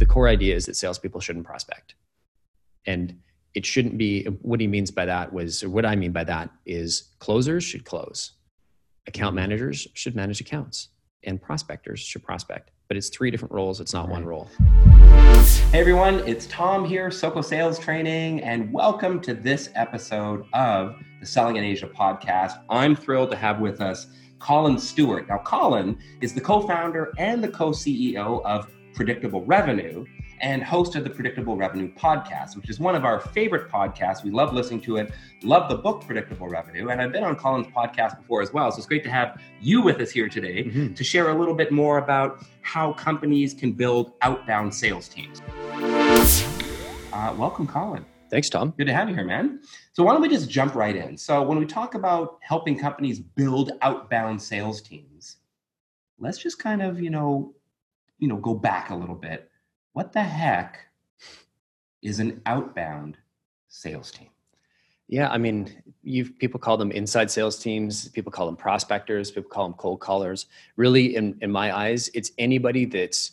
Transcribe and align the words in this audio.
the 0.00 0.06
core 0.06 0.28
idea 0.28 0.56
is 0.56 0.64
that 0.66 0.74
salespeople 0.76 1.20
shouldn't 1.20 1.44
prospect, 1.44 1.94
and 2.86 3.16
it 3.54 3.64
shouldn't 3.66 3.98
be. 3.98 4.24
What 4.24 4.58
he 4.58 4.66
means 4.66 4.90
by 4.90 5.04
that 5.04 5.32
was, 5.32 5.62
or 5.62 5.68
what 5.68 5.84
I 5.84 5.94
mean 5.94 6.10
by 6.10 6.24
that 6.24 6.50
is, 6.64 7.10
closers 7.18 7.62
should 7.62 7.84
close, 7.84 8.32
account 9.06 9.36
managers 9.36 9.86
should 9.92 10.16
manage 10.16 10.40
accounts, 10.40 10.88
and 11.24 11.40
prospectors 11.40 12.00
should 12.00 12.24
prospect. 12.24 12.70
But 12.88 12.96
it's 12.96 13.10
three 13.10 13.30
different 13.30 13.52
roles. 13.52 13.78
It's 13.78 13.92
not 13.92 14.06
right. 14.06 14.14
one 14.14 14.24
role. 14.24 14.48
Hey 15.70 15.80
everyone, 15.80 16.26
it's 16.26 16.46
Tom 16.46 16.84
here, 16.86 17.10
SOCO 17.10 17.42
Sales 17.42 17.78
Training, 17.78 18.40
and 18.40 18.72
welcome 18.72 19.20
to 19.20 19.34
this 19.34 19.68
episode 19.74 20.46
of 20.54 20.96
the 21.20 21.26
Selling 21.26 21.56
in 21.56 21.64
Asia 21.64 21.86
podcast. 21.86 22.62
I'm 22.70 22.96
thrilled 22.96 23.30
to 23.32 23.36
have 23.36 23.60
with 23.60 23.82
us 23.82 24.06
Colin 24.38 24.78
Stewart. 24.78 25.28
Now, 25.28 25.38
Colin 25.44 25.98
is 26.22 26.32
the 26.32 26.40
co 26.40 26.66
founder 26.66 27.12
and 27.18 27.44
the 27.44 27.48
co 27.48 27.70
CEO 27.70 28.42
of 28.46 28.66
Predictable 28.94 29.44
Revenue 29.44 30.04
and 30.40 30.62
host 30.62 30.96
of 30.96 31.04
the 31.04 31.10
Predictable 31.10 31.56
Revenue 31.56 31.92
podcast, 31.94 32.56
which 32.56 32.70
is 32.70 32.80
one 32.80 32.94
of 32.94 33.04
our 33.04 33.20
favorite 33.20 33.70
podcasts. 33.70 34.24
We 34.24 34.30
love 34.30 34.52
listening 34.52 34.80
to 34.82 34.96
it, 34.96 35.12
love 35.42 35.68
the 35.68 35.76
book 35.76 36.04
Predictable 36.06 36.48
Revenue. 36.48 36.88
And 36.88 37.00
I've 37.00 37.12
been 37.12 37.24
on 37.24 37.36
Colin's 37.36 37.66
podcast 37.66 38.18
before 38.18 38.42
as 38.42 38.52
well. 38.52 38.70
So 38.72 38.78
it's 38.78 38.86
great 38.86 39.04
to 39.04 39.10
have 39.10 39.40
you 39.60 39.82
with 39.82 40.00
us 40.00 40.10
here 40.10 40.28
today 40.28 40.64
mm-hmm. 40.64 40.94
to 40.94 41.04
share 41.04 41.30
a 41.30 41.34
little 41.38 41.54
bit 41.54 41.70
more 41.70 41.98
about 41.98 42.44
how 42.62 42.92
companies 42.94 43.54
can 43.54 43.72
build 43.72 44.12
outbound 44.22 44.74
sales 44.74 45.08
teams. 45.08 45.42
Uh, 47.12 47.34
welcome, 47.36 47.66
Colin. 47.66 48.04
Thanks, 48.30 48.48
Tom. 48.48 48.72
Good 48.78 48.86
to 48.86 48.94
have 48.94 49.08
you 49.08 49.14
here, 49.14 49.24
man. 49.24 49.60
So 49.92 50.04
why 50.04 50.12
don't 50.12 50.22
we 50.22 50.28
just 50.28 50.48
jump 50.48 50.74
right 50.74 50.94
in? 50.94 51.16
So 51.16 51.42
when 51.42 51.58
we 51.58 51.66
talk 51.66 51.94
about 51.94 52.38
helping 52.42 52.78
companies 52.78 53.18
build 53.18 53.72
outbound 53.82 54.40
sales 54.40 54.80
teams, 54.80 55.38
let's 56.18 56.38
just 56.38 56.58
kind 56.60 56.80
of, 56.80 57.00
you 57.00 57.10
know, 57.10 57.54
you 58.20 58.28
know, 58.28 58.36
go 58.36 58.54
back 58.54 58.90
a 58.90 58.94
little 58.94 59.16
bit. 59.16 59.50
What 59.92 60.12
the 60.12 60.22
heck 60.22 60.78
is 62.02 62.20
an 62.20 62.40
outbound 62.46 63.16
sales 63.68 64.12
team? 64.12 64.28
Yeah, 65.08 65.28
I 65.28 65.38
mean, 65.38 65.82
you 66.04 66.30
people 66.30 66.60
call 66.60 66.76
them 66.76 66.92
inside 66.92 67.32
sales 67.32 67.58
teams, 67.58 68.08
people 68.10 68.30
call 68.30 68.46
them 68.46 68.54
prospectors, 68.54 69.32
people 69.32 69.50
call 69.50 69.64
them 69.64 69.76
cold 69.76 70.00
callers. 70.00 70.46
Really, 70.76 71.16
in, 71.16 71.36
in 71.40 71.50
my 71.50 71.76
eyes, 71.76 72.08
it's 72.14 72.30
anybody 72.38 72.84
that's 72.84 73.32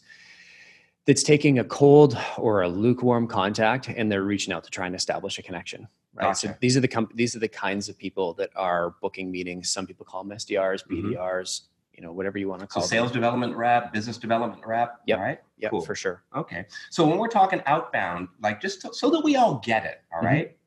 that's 1.08 1.24
taking 1.24 1.60
a 1.60 1.64
cold 1.64 2.18
or 2.38 2.64
a 2.64 2.68
lukewarm 2.68 3.28
contact 3.28 3.88
and 3.88 4.12
they're 4.12 4.24
reaching 4.24 4.54
out 4.54 4.64
to 4.66 4.70
try 4.70 4.86
and 4.86 4.96
establish 4.96 5.40
a 5.40 5.42
connection 5.42 5.88
right 6.14 6.26
gotcha. 6.26 6.48
so 6.50 6.56
these 6.60 6.76
are 6.76 6.82
the 6.82 6.88
com- 6.88 7.10
these 7.16 7.34
are 7.36 7.40
the 7.40 7.48
kinds 7.48 7.88
of 7.90 7.98
people 7.98 8.34
that 8.34 8.50
are 8.56 8.94
booking 9.02 9.32
meetings 9.32 9.70
some 9.70 9.88
people 9.88 10.06
call 10.06 10.24
them 10.24 10.38
sdrs 10.38 10.86
bdrs 10.86 11.16
mm-hmm. 11.16 11.66
You 11.98 12.04
know 12.04 12.12
whatever 12.12 12.38
you 12.38 12.48
want 12.48 12.62
to 12.62 12.68
call 12.68 12.84
it. 12.84 12.86
so 12.86 12.90
sales 12.90 13.12
development 13.12 13.56
rep 13.56 13.92
business 13.92 14.18
development 14.18 14.62
rep 14.66 15.02
Yeah, 15.06 15.16
right 15.16 15.40
yeah 15.58 15.70
cool. 15.70 15.82
for 15.82 15.96
sure 15.96 16.24
okay 16.36 16.66
so 16.90 17.06
when 17.06 17.18
we're 17.18 17.28
talking 17.28 17.62
outbound 17.66 18.28
like 18.42 18.62
just 18.62 18.82
to, 18.82 18.94
so 18.94 19.10
that 19.10 19.24
we 19.24 19.36
all 19.36 19.62
get 19.66 19.86
it 19.86 20.02
all 20.12 20.20
mm-hmm. 20.20 20.28
right? 20.28 20.58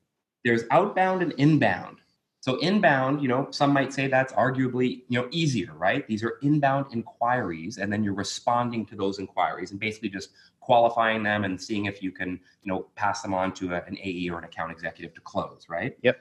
there's 0.44 0.64
outbound 0.70 1.22
and 1.22 1.32
inbound 1.32 2.00
so 2.42 2.56
inbound, 2.60 3.20
you 3.20 3.28
know, 3.28 3.48
some 3.50 3.70
might 3.70 3.92
say 3.92 4.06
that's 4.06 4.32
arguably, 4.32 5.02
you 5.08 5.20
know, 5.20 5.28
easier, 5.30 5.74
right? 5.74 6.06
These 6.08 6.24
are 6.24 6.38
inbound 6.40 6.86
inquiries, 6.90 7.76
and 7.76 7.92
then 7.92 8.02
you're 8.02 8.14
responding 8.14 8.86
to 8.86 8.96
those 8.96 9.18
inquiries 9.18 9.72
and 9.72 9.78
basically 9.78 10.08
just 10.08 10.30
qualifying 10.60 11.22
them 11.22 11.44
and 11.44 11.60
seeing 11.60 11.84
if 11.84 12.02
you 12.02 12.10
can, 12.10 12.40
you 12.62 12.72
know, 12.72 12.86
pass 12.96 13.20
them 13.20 13.34
on 13.34 13.52
to 13.54 13.74
a, 13.74 13.84
an 13.84 13.98
AE 14.02 14.30
or 14.30 14.38
an 14.38 14.44
account 14.44 14.72
executive 14.72 15.12
to 15.14 15.20
close, 15.20 15.66
right? 15.68 15.98
Yep. 16.02 16.18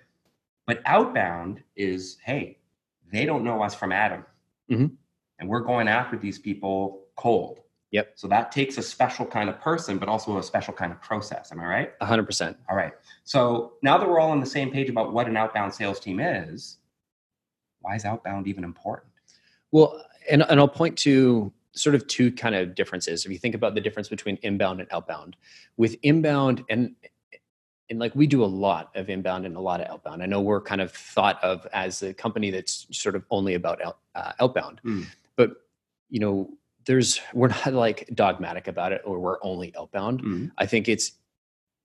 But 0.67 0.81
outbound 0.85 1.63
is, 1.77 2.17
hey, 2.25 2.57
they 3.11 3.25
don't 3.25 3.45
know 3.45 3.63
us 3.63 3.73
from 3.73 3.93
Adam, 3.93 4.25
mm-hmm. 4.69 4.87
and 5.39 5.49
we're 5.49 5.61
going 5.61 5.87
after 5.87 6.17
these 6.17 6.39
people 6.39 7.05
cold. 7.15 7.59
Yep. 7.91 8.11
So 8.15 8.27
that 8.27 8.51
takes 8.51 8.77
a 8.77 8.83
special 8.83 9.25
kind 9.25 9.49
of 9.49 9.59
person, 9.59 9.97
but 9.97 10.07
also 10.07 10.37
a 10.37 10.43
special 10.43 10.73
kind 10.73 10.91
of 10.91 11.01
process. 11.01 11.51
Am 11.51 11.59
I 11.59 11.65
right? 11.65 11.99
100%. 11.99 12.55
All 12.69 12.75
right. 12.75 12.93
So 13.23 13.73
now 13.81 13.97
that 13.97 14.07
we're 14.07 14.19
all 14.19 14.31
on 14.31 14.39
the 14.39 14.45
same 14.45 14.71
page 14.71 14.89
about 14.89 15.11
what 15.11 15.27
an 15.27 15.35
outbound 15.35 15.73
sales 15.73 15.99
team 15.99 16.19
is, 16.19 16.77
why 17.81 17.95
is 17.95 18.05
outbound 18.05 18.47
even 18.47 18.63
important? 18.63 19.11
Well, 19.71 20.03
and, 20.29 20.43
and 20.49 20.59
I'll 20.59 20.67
point 20.67 20.97
to 20.99 21.51
sort 21.71 21.95
of 21.95 22.05
two 22.07 22.31
kind 22.31 22.53
of 22.55 22.75
differences. 22.75 23.25
If 23.25 23.31
you 23.31 23.37
think 23.37 23.55
about 23.55 23.73
the 23.73 23.81
difference 23.81 24.09
between 24.09 24.37
inbound 24.43 24.81
and 24.81 24.89
outbound, 24.91 25.35
with 25.77 25.95
inbound 26.03 26.63
and 26.69 26.95
and 27.89 27.99
like 27.99 28.15
we 28.15 28.27
do 28.27 28.43
a 28.43 28.45
lot 28.45 28.91
of 28.95 29.09
inbound 29.09 29.45
and 29.45 29.55
a 29.55 29.59
lot 29.59 29.81
of 29.81 29.87
outbound. 29.87 30.21
I 30.21 30.25
know 30.25 30.41
we're 30.41 30.61
kind 30.61 30.81
of 30.81 30.91
thought 30.91 31.43
of 31.43 31.65
as 31.73 32.03
a 32.03 32.13
company 32.13 32.51
that's 32.51 32.85
sort 32.91 33.15
of 33.15 33.25
only 33.31 33.55
about 33.55 33.81
out, 33.81 33.97
uh, 34.15 34.33
outbound, 34.39 34.81
mm. 34.83 35.05
but 35.35 35.51
you 36.09 36.19
know 36.19 36.49
there's 36.85 37.21
we're 37.33 37.47
not 37.49 37.73
like 37.73 38.09
dogmatic 38.13 38.67
about 38.67 38.91
it 38.91 39.01
or 39.05 39.19
we're 39.19 39.37
only 39.43 39.73
outbound. 39.77 40.21
Mm-hmm. 40.21 40.47
I 40.57 40.65
think 40.65 40.87
it's 40.87 41.13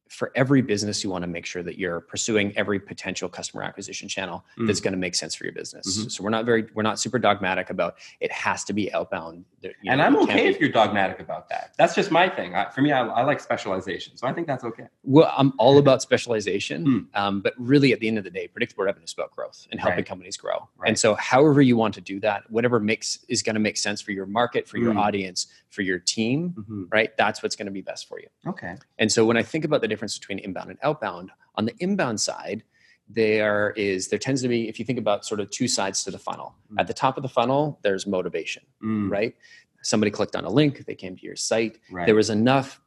for 0.08 0.30
every 0.34 0.62
business 0.62 1.02
you 1.02 1.10
want 1.10 1.22
to 1.22 1.28
make 1.28 1.46
sure 1.46 1.62
that 1.62 1.78
you're 1.78 2.00
pursuing 2.00 2.56
every 2.56 2.78
potential 2.78 3.28
customer 3.28 3.62
acquisition 3.62 4.08
channel 4.08 4.44
mm. 4.58 4.66
that's 4.66 4.80
going 4.80 4.92
to 4.92 4.98
make 4.98 5.14
sense 5.14 5.34
for 5.34 5.44
your 5.44 5.52
business 5.52 5.98
mm-hmm. 5.98 6.08
so 6.08 6.22
we're 6.22 6.30
not 6.30 6.44
very 6.44 6.66
we're 6.74 6.82
not 6.82 6.98
super 6.98 7.18
dogmatic 7.18 7.70
about 7.70 7.96
it 8.20 8.30
has 8.30 8.64
to 8.64 8.72
be 8.72 8.92
outbound 8.92 9.44
and 9.62 9.98
know, 9.98 10.04
i'm 10.04 10.16
okay 10.16 10.46
if 10.46 10.60
you're 10.60 10.68
dogmatic 10.68 11.20
about 11.20 11.48
that 11.48 11.72
that's 11.78 11.94
just 11.94 12.10
my 12.10 12.28
thing 12.28 12.54
I, 12.54 12.68
for 12.70 12.82
me 12.82 12.92
I, 12.92 13.06
I, 13.06 13.22
like 13.22 13.40
specialization 13.40 14.16
so 14.16 14.26
i 14.26 14.32
think 14.32 14.46
that's 14.46 14.64
okay 14.64 14.86
well 15.02 15.32
i'm 15.36 15.52
all 15.58 15.78
about 15.84 16.02
specialization 16.02 16.86
mm. 16.86 17.18
um, 17.18 17.40
but 17.40 17.54
really 17.58 17.92
at 17.92 18.00
the 18.00 18.08
end 18.08 18.18
of 18.18 18.24
the 18.24 18.30
day 18.30 18.46
predictable 18.46 18.84
revenue 18.84 19.04
is 19.04 19.12
about 19.12 19.30
growth 19.30 19.66
and 19.70 19.80
helping 19.80 19.98
right. 19.98 20.06
companies 20.06 20.36
grow 20.36 20.68
right. 20.76 20.88
and 20.88 20.98
so 20.98 21.14
however 21.14 21.62
you 21.62 21.76
want 21.76 21.94
to 21.94 22.00
do 22.00 22.20
that 22.20 22.48
whatever 22.50 22.78
makes 22.78 23.24
is 23.28 23.42
going 23.42 23.54
to 23.54 23.60
make 23.60 23.76
sense 23.76 24.00
for 24.00 24.12
your 24.12 24.26
market 24.26 24.68
for 24.68 24.78
your 24.78 24.92
mm. 24.92 25.00
audience 25.00 25.46
for 25.74 25.82
your 25.82 25.98
team 25.98 26.54
mm-hmm. 26.56 26.84
right 26.90 27.16
that's 27.16 27.42
what's 27.42 27.56
going 27.56 27.66
to 27.66 27.72
be 27.72 27.82
best 27.82 28.08
for 28.08 28.20
you 28.20 28.28
okay 28.46 28.76
and 28.98 29.10
so 29.10 29.24
when 29.24 29.36
i 29.36 29.42
think 29.42 29.64
about 29.64 29.80
the 29.80 29.88
difference 29.88 30.18
between 30.18 30.38
inbound 30.38 30.70
and 30.70 30.78
outbound. 30.82 31.30
On 31.56 31.64
the 31.64 31.74
inbound 31.78 32.20
side, 32.20 32.64
there 33.08 33.72
is 33.76 34.08
there 34.08 34.18
tends 34.18 34.42
to 34.42 34.48
be 34.48 34.68
if 34.68 34.78
you 34.78 34.84
think 34.84 34.98
about 34.98 35.24
sort 35.24 35.40
of 35.40 35.50
two 35.50 35.68
sides 35.68 36.04
to 36.04 36.10
the 36.10 36.18
funnel. 36.18 36.54
Mm. 36.72 36.80
At 36.80 36.86
the 36.86 36.94
top 36.94 37.16
of 37.16 37.22
the 37.22 37.28
funnel, 37.28 37.78
there's 37.82 38.06
motivation, 38.06 38.62
mm. 38.82 39.10
right? 39.10 39.34
Somebody 39.82 40.10
clicked 40.10 40.34
on 40.34 40.44
a 40.44 40.50
link, 40.50 40.86
they 40.86 40.94
came 40.94 41.16
to 41.16 41.22
your 41.24 41.36
site. 41.36 41.78
Right. 41.90 42.06
There 42.06 42.14
was 42.14 42.30
enough 42.30 42.80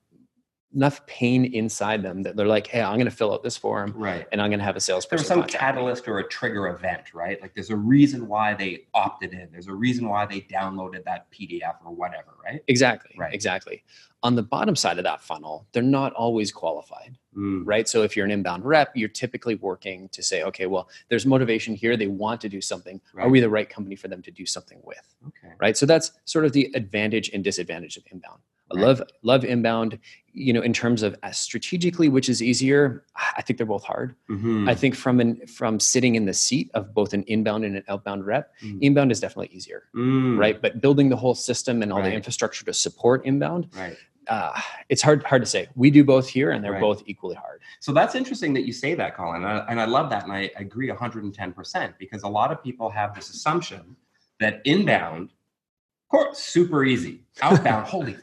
enough 0.78 1.04
pain 1.08 1.44
inside 1.44 2.04
them 2.04 2.22
that 2.22 2.36
they're 2.36 2.46
like, 2.46 2.68
hey, 2.68 2.82
I'm 2.82 2.98
going 2.98 3.10
to 3.10 3.16
fill 3.16 3.34
out 3.34 3.42
this 3.42 3.58
form, 3.58 3.94
right? 3.96 4.28
And 4.32 4.40
I'm 4.40 4.52
going 4.52 4.60
to 4.60 4.66
have 4.66 4.76
a 4.76 4.80
salesperson. 4.80 5.26
There's 5.26 5.28
some 5.28 5.60
catalyst 5.60 6.06
me. 6.06 6.14
or 6.14 6.20
a 6.20 6.28
trigger 6.30 6.68
event, 6.68 7.16
right? 7.16 7.42
Like 7.42 7.56
there's 7.56 7.72
a 7.72 7.76
reason 7.76 8.28
why 8.28 8.54
they 8.54 8.86
opted 8.94 9.34
in. 9.34 9.50
There's 9.52 9.68
a 9.68 9.74
reason 9.74 10.08
why 10.08 10.28
they 10.28 10.42
downloaded 10.42 11.04
that 11.06 11.32
PDF 11.32 11.78
or 11.84 11.96
whatever, 11.96 12.36
right? 12.46 12.62
Exactly. 12.68 13.16
Right. 13.18 13.34
Exactly. 13.34 13.84
On 14.22 14.36
the 14.36 14.44
bottom 14.44 14.76
side 14.76 15.00
of 15.00 15.04
that 15.04 15.20
funnel, 15.20 15.66
they're 15.72 15.82
not 15.82 16.14
always 16.14 16.52
qualified, 16.52 17.18
mm. 17.36 17.64
right? 17.66 17.88
So 17.88 18.04
if 18.04 18.16
you're 18.16 18.26
an 18.26 18.32
inbound 18.32 18.64
rep, 18.64 18.96
you're 18.96 19.10
typically 19.10 19.56
working 19.56 20.10
to 20.10 20.22
say, 20.22 20.44
okay, 20.44 20.68
well, 20.68 20.90
there's 21.10 21.26
motivation 21.26 21.74
here. 21.74 21.98
They 21.98 22.08
want 22.08 22.40
to 22.42 22.50
do 22.50 22.62
something. 22.62 23.02
Right. 23.14 23.26
Are 23.26 23.30
we 23.30 23.40
the 23.40 23.50
right 23.50 23.68
company 23.68 23.96
for 23.96 24.10
them 24.10 24.22
to 24.22 24.32
do 24.32 24.46
something 24.46 24.80
with? 24.84 25.16
Okay. 25.28 25.54
Right. 25.60 25.76
So 25.76 25.88
that's 25.88 26.12
sort 26.26 26.46
of 26.46 26.52
the 26.52 26.72
advantage 26.76 27.32
and 27.34 27.44
disadvantage 27.44 27.98
of 27.98 28.04
inbound. 28.12 28.42
I 28.76 28.80
love 28.80 29.02
love 29.24 29.46
inbound. 29.46 30.00
You 30.34 30.54
know, 30.54 30.62
in 30.62 30.72
terms 30.72 31.02
of 31.02 31.16
uh, 31.24 31.32
strategically, 31.32 32.10
which 32.10 32.30
is 32.30 32.44
easier, 32.44 33.04
I 33.16 33.42
think 33.42 33.58
they're 33.58 33.66
both 33.66 33.84
hard. 33.84 34.16
Mm-hmm. 34.30 34.70
I 34.70 34.76
think 34.76 34.96
from 34.96 35.20
an 35.20 35.46
from 35.48 35.80
sitting 35.80 36.16
in 36.16 36.26
the 36.26 36.34
seat 36.34 36.70
of 36.74 36.94
both 36.94 37.14
an 37.14 37.24
inbound 37.24 37.66
and 37.66 37.76
an 37.76 37.84
outbound 37.88 38.26
rep, 38.26 38.54
mm. 38.62 38.78
inbound 38.82 39.12
is 39.12 39.20
definitely 39.20 39.56
easier, 39.56 39.84
mm. 39.96 40.38
right? 40.38 40.62
But 40.62 40.80
building 40.80 41.10
the 41.10 41.16
whole 41.16 41.34
system 41.34 41.82
and 41.82 41.92
all 41.92 42.00
right. 42.00 42.10
the 42.10 42.14
infrastructure 42.14 42.64
to 42.66 42.74
support 42.74 43.26
inbound, 43.26 43.70
right. 43.76 43.98
Uh, 44.28 44.60
it's 44.90 45.02
hard 45.02 45.24
hard 45.24 45.42
to 45.42 45.46
say. 45.46 45.68
We 45.76 45.90
do 45.90 46.04
both 46.04 46.28
here, 46.28 46.52
and 46.52 46.64
they're 46.64 46.74
right. 46.74 46.82
both 46.82 47.04
equally 47.06 47.36
hard. 47.36 47.62
So 47.80 47.94
that's 47.94 48.14
interesting 48.14 48.54
that 48.54 48.66
you 48.66 48.74
say 48.74 48.94
that, 48.96 49.16
Colin, 49.16 49.44
and 49.44 49.46
I, 49.46 49.66
and 49.70 49.80
I 49.80 49.86
love 49.86 50.10
that, 50.10 50.24
and 50.24 50.34
I 50.34 50.52
agree 50.58 50.90
110 50.90 51.54
percent 51.54 51.96
because 51.98 52.24
a 52.24 52.28
lot 52.28 52.52
of 52.52 52.62
people 52.62 52.90
have 52.90 53.16
this 53.16 53.30
assumption 53.30 53.96
that 54.40 54.62
inbound, 54.66 55.30
of 55.30 56.10
course, 56.10 56.40
super 56.40 56.84
easy. 56.84 57.24
Outbound, 57.42 57.88
holy 57.88 58.18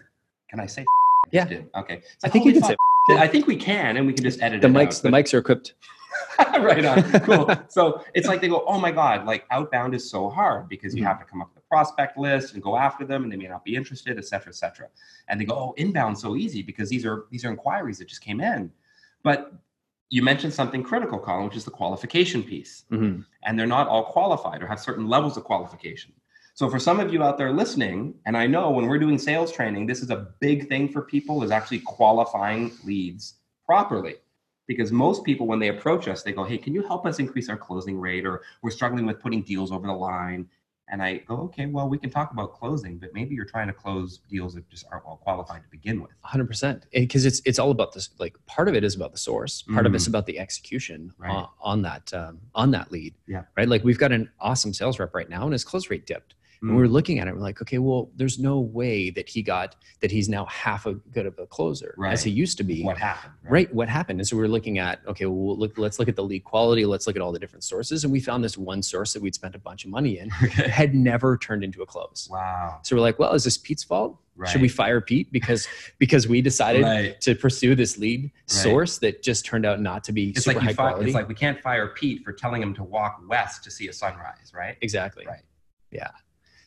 can 0.55 0.62
I 0.62 0.67
say? 0.67 0.85
Yeah. 1.33 1.49
Okay. 1.77 2.03
So 2.19 2.29
I 2.29 2.29
think 2.29 2.45
you 2.45 2.53
can 2.53 2.62
say. 2.62 2.77
I 3.11 3.27
think 3.27 3.47
we 3.47 3.56
can, 3.56 3.97
and 3.97 4.06
we 4.06 4.12
can 4.12 4.25
just 4.25 4.41
edit 4.41 4.62
the 4.62 4.69
mics. 4.69 4.99
Out, 4.99 5.03
the 5.03 5.09
mics 5.11 5.35
are 5.35 5.39
equipped. 5.39 5.75
right 6.39 6.85
on. 6.85 7.03
Cool. 7.21 7.55
so 7.69 8.03
it's 8.15 8.29
like 8.29 8.41
they 8.41 8.49
go, 8.49 8.65
oh 8.67 8.79
my 8.79 8.93
god, 8.93 9.27
like 9.27 9.45
outbound 9.51 9.95
is 9.95 10.09
so 10.09 10.31
hard 10.31 10.69
because 10.69 10.95
you 10.95 11.03
mm-hmm. 11.03 11.09
have 11.09 11.19
to 11.19 11.25
come 11.25 11.43
up 11.43 11.51
with 11.55 11.65
a 11.65 11.67
prospect 11.67 12.17
list 12.17 12.55
and 12.55 12.62
go 12.62 12.77
after 12.77 13.05
them, 13.05 13.25
and 13.25 13.33
they 13.33 13.37
may 13.37 13.49
not 13.49 13.65
be 13.65 13.75
interested, 13.75 14.17
et 14.17 14.25
cetera, 14.25 14.51
et 14.51 14.55
cetera. 14.55 14.89
And 15.29 15.41
they 15.41 15.45
go, 15.45 15.55
oh, 15.55 15.75
inbound 15.77 16.19
so 16.19 16.37
easy 16.37 16.62
because 16.62 16.89
these 16.89 17.05
are 17.05 17.27
these 17.31 17.45
are 17.45 17.51
inquiries 17.51 17.99
that 17.99 18.09
just 18.09 18.23
came 18.23 18.41
in. 18.41 18.71
But 19.23 19.53
you 20.11 20.23
mentioned 20.23 20.55
something 20.55 20.83
critical, 20.83 21.19
Colin, 21.19 21.47
which 21.47 21.56
is 21.56 21.65
the 21.65 21.73
qualification 21.73 22.43
piece. 22.43 22.85
Mm-hmm. 22.93 23.23
And 23.43 23.59
they're 23.59 23.67
not 23.67 23.89
all 23.89 24.05
qualified 24.05 24.62
or 24.62 24.67
have 24.69 24.79
certain 24.79 25.09
levels 25.09 25.37
of 25.37 25.45
qualification. 25.45 26.12
So 26.56 26.71
for 26.71 26.79
some 26.79 27.01
of 27.01 27.12
you 27.12 27.21
out 27.23 27.37
there 27.37 27.51
listening, 27.53 28.15
and 28.27 28.37
I 28.37 28.47
know 28.47 28.71
when 28.71 28.87
we're 28.87 28.99
doing 29.01 29.19
sales 29.19 29.51
training, 29.51 29.87
this 29.87 30.01
is 30.03 30.11
a 30.11 30.29
big 30.41 30.69
thing 30.69 30.89
for 30.89 31.03
people 31.03 31.43
is 31.43 31.51
actually 31.51 31.81
qualifying 31.81 32.71
leads 32.85 33.35
properly. 33.67 34.15
Because 34.69 34.93
most 34.93 35.25
people, 35.25 35.47
when 35.49 35.59
they 35.59 35.69
approach 35.69 36.06
us, 36.09 36.23
they 36.23 36.33
go, 36.33 36.45
Hey, 36.45 36.56
can 36.56 36.73
you 36.73 36.83
help 36.87 37.06
us 37.06 37.19
increase 37.19 37.49
our 37.49 37.56
closing 37.56 37.99
rate? 37.99 38.25
Or 38.25 38.43
we're 38.62 38.71
struggling 38.71 39.05
with 39.05 39.21
putting 39.21 39.43
deals 39.43 39.73
over 39.73 39.87
the 39.87 39.93
line. 39.93 40.47
and 40.89 41.03
I 41.03 41.17
go, 41.27 41.37
okay, 41.49 41.67
well, 41.67 41.89
we 41.89 41.99
can 41.99 42.11
talk 42.11 42.31
about 42.31 42.53
closing, 42.55 42.99
but 42.99 43.12
maybe 43.15 43.35
you're 43.35 43.47
trying 43.47 43.67
to 43.67 43.73
close 43.73 44.21
deals 44.31 44.55
that 44.55 44.69
just 44.71 44.85
aren't 44.93 45.05
well 45.06 45.17
qualified 45.17 45.62
to 45.65 45.69
begin 45.71 46.01
with. 46.03 46.12
100% 46.25 46.83
because 46.93 47.25
it's 47.27 47.41
it's 47.45 47.59
all 47.59 47.71
about 47.73 47.93
this 47.95 48.11
like 48.19 48.37
part 48.47 48.69
of 48.69 48.75
it 48.77 48.85
is 48.85 48.95
about 48.95 49.11
the 49.12 49.19
source 49.19 49.62
part 49.62 49.87
of 49.87 49.93
Mm. 49.93 49.97
it's 49.97 50.06
about 50.06 50.27
the 50.27 50.39
execution 50.39 51.12
Right. 51.19 51.31
on, 51.31 51.49
on 51.61 51.83
that 51.83 52.12
um, 52.15 52.39
on 52.55 52.71
that 52.73 52.93
lead 52.93 53.15
Yeah. 53.27 53.43
right 53.56 53.69
like 53.69 53.83
we've 53.83 53.99
got 53.99 54.12
an 54.12 54.31
awesome 54.41 54.73
sales 54.75 54.99
rep 55.01 55.15
right 55.15 55.29
now 55.29 55.43
and 55.45 55.53
his 55.53 55.65
close 55.65 55.89
rate 55.91 56.06
dipped 56.06 56.35
Mm. 56.65 56.71
we 56.71 56.77
were 56.77 56.89
looking 56.89 57.19
at 57.19 57.29
it 57.29 57.35
we're 57.35 57.43
like 57.43 57.61
okay 57.61 57.77
well 57.79 58.11
there's 58.17 58.39
no 58.39 58.59
way 58.59 59.11
that 59.11 59.29
he 59.29 59.43
got 59.43 59.77
that 60.01 60.11
he's 60.11 60.29
now 60.31 60.47
half 60.47 60.87
a 60.87 60.95
good 60.95 61.27
of 61.27 61.39
a 61.39 61.47
closer 61.47 61.95
Right. 61.99 62.13
as 62.13 62.23
he 62.23 62.31
used 62.31 62.57
to 62.59 62.65
be 62.65 62.83
What 62.83 62.97
happened? 62.97 63.35
right 63.49 63.73
what 63.75 63.89
happened 63.89 64.21
and 64.21 64.27
so 64.27 64.37
we 64.37 64.43
were 64.43 64.49
looking 64.49 64.79
at 64.79 65.01
okay 65.07 65.27
well 65.27 65.59
look, 65.59 65.77
let's 65.77 65.99
look 65.99 66.09
at 66.09 66.17
the 66.17 66.25
lead 66.25 66.45
quality 66.45 66.87
let's 66.87 67.07
look 67.07 67.17
at 67.17 67.23
all 67.23 67.33
the 67.33 67.39
different 67.39 67.65
sources 67.65 68.05
and 68.05 68.13
we 68.13 68.19
found 68.21 68.43
this 68.43 68.57
one 68.57 68.83
source 68.83 69.13
that 69.13 69.21
we'd 69.21 69.35
spent 69.35 69.55
a 69.55 69.59
bunch 69.59 69.85
of 69.85 69.91
money 69.91 70.19
in 70.19 70.31
Okay. 70.43 70.69
had 70.69 70.95
never 70.95 71.37
turned 71.37 71.63
into 71.65 71.83
a 71.83 71.87
close 71.87 72.29
Wow. 72.31 72.79
so 72.83 72.97
we're 72.97 73.03
like 73.03 73.19
well 73.19 73.35
is 73.35 73.45
this 73.45 73.59
pete's 73.59 73.85
fault 73.85 74.19
Right. 74.37 74.49
should 74.51 74.63
we 74.63 74.69
fire 74.69 75.01
pete 75.01 75.31
because 75.31 75.69
because 75.99 76.27
we 76.27 76.41
decided 76.41 76.83
Right. 76.83 77.21
to 77.21 77.35
pursue 77.37 77.75
this 77.77 77.99
lead 77.99 78.33
source 78.47 78.99
that 78.99 79.23
just 79.23 79.45
turned 79.45 79.65
out 79.65 79.81
not 79.81 80.03
to 80.05 80.13
be 80.13 80.31
It's 80.31 80.45
super 80.45 80.59
like 80.59 80.65
high 80.69 80.73
fi- 80.73 80.89
quality. 80.89 81.11
it's 81.11 81.15
like 81.15 81.29
we 81.29 81.37
can't 81.37 81.61
fire 81.61 81.87
Pete 81.89 82.25
for 82.25 82.33
telling 82.33 82.61
him 82.61 82.75
to 82.75 82.83
walk 82.83 83.21
west 83.29 83.63
to 83.65 83.71
see 83.71 83.87
a 83.89 83.93
sunrise, 83.93 84.51
right? 84.53 84.77
exactly. 84.81 85.25
Right. 85.25 85.43
Yeah. 85.93 86.11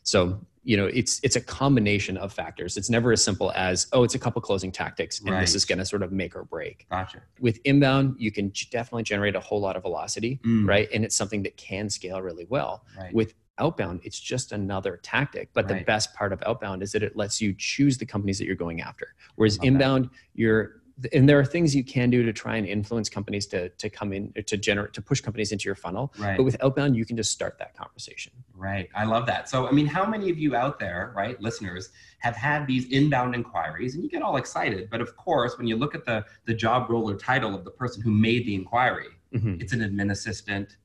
So 0.08 0.40
you 0.64 0.76
know, 0.76 0.88
it's 0.88 1.22
it's 1.24 1.38
a 1.38 1.42
combination 1.42 2.18
of 2.18 2.34
factors. 2.34 2.76
It's 2.76 2.90
never 2.90 3.14
as 3.14 3.24
simple 3.24 3.52
as 3.56 3.88
oh, 3.94 4.04
it's 4.04 4.16
a 4.16 4.20
couple 4.20 4.42
closing 4.42 4.70
tactics, 4.72 5.22
and 5.22 5.30
this 5.42 5.56
is 5.56 5.64
going 5.64 5.78
to 5.80 5.86
sort 5.86 6.04
of 6.04 6.12
make 6.12 6.36
or 6.36 6.44
break. 6.44 6.86
Gotcha. 6.90 7.22
With 7.40 7.60
inbound, 7.64 8.16
you 8.20 8.32
can 8.32 8.52
definitely 8.72 9.04
generate 9.04 9.36
a 9.36 9.40
whole 9.40 9.62
lot 9.62 9.76
of 9.78 9.84
velocity, 9.84 10.40
Mm. 10.44 10.68
right? 10.68 10.90
And 10.94 11.06
it's 11.06 11.16
something 11.16 11.42
that 11.44 11.56
can 11.56 11.90
scale 11.90 12.22
really 12.22 12.46
well. 12.50 12.84
Right. 12.98 13.14
With 13.14 13.34
outbound, 13.60 14.02
it's 14.04 14.20
just 14.20 14.52
another 14.52 15.00
tactic. 15.04 15.50
But 15.54 15.68
the 15.70 15.84
best 15.86 16.14
part 16.14 16.34
of 16.34 16.44
outbound 16.46 16.84
is 16.84 16.92
that 16.92 17.02
it 17.02 17.16
lets 17.16 17.40
you 17.42 17.54
choose 17.58 17.98
the 17.98 18.06
companies 18.06 18.38
that 18.40 18.46
you're 18.46 18.56
going 18.56 18.82
after. 18.82 19.16
Whereas 19.36 19.58
Love 19.58 19.62
that. 19.62 19.68
inbound, 19.68 20.10
you're 20.36 20.82
and 21.14 21.30
there 21.30 21.40
are 21.40 21.46
things 21.46 21.76
you 21.76 21.84
can 21.84 22.10
do 22.10 22.24
to 22.24 22.34
try 22.34 22.56
and 22.58 22.66
influence 22.66 23.08
companies 23.10 23.46
to 23.48 23.70
to 23.70 23.90
come 23.90 24.12
in 24.14 24.34
to 24.46 24.58
generate 24.58 24.94
to 24.94 25.02
push 25.02 25.22
companies 25.22 25.52
into 25.52 25.66
your 25.66 25.76
funnel. 25.76 26.14
right. 26.18 26.38
But 26.38 26.44
with 26.44 26.58
outbound, 26.64 26.96
you 26.96 27.06
can 27.06 27.16
just 27.18 27.32
start 27.32 27.58
that 27.60 27.76
conversation. 27.76 28.34
Right. 28.56 28.90
I 28.96 29.06
love 29.06 29.26
that. 29.28 29.48
So, 29.50 29.68
I 29.68 29.72
mean, 29.72 29.86
how 29.86 30.06
many 30.06 30.30
of 30.32 30.38
you 30.40 30.56
out 30.56 30.80
there, 30.80 31.14
right, 31.16 31.40
listeners, 31.42 31.90
have 32.20 32.36
had 32.36 32.66
these 32.66 32.86
inbound 32.92 33.36
inquiries 33.36 33.94
and 33.94 34.04
you 34.04 34.10
get 34.10 34.22
all 34.24 34.38
excited? 34.38 34.90
But 34.90 35.02
of 35.02 35.16
course, 35.16 35.58
when 35.58 35.68
you 35.68 35.76
look 35.76 35.94
at 35.94 36.06
the, 36.06 36.26
the 36.46 36.54
job 36.56 36.90
role 36.90 37.10
or 37.10 37.16
title 37.16 37.54
of 37.54 37.64
the 37.64 37.72
person 37.72 38.02
who 38.02 38.10
made 38.12 38.46
the 38.48 38.56
inquiry, 38.56 39.08
Mhm. 39.36 39.62
it's 39.62 39.74
an 39.74 39.82
admin 39.82 40.10
assistant. 40.12 40.78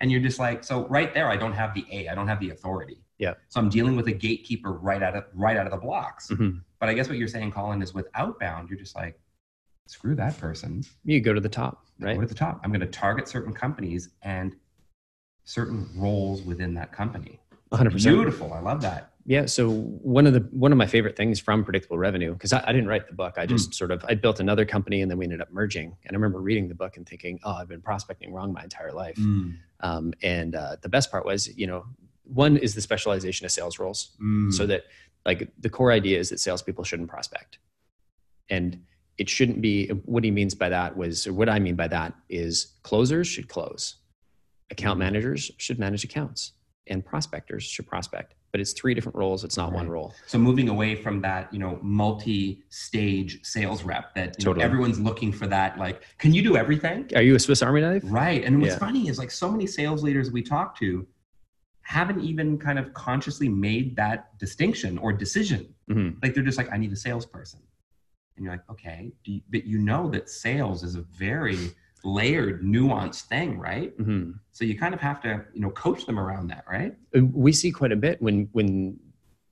And 0.00 0.12
you're 0.12 0.20
just 0.20 0.38
like, 0.38 0.62
so 0.62 0.86
right 0.88 1.12
there, 1.14 1.28
I 1.28 1.36
don't 1.36 1.54
have 1.54 1.72
the 1.74 1.84
A, 1.90 2.08
I 2.08 2.14
don't 2.14 2.28
have 2.28 2.38
the 2.38 2.50
authority. 2.50 2.98
Yeah. 3.18 3.34
So 3.48 3.58
I'm 3.60 3.70
dealing 3.70 3.96
with 3.96 4.06
a 4.08 4.12
gatekeeper 4.12 4.72
right 4.72 5.02
out 5.02 5.16
of 5.16 5.24
right 5.34 5.56
out 5.56 5.64
of 5.66 5.72
the 5.72 5.78
blocks. 5.78 6.28
Mhm. 6.28 6.60
But 6.78 6.90
I 6.90 6.94
guess 6.94 7.08
what 7.08 7.16
you're 7.16 7.26
saying, 7.26 7.52
Colin, 7.52 7.80
is 7.82 7.94
with 7.94 8.06
outbound, 8.14 8.68
you're 8.68 8.78
just 8.78 8.94
like, 8.94 9.18
screw 9.86 10.14
that 10.16 10.38
person. 10.38 10.84
You 11.04 11.20
go 11.20 11.32
to 11.32 11.40
the 11.40 11.48
top, 11.48 11.84
Right. 12.00 12.16
right? 12.16 12.22
at 12.22 12.28
the 12.28 12.34
top. 12.34 12.60
I'm 12.64 12.70
going 12.70 12.80
to 12.80 12.86
target 12.86 13.28
certain 13.28 13.52
companies 13.52 14.10
and 14.22 14.54
certain 15.44 15.88
roles 15.96 16.42
within 16.42 16.74
that 16.74 16.92
company. 16.92 17.40
100%. 17.72 17.92
Beautiful. 18.14 18.52
I 18.52 18.60
love 18.60 18.80
that. 18.82 19.12
Yeah. 19.28 19.46
So 19.46 19.70
one 19.70 20.24
of 20.26 20.34
the 20.34 20.40
one 20.52 20.70
of 20.70 20.78
my 20.78 20.86
favorite 20.86 21.16
things 21.16 21.40
from 21.40 21.64
predictable 21.64 21.98
revenue, 21.98 22.32
because 22.32 22.52
I, 22.52 22.62
I 22.64 22.72
didn't 22.72 22.86
write 22.86 23.08
the 23.08 23.12
book, 23.14 23.34
I 23.38 23.42
Hmm. 23.42 23.48
just 23.48 23.74
sort 23.74 23.90
of 23.90 24.04
I 24.08 24.14
built 24.14 24.38
another 24.38 24.64
company 24.64 25.02
and 25.02 25.10
then 25.10 25.18
we 25.18 25.24
ended 25.24 25.40
up 25.40 25.52
merging. 25.52 25.96
And 26.04 26.12
I 26.12 26.14
remember 26.14 26.40
reading 26.40 26.68
the 26.68 26.76
book 26.76 26.96
and 26.96 27.04
thinking, 27.08 27.40
oh, 27.42 27.52
I've 27.54 27.66
been 27.68 27.82
prospecting 27.82 28.32
wrong 28.32 28.52
my 28.52 28.62
entire 28.62 28.92
life. 28.92 29.18
Um, 29.80 30.14
and 30.22 30.54
uh, 30.54 30.76
the 30.80 30.88
best 30.88 31.10
part 31.10 31.24
was, 31.26 31.48
you 31.58 31.66
know, 31.66 31.86
one 32.22 32.56
is 32.56 32.74
the 32.76 32.80
specialization 32.80 33.44
of 33.46 33.50
sales 33.52 33.78
roles. 33.80 34.16
Mm. 34.22 34.52
so 34.52 34.64
that 34.66 34.84
like 35.24 35.50
the 35.58 35.68
core 35.70 35.90
idea 35.90 36.20
is 36.20 36.30
that 36.30 36.38
salespeople 36.38 36.84
shouldn't 36.84 37.08
prospect, 37.08 37.58
and 38.48 38.84
it 39.18 39.28
shouldn't 39.28 39.60
be. 39.60 39.88
What 40.04 40.24
he 40.24 40.30
means 40.30 40.54
by 40.54 40.68
that 40.68 40.96
was, 40.96 41.26
or 41.26 41.32
what 41.32 41.48
I 41.48 41.58
mean 41.58 41.74
by 41.76 41.88
that 41.88 42.14
is, 42.28 42.74
closers 42.82 43.26
should 43.26 43.48
close, 43.48 43.96
account 44.70 44.98
managers 44.98 45.50
should 45.58 45.78
manage 45.78 46.04
accounts, 46.04 46.52
and 46.86 47.04
prospectors 47.04 47.62
should 47.64 47.86
prospect. 47.86 48.34
But 48.52 48.60
it's 48.60 48.72
three 48.72 48.94
different 48.94 49.16
roles. 49.16 49.44
It's 49.44 49.56
not 49.58 49.72
one 49.72 49.88
role. 49.88 50.14
so 50.26 50.38
moving 50.38 50.68
away 50.70 50.94
from 50.94 51.20
that, 51.22 51.52
you 51.52 51.58
know, 51.58 51.78
multi-stage 51.82 53.44
sales 53.44 53.82
rep 53.82 54.14
that 54.14 54.36
you 54.38 54.44
know, 54.54 54.60
everyone's 54.60 54.98
looking 54.98 55.32
for 55.32 55.46
that. 55.46 55.78
Like, 55.78 56.02
can 56.18 56.32
you 56.32 56.42
do 56.42 56.56
everything? 56.56 57.10
Are 57.14 57.22
you 57.22 57.34
a 57.34 57.38
Swiss 57.38 57.60
Army 57.62 57.80
knife? 57.82 58.02
Right. 58.06 58.44
And 58.44 58.60
what's 58.60 58.74
Yeah. 58.74 58.78
funny 58.78 59.08
is 59.08 59.18
like 59.18 59.30
so 59.30 59.50
many 59.50 59.66
sales 59.66 60.02
leaders 60.02 60.30
we 60.30 60.42
talk 60.42 60.78
to 60.78 61.06
haven't 61.82 62.20
even 62.22 62.58
kind 62.58 62.78
of 62.78 62.92
consciously 62.94 63.48
made 63.48 63.94
that 63.96 64.36
distinction 64.38 64.96
or 64.98 65.12
decision. 65.12 65.72
Mhm. 65.90 66.16
Like 66.22 66.34
they're 66.34 66.42
just 66.42 66.58
like, 66.58 66.72
I 66.72 66.78
need 66.78 66.92
a 66.92 66.96
salesperson. 66.96 67.60
And 68.36 68.44
you're 68.44 68.52
like, 68.54 68.68
okay, 68.70 69.12
do 69.24 69.32
you, 69.32 69.40
but 69.50 69.64
you 69.64 69.78
know 69.78 70.08
that 70.10 70.28
sales 70.28 70.82
is 70.82 70.94
a 70.94 71.02
very 71.02 71.70
layered, 72.04 72.62
nuanced 72.62 73.22
thing, 73.22 73.58
right? 73.58 73.96
Mhm. 73.98 74.38
So 74.52 74.64
you 74.64 74.78
kind 74.78 74.94
of 74.94 75.00
have 75.00 75.20
to, 75.22 75.44
you 75.54 75.60
know, 75.60 75.70
coach 75.70 76.06
them 76.06 76.18
around 76.18 76.48
that, 76.48 76.64
right? 76.70 76.94
We 77.32 77.52
see 77.52 77.72
quite 77.72 77.92
a 77.92 77.96
bit 77.96 78.20
when 78.22 78.48
when 78.52 78.98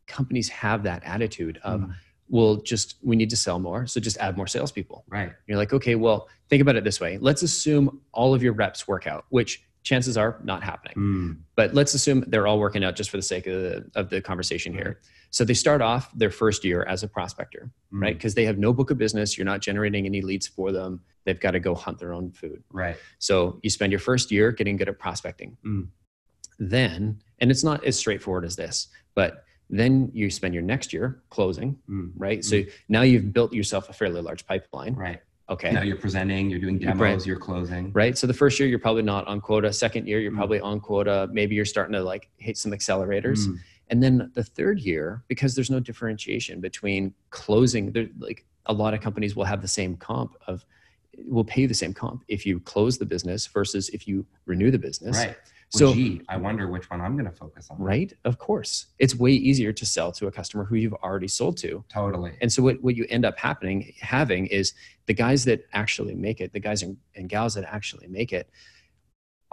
companies 0.06 0.50
have 0.50 0.82
that 0.82 1.02
attitude 1.04 1.58
of, 1.64 1.80
Mm. 1.80 1.94
well, 2.28 2.56
just 2.56 2.96
we 3.02 3.16
need 3.16 3.30
to 3.30 3.36
sell 3.36 3.58
more, 3.58 3.86
so 3.86 4.00
just 4.00 4.18
add 4.18 4.36
more 4.36 4.46
salespeople. 4.46 5.04
Right. 5.08 5.32
You're 5.46 5.56
like, 5.56 5.72
okay, 5.72 5.94
well, 5.94 6.28
think 6.50 6.60
about 6.60 6.76
it 6.76 6.84
this 6.84 7.00
way. 7.00 7.16
Let's 7.18 7.42
assume 7.42 8.02
all 8.12 8.34
of 8.34 8.42
your 8.42 8.52
reps 8.52 8.86
work 8.86 9.06
out, 9.06 9.24
which 9.30 9.63
chances 9.84 10.16
are 10.16 10.40
not 10.42 10.64
happening. 10.64 10.94
Mm. 10.96 11.36
But 11.56 11.74
let's 11.74 11.94
assume 11.94 12.24
they're 12.26 12.46
all 12.46 12.58
working 12.58 12.82
out 12.82 12.96
just 12.96 13.10
for 13.10 13.18
the 13.18 13.22
sake 13.22 13.46
of 13.46 13.60
the, 13.62 13.90
of 13.94 14.10
the 14.10 14.20
conversation 14.20 14.72
here. 14.72 15.00
So 15.30 15.44
they 15.44 15.54
start 15.54 15.82
off 15.82 16.10
their 16.16 16.30
first 16.30 16.64
year 16.64 16.82
as 16.84 17.02
a 17.02 17.08
prospector, 17.08 17.70
Mm. 17.92 18.00
right? 18.02 18.14
Because 18.16 18.34
they 18.34 18.46
have 18.46 18.58
no 18.58 18.72
book 18.72 18.90
of 18.90 18.98
business. 18.98 19.36
You're 19.38 19.44
not 19.44 19.60
generating 19.60 20.06
any 20.06 20.22
leads 20.22 20.46
for 20.48 20.72
them. 20.72 21.00
They've 21.24 21.38
got 21.38 21.52
to 21.52 21.60
go 21.60 21.74
hunt 21.74 21.98
their 21.98 22.12
own 22.12 22.32
food. 22.32 22.64
Right. 22.72 22.96
So 23.18 23.60
you 23.62 23.70
spend 23.70 23.92
your 23.92 23.98
first 24.00 24.32
year 24.32 24.50
getting 24.52 24.76
good 24.78 24.88
at 24.88 24.98
prospecting. 24.98 25.56
Mm. 25.64 25.88
Then, 26.58 27.20
and 27.40 27.50
it's 27.50 27.64
not 27.64 27.84
as 27.84 27.98
straightforward 27.98 28.44
as 28.44 28.56
this, 28.56 28.88
but 29.14 29.44
then 29.68 30.10
you 30.14 30.30
spend 30.30 30.54
your 30.54 30.62
next 30.62 30.92
year 30.92 31.22
closing, 31.30 31.78
Mm. 31.90 32.12
right? 32.16 32.44
So 32.44 32.62
now 32.88 33.02
you've 33.02 33.32
built 33.32 33.52
yourself 33.52 33.88
a 33.90 33.92
fairly 33.92 34.22
large 34.22 34.46
pipeline. 34.46 34.94
Right. 34.94 35.20
Okay. 35.50 35.72
Now 35.72 35.82
you're 35.82 35.96
presenting, 35.96 36.48
you're 36.48 36.58
doing 36.60 36.78
demos, 36.78 36.96
brand- 36.98 37.26
you're 37.26 37.38
closing. 37.38 37.92
right? 37.92 38.16
So 38.16 38.26
the 38.26 38.32
first 38.32 38.58
year 38.58 38.68
you're 38.68 38.78
probably 38.78 39.02
not 39.02 39.26
on 39.26 39.40
quota. 39.40 39.72
Second 39.72 40.06
year 40.08 40.18
you're 40.20 40.32
Mm. 40.32 40.36
probably 40.36 40.60
on 40.60 40.80
quota. 40.80 41.28
Maybe 41.32 41.54
you're 41.54 41.66
starting 41.66 41.92
to 41.92 42.02
like 42.02 42.30
hit 42.38 42.56
some 42.56 42.72
accelerators. 42.72 43.46
Mm. 43.46 43.58
And 43.88 44.02
then 44.02 44.30
the 44.34 44.42
third 44.42 44.80
year, 44.80 45.22
because 45.28 45.54
there's 45.54 45.70
no 45.70 45.80
differentiation 45.80 46.60
between 46.60 47.12
closing, 47.30 47.92
there 47.92 48.08
like 48.18 48.46
a 48.66 48.72
lot 48.72 48.94
of 48.94 49.00
companies 49.02 49.36
will 49.36 49.44
have 49.44 49.60
the 49.60 49.68
same 49.68 49.96
comp 49.96 50.34
of 50.46 50.64
will 51.26 51.44
pay 51.44 51.66
the 51.66 51.74
same 51.74 51.92
comp 51.92 52.24
if 52.26 52.44
you 52.46 52.58
close 52.60 52.96
the 52.98 53.04
business 53.06 53.46
versus 53.46 53.90
if 53.90 54.08
you 54.08 54.26
renew 54.46 54.70
the 54.70 54.78
business. 54.78 55.16
Right. 55.18 55.36
So 55.78 55.86
Well, 55.86 55.94
gee, 55.94 56.22
I 56.28 56.36
wonder 56.36 56.68
which 56.68 56.88
one 56.88 57.00
I'm 57.00 57.16
going 57.16 57.28
to 57.28 57.36
focus 57.36 57.68
on. 57.68 57.78
right, 57.78 58.12
of 58.24 58.38
course, 58.38 58.86
it's 59.00 59.16
way 59.16 59.32
easier 59.32 59.72
to 59.72 59.84
sell 59.84 60.12
to 60.12 60.28
a 60.28 60.30
customer 60.30 60.64
who 60.64 60.76
you've 60.76 60.94
already 60.94 61.26
sold 61.26 61.56
to. 61.58 61.84
Totally. 61.88 62.32
And 62.40 62.52
so 62.52 62.62
what, 62.62 62.80
what 62.82 62.94
you 62.94 63.06
end 63.08 63.24
up 63.24 63.36
happening 63.38 63.92
having 64.00 64.46
is 64.46 64.72
the 65.06 65.14
guys 65.14 65.44
that 65.46 65.66
actually 65.72 66.14
make 66.14 66.40
it, 66.40 66.52
the 66.52 66.60
guys 66.60 66.82
and, 66.82 66.96
and 67.16 67.28
gals 67.28 67.54
that 67.54 67.64
actually 67.64 68.06
make 68.06 68.32
it 68.32 68.48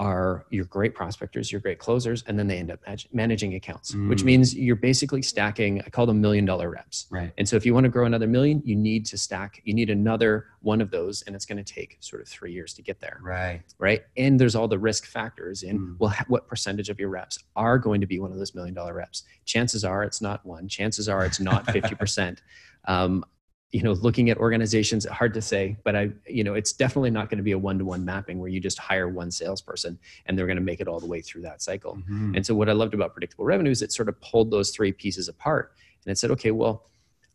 are 0.01 0.47
your 0.49 0.65
great 0.65 0.95
prospectors, 0.95 1.51
your 1.51 1.61
great 1.61 1.77
closers, 1.77 2.23
and 2.25 2.37
then 2.37 2.47
they 2.47 2.57
end 2.57 2.71
up 2.71 2.79
managing 3.13 3.53
accounts, 3.53 3.93
which 3.93 4.21
Mm. 4.23 4.25
means 4.25 4.55
you're 4.55 4.75
basically 4.75 5.21
stacking, 5.21 5.79
I 5.85 5.91
call 5.91 6.07
them 6.07 6.19
million 6.19 6.43
dollar 6.43 6.71
reps. 6.71 7.05
Right. 7.11 7.31
And 7.37 7.47
so 7.47 7.55
if 7.55 7.67
you 7.67 7.75
want 7.75 7.83
to 7.83 7.89
grow 7.89 8.05
another 8.05 8.25
million, 8.27 8.63
you 8.65 8.75
need 8.75 9.05
to 9.05 9.17
stack, 9.17 9.61
you 9.63 9.75
need 9.75 9.91
another 9.91 10.47
one 10.61 10.81
of 10.81 10.89
those, 10.89 11.21
and 11.21 11.35
it's 11.35 11.45
going 11.45 11.63
to 11.63 11.73
take 11.73 11.97
sort 11.99 12.19
of 12.23 12.27
three 12.27 12.51
years 12.51 12.73
to 12.73 12.81
get 12.81 12.99
there 12.99 13.19
Right. 13.21 13.61
right? 13.77 14.01
And 14.17 14.39
there's 14.39 14.55
all 14.55 14.67
the 14.67 14.79
risk 14.79 15.05
factors 15.05 15.61
in 15.61 15.77
Mm. 15.77 15.95
well, 15.99 16.15
what 16.27 16.47
percentage 16.47 16.89
of 16.89 16.99
your 16.99 17.09
reps 17.09 17.37
are 17.55 17.77
going 17.77 18.01
to 18.01 18.07
be 18.07 18.19
one 18.19 18.31
of 18.31 18.39
those 18.39 18.55
million 18.55 18.73
dollar 18.73 18.95
reps? 18.95 19.21
Chances 19.45 19.85
are 19.85 20.03
it's 20.03 20.19
not 20.19 20.43
one. 20.43 20.67
Chances 20.67 21.07
are 21.07 21.23
it's 21.25 21.39
not 21.39 21.69
fifty 21.71 21.93
percent. 21.95 22.41
Um, 22.85 23.23
you 23.71 23.81
know, 23.81 23.93
looking 23.93 24.29
at 24.29 24.37
organizations, 24.37 25.05
hard 25.05 25.33
to 25.33 25.41
say, 25.41 25.77
but 25.83 25.95
I, 25.95 26.11
you 26.27 26.43
know, 26.43 26.55
it's 26.55 26.73
definitely 26.73 27.09
not 27.09 27.29
going 27.29 27.37
to 27.37 27.43
be 27.43 27.53
a 27.53 27.57
one 27.57 27.77
to 27.79 27.85
one 27.85 28.03
mapping 28.03 28.37
where 28.39 28.49
you 28.49 28.59
just 28.59 28.77
hire 28.77 29.07
one 29.07 29.31
salesperson 29.31 29.97
and 30.25 30.37
they're 30.37 30.45
going 30.45 30.57
to 30.57 30.63
make 30.63 30.81
it 30.81 30.87
all 30.87 30.99
the 30.99 31.07
way 31.07 31.21
through 31.21 31.43
that 31.43 31.61
cycle. 31.61 31.97
Mhm. 32.09 32.35
And 32.35 32.45
so 32.45 32.53
what 32.53 32.67
I 32.67 32.73
loved 32.73 32.93
about 32.93 33.13
predictable 33.13 33.45
revenue 33.45 33.71
is 33.71 33.81
it 33.81 33.93
sort 33.93 34.09
of 34.09 34.19
pulled 34.19 34.51
those 34.51 34.71
three 34.71 34.91
pieces 34.91 35.29
apart 35.29 35.73
and 36.05 36.11
it 36.11 36.17
said, 36.17 36.31
okay, 36.31 36.51
well, 36.51 36.89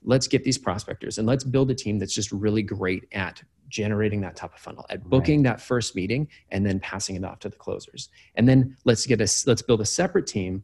let's 0.05 0.29
get 0.29 0.45
these 0.45 0.59
prospectors 0.59 1.19
and 1.19 1.27
let's 1.27 1.43
build 1.43 1.71
a 1.71 1.75
team 1.75 1.99
that's 1.99 2.15
just 2.15 2.31
really 2.33 2.63
great 2.63 3.09
at 3.13 3.43
generating 3.69 4.21
that 4.21 4.37
top 4.37 4.55
of 4.55 4.61
funnel, 4.61 4.87
at 4.91 5.03
booking 5.05 5.43
that 5.43 5.61
first 5.61 5.97
meeting 5.97 6.29
and 6.51 6.65
then 6.65 6.79
passing 6.81 7.17
it 7.17 7.25
off 7.25 7.39
to 7.41 7.49
the 7.49 7.57
closers. 7.57 8.11
And 8.37 8.49
then 8.49 8.77
let's 8.85 9.07
get 9.07 9.21
a 9.21 9.29
let's 9.47 9.63
build 9.63 9.81
a 9.81 9.87
separate 9.87 10.27
team. 10.27 10.63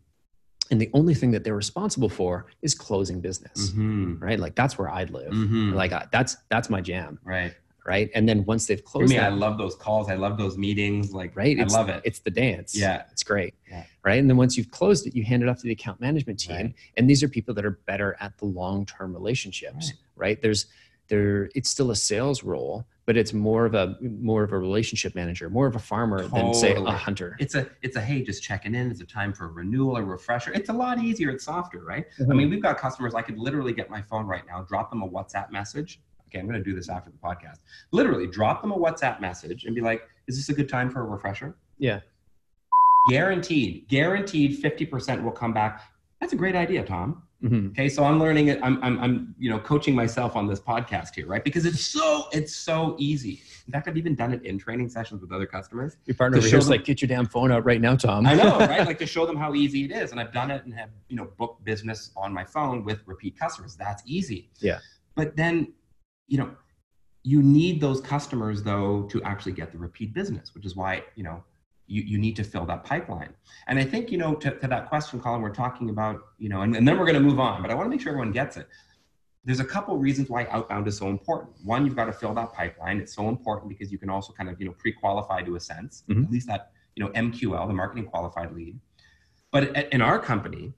And 0.72 0.80
the 0.80 0.90
only 0.94 1.12
thing 1.14 1.30
that 1.32 1.44
they're 1.44 1.54
responsible 1.54 2.08
for 2.08 2.46
is 2.62 2.74
closing 2.74 3.20
business, 3.20 3.70
Mhm. 3.72 4.18
right? 4.22 4.40
Like 4.40 4.54
that's 4.54 4.78
where 4.78 4.88
I'd 4.88 5.10
live. 5.10 5.30
Mhm. 5.30 5.74
Like 5.74 5.92
I, 5.92 6.06
that's 6.10 6.38
that's 6.48 6.70
my 6.70 6.80
jam, 6.80 7.18
Right. 7.24 7.54
right? 7.84 8.10
And 8.14 8.26
then 8.26 8.46
once 8.46 8.64
they've 8.66 8.82
closed 8.82 9.10
mean, 9.10 9.20
I 9.20 9.28
love 9.28 9.58
those 9.58 9.74
calls. 9.74 10.08
I 10.08 10.14
love 10.14 10.38
those 10.38 10.56
meetings. 10.56 11.12
Like, 11.12 11.36
right? 11.36 11.58
I 11.58 11.62
It's, 11.62 11.74
love 11.74 11.90
it. 11.90 12.00
It's 12.06 12.20
the 12.20 12.30
dance. 12.30 12.74
Yeah. 12.74 13.02
it's 13.12 13.22
great. 13.22 13.52
Yeah. 13.70 13.84
Right. 14.02 14.18
And 14.18 14.30
then 14.30 14.38
once 14.38 14.56
you've 14.56 14.70
closed 14.70 15.06
it, 15.06 15.14
you 15.14 15.24
hand 15.24 15.42
it 15.42 15.48
off 15.50 15.58
to 15.58 15.64
the 15.64 15.72
account 15.72 16.00
management 16.00 16.40
team, 16.40 16.56
Right. 16.56 16.74
and 16.96 17.08
these 17.08 17.22
are 17.22 17.28
people 17.28 17.52
that 17.52 17.66
are 17.66 17.78
better 17.86 18.16
at 18.18 18.38
the 18.38 18.46
long-term 18.46 19.12
relationships. 19.12 19.92
Right. 20.16 20.40
There's 20.40 20.66
there. 21.08 21.50
It's 21.54 21.68
still 21.68 21.90
a 21.90 21.96
sales 21.96 22.42
role, 22.42 22.86
but 23.06 23.16
it's 23.16 23.32
more 23.32 23.66
of 23.66 23.74
a 23.74 23.96
more 24.00 24.42
of 24.44 24.52
a 24.52 24.58
relationship 24.58 25.14
manager, 25.14 25.50
more 25.50 25.66
of 25.66 25.76
a 25.76 25.78
farmer 25.78 26.26
than 26.28 26.54
say 26.54 26.74
a 26.74 26.90
hunter. 26.92 27.36
It's 27.38 27.54
a, 27.54 27.68
it's 27.82 27.96
a, 27.96 28.00
hey, 28.00 28.22
just 28.22 28.42
checking 28.42 28.74
in. 28.74 28.90
It's 28.90 29.00
a 29.00 29.06
time 29.06 29.32
for 29.32 29.46
a 29.46 29.48
renewal 29.48 29.96
or 29.98 30.04
refresher. 30.04 30.52
It's 30.52 30.68
a 30.68 30.72
lot 30.72 30.98
easier. 30.98 31.30
It's 31.30 31.44
softer, 31.44 31.84
right? 31.84 32.06
I 32.18 32.22
Mhm. 32.22 32.36
mean, 32.36 32.50
we've 32.50 32.62
got 32.62 32.78
customers. 32.78 33.14
I 33.14 33.22
could 33.22 33.38
literally 33.38 33.72
get 33.72 33.90
my 33.90 34.02
phone 34.02 34.26
right 34.26 34.44
now, 34.46 34.62
drop 34.62 34.90
them 34.90 35.02
a 35.02 35.08
WhatsApp 35.08 35.50
message. 35.50 36.00
Okay, 36.28 36.38
I'm 36.38 36.46
going 36.46 36.62
to 36.62 36.64
do 36.64 36.74
this 36.74 36.88
after 36.88 37.10
the 37.10 37.18
podcast. 37.18 37.58
Literally, 37.90 38.26
drop 38.26 38.62
them 38.62 38.72
a 38.72 38.76
WhatsApp 38.78 39.20
message 39.20 39.64
and 39.66 39.74
be 39.74 39.82
like, 39.82 40.02
"Is 40.28 40.36
this 40.36 40.48
a 40.48 40.54
good 40.54 40.68
time 40.68 40.88
for 40.88 41.00
a 41.00 41.04
refresher?" 41.04 41.56
Yeah. 41.78 42.00
Guaranteed, 43.10 43.88
guaranteed, 43.88 44.58
fifty 44.58 44.86
percent 44.86 45.22
will 45.22 45.32
come 45.32 45.52
back. 45.52 45.82
That's 46.20 46.32
a 46.32 46.36
great 46.36 46.54
idea, 46.54 46.84
Tom. 46.84 47.24
Mhm. 47.42 47.70
Okay, 47.70 47.88
so 47.88 48.04
I'm 48.04 48.18
learning 48.20 48.48
it. 48.48 48.60
I'm, 48.62 48.82
I'm, 48.84 48.98
I'm, 49.00 49.34
you 49.38 49.50
know, 49.50 49.58
coaching 49.58 49.94
myself 49.94 50.36
on 50.36 50.46
this 50.46 50.60
podcast 50.60 51.14
here, 51.14 51.26
right? 51.26 51.42
Because 51.42 51.64
it's 51.64 51.84
so, 51.84 52.28
it's 52.32 52.54
so 52.54 52.94
easy. 52.98 53.42
In 53.66 53.72
fact, 53.72 53.88
I've 53.88 53.96
even 53.96 54.14
done 54.14 54.32
it 54.32 54.44
in 54.44 54.58
training 54.58 54.88
sessions 54.88 55.20
with 55.20 55.32
other 55.32 55.46
customers. 55.46 55.96
Your 56.06 56.14
partner 56.14 56.38
over 56.38 56.46
here's 56.48 56.66
them- 56.66 56.70
like, 56.72 56.84
get 56.84 57.02
your 57.02 57.08
damn 57.08 57.26
phone 57.26 57.50
out 57.50 57.64
right 57.64 57.80
now, 57.80 57.96
Tom. 57.96 58.26
I 58.26 58.34
know, 58.34 58.58
right? 58.58 58.86
Like 58.92 58.98
to 58.98 59.06
show 59.06 59.26
them 59.26 59.36
how 59.36 59.54
easy 59.54 59.84
it 59.84 59.90
is. 59.90 60.10
And 60.12 60.20
I've 60.20 60.32
done 60.32 60.50
it 60.50 60.64
and 60.64 60.72
have, 60.74 60.90
you 61.08 61.16
know, 61.16 61.28
booked 61.38 61.64
business 61.64 62.10
on 62.16 62.32
my 62.32 62.44
phone 62.44 62.84
with 62.84 63.00
repeat 63.06 63.38
customers. 63.38 63.74
That's 63.76 64.02
easy. 64.06 64.50
Yeah. 64.60 64.78
But 65.14 65.36
then, 65.36 65.72
you 66.28 66.38
know, 66.38 66.50
you 67.24 67.42
need 67.42 67.80
those 67.80 68.00
customers 68.00 68.62
though 68.62 69.02
to 69.10 69.22
actually 69.22 69.52
get 69.52 69.70
the 69.72 69.78
repeat 69.78 70.12
business, 70.14 70.54
which 70.54 70.64
is 70.66 70.74
why, 70.76 71.02
you 71.14 71.22
know, 71.22 71.42
you, 71.92 72.02
you 72.02 72.18
need 72.18 72.34
to 72.36 72.42
fill 72.44 72.64
that 72.64 72.84
pipeline. 72.84 73.34
And 73.66 73.78
I 73.78 73.84
think, 73.84 74.10
you 74.10 74.16
know, 74.16 74.34
to, 74.36 74.58
to 74.58 74.66
that 74.66 74.88
question, 74.88 75.20
Colin, 75.20 75.42
we're 75.42 75.50
talking 75.50 75.90
about, 75.90 76.20
you 76.38 76.48
know, 76.48 76.62
and, 76.62 76.74
and 76.74 76.88
then 76.88 76.98
we're 76.98 77.04
going 77.04 77.22
to 77.22 77.28
move 77.28 77.38
on, 77.38 77.60
but 77.60 77.70
I 77.70 77.74
want 77.74 77.86
to 77.86 77.90
make 77.90 78.00
sure 78.00 78.10
everyone 78.10 78.32
gets 78.32 78.56
it. 78.56 78.66
There's 79.44 79.60
a 79.60 79.64
couple 79.64 79.96
reasons 79.98 80.30
why 80.30 80.46
outbound 80.46 80.88
is 80.88 80.96
so 80.96 81.08
important. 81.08 81.50
One, 81.64 81.84
you've 81.84 81.96
got 81.96 82.06
to 82.06 82.12
fill 82.12 82.32
that 82.34 82.52
pipeline. 82.54 82.98
It's 82.98 83.14
so 83.14 83.28
important 83.28 83.68
because 83.68 83.92
you 83.92 83.98
can 83.98 84.08
also 84.08 84.32
kind 84.32 84.48
of, 84.48 84.58
you 84.58 84.66
know, 84.66 84.72
pre-qualify 84.78 85.42
to 85.42 85.56
a 85.56 85.60
sense, 85.60 86.04
Mhm. 86.08 86.24
at 86.24 86.30
least 86.30 86.46
that, 86.46 86.72
you 86.96 87.04
know, 87.04 87.10
MQL, 87.12 87.66
the 87.68 87.74
marketing 87.74 88.06
qualified 88.06 88.52
lead. 88.54 88.78
But 89.50 89.76
at- 89.76 89.92
in 89.92 90.00
our 90.00 90.18
company, 90.18 90.72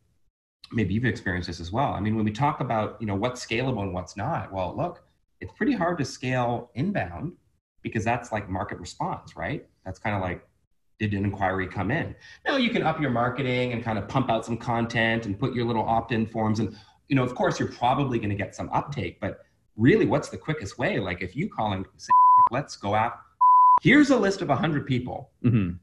maybe 0.72 0.94
you've 0.94 1.04
experienced 1.04 1.46
this 1.46 1.60
as 1.60 1.70
well. 1.70 1.92
I 1.92 2.00
mean, 2.00 2.16
when 2.16 2.24
we 2.24 2.32
talk 2.32 2.58
about, 2.60 2.96
you 3.00 3.06
know, 3.06 3.14
what's 3.14 3.44
scalable 3.46 3.82
and 3.82 3.94
what's 3.94 4.16
not, 4.16 4.52
well, 4.52 4.74
look, 4.76 5.04
it's 5.40 5.52
pretty 5.52 5.74
hard 5.74 5.98
to 5.98 6.04
scale 6.04 6.70
inbound 6.74 7.34
because 7.82 8.02
that's 8.02 8.32
like 8.32 8.48
market 8.48 8.78
response, 8.80 9.36
right? 9.36 9.68
That's 9.84 9.98
kind 9.98 10.16
of 10.16 10.22
like, 10.22 10.44
did 10.98 11.12
an 11.12 11.24
inquiry 11.24 11.66
come 11.66 11.90
in? 11.90 12.14
Now 12.46 12.56
you 12.56 12.70
can 12.70 12.82
up 12.82 13.00
your 13.00 13.10
marketing 13.10 13.72
and 13.72 13.82
kind 13.82 13.98
of 13.98 14.08
pump 14.08 14.30
out 14.30 14.44
some 14.44 14.56
content 14.56 15.26
and 15.26 15.38
put 15.38 15.54
your 15.54 15.64
little 15.64 15.84
opt-in 15.84 16.26
forms. 16.26 16.60
And, 16.60 16.76
you 17.08 17.16
know, 17.16 17.22
of 17.24 17.34
course, 17.34 17.58
you're 17.58 17.72
probably 17.72 18.18
going 18.18 18.30
to 18.30 18.36
get 18.36 18.54
some 18.54 18.70
uptake, 18.72 19.18
but 19.20 19.40
really 19.76 20.06
what's 20.06 20.28
the 20.28 20.38
quickest 20.38 20.78
way? 20.78 20.98
Like 21.00 21.20
if 21.20 21.34
you 21.34 21.48
call 21.48 21.72
and 21.72 21.84
say, 21.96 22.10
let's 22.52 22.76
go 22.76 22.94
out, 22.94 23.14
here's 23.82 24.10
a 24.10 24.16
list 24.16 24.40
of 24.40 24.48
100 24.48 24.86
people 24.86 25.30
Mhm. 25.44 25.78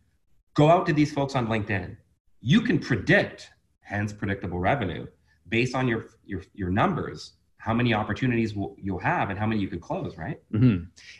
go 0.53 0.69
out 0.69 0.85
to 0.85 0.93
these 0.93 1.13
folks 1.13 1.35
on 1.35 1.47
LinkedIn. 1.47 1.97
You 2.39 2.61
can 2.61 2.79
predict, 2.79 3.49
hence 3.81 4.13
predictable 4.13 4.59
revenue, 4.59 5.07
based 5.49 5.75
on 5.75 5.87
your 5.87 6.07
your 6.25 6.41
your 6.53 6.69
numbers, 6.69 7.33
how 7.61 7.75
many 7.75 7.93
opportunities 7.93 8.55
will, 8.55 8.75
you'll 8.81 8.97
have 8.97 9.29
and 9.29 9.37
how 9.37 9.45
many 9.45 9.61
you 9.61 9.67
could 9.67 9.81
close, 9.81 10.17
right? 10.17 10.41
hmm 10.51 10.77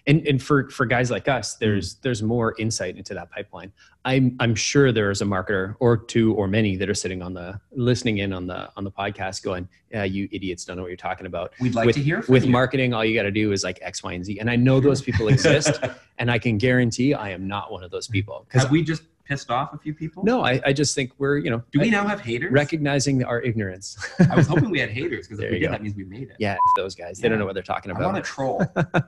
And 0.08 0.26
and 0.28 0.42
for 0.42 0.70
for 0.72 0.88
guys 0.88 1.12
like 1.12 1.28
us, 1.28 1.54
there's 1.56 1.96
there's 1.96 2.24
more 2.24 2.56
insight 2.58 2.98
into 2.98 3.14
that 3.14 3.30
pipeline. 3.30 3.72
I'm 4.06 4.36
I'm 4.40 4.56
sure 4.56 4.92
there 4.92 5.12
is 5.12 5.22
a 5.22 5.26
marketer 5.26 5.76
or 5.80 5.98
two 5.98 6.34
or 6.34 6.48
many 6.48 6.76
that 6.78 6.90
are 6.90 6.96
sitting 6.96 7.22
on 7.22 7.36
the 7.36 7.62
listening 7.72 8.18
in 8.18 8.34
on 8.34 8.48
the 8.48 8.72
on 8.76 8.84
the 8.84 8.92
podcast, 8.92 9.44
going, 9.44 9.70
"Yeah, 9.92 10.04
you 10.04 10.28
idiots 10.32 10.66
don't 10.66 10.78
know 10.78 10.82
what 10.82 10.88
you're 10.90 10.98
talking 10.98 11.28
about." 11.28 11.54
We'd 11.60 11.76
like 11.76 11.86
with 11.86 11.96
to 11.98 12.02
hear 12.02 12.24
from 12.24 12.34
with 12.34 12.46
you. 12.46 12.52
marketing, 12.52 12.96
all 12.96 13.06
you 13.06 13.16
got 13.16 13.24
to 13.24 13.32
do 13.32 13.52
is 13.52 13.64
like 13.64 13.78
X, 13.84 14.02
Y, 14.02 14.14
and 14.14 14.26
Z. 14.26 14.40
And 14.40 14.50
I 14.50 14.56
know 14.56 14.80
those 14.80 15.04
people 15.04 15.28
exist, 15.28 15.80
and 16.18 16.32
I 16.32 16.40
can 16.40 16.58
guarantee 16.58 17.14
I 17.14 17.30
am 17.30 17.48
not 17.48 17.72
one 17.72 17.84
of 17.84 17.92
those 17.92 18.08
people. 18.08 18.48
Because 18.52 18.68
we 18.72 18.84
just 18.84 19.04
pissed 19.32 19.50
off 19.50 19.74
a 19.74 19.78
few 19.78 19.94
people? 19.94 20.24
no, 20.26 20.44
I, 20.44 20.60
I 20.66 20.74
just 20.74 20.94
think 20.94 21.12
we're 21.18 21.38
you 21.38 21.50
know 21.50 21.64
Do 21.72 21.80
we 21.80 21.90
now 21.90 22.06
have 22.06 22.20
haters? 22.20 22.52
recognizing 22.52 23.24
our 23.24 23.42
ignorance. 23.42 23.98
I 24.32 24.36
was 24.36 24.48
hoping 24.48 24.70
we 24.70 24.80
had 24.86 24.90
haters 24.90 25.28
because 25.28 25.40
if 25.44 25.50
we 25.52 25.60
did, 25.60 25.68
go. 25.68 25.72
that 25.72 25.82
means 25.82 25.96
we 25.96 26.04
made 26.04 26.30
it. 26.30 26.36
yeah, 26.40 26.58
those 26.76 26.96
guys. 26.96 27.18
They 27.20 27.30
don't 27.30 27.40
know 27.40 27.46
what 27.46 27.54
they're 27.54 27.64
talking 27.64 27.92
about. 27.92 28.04
I 28.04 28.06
want 28.08 28.18
a 28.18 28.22
troll. 28.22 28.62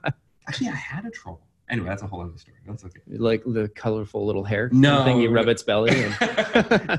Actually, 0.48 0.70
I 0.70 0.76
had 0.76 1.06
a 1.06 1.10
troll. 1.12 1.42
Anyway, 1.70 1.88
that's 1.90 2.04
a 2.04 2.08
whole 2.08 2.22
other 2.22 2.38
story. 2.38 2.58
That's 2.68 2.84
okay. 2.86 3.00
like 3.08 3.42
the 3.46 3.68
colorful 3.70 4.26
little 4.26 4.44
hair 4.44 4.70
No. 4.72 5.04
thing 5.04 5.20
you 5.22 5.30
rub 5.30 5.48
its 5.48 5.64
belly 5.64 6.04
and 6.04 6.16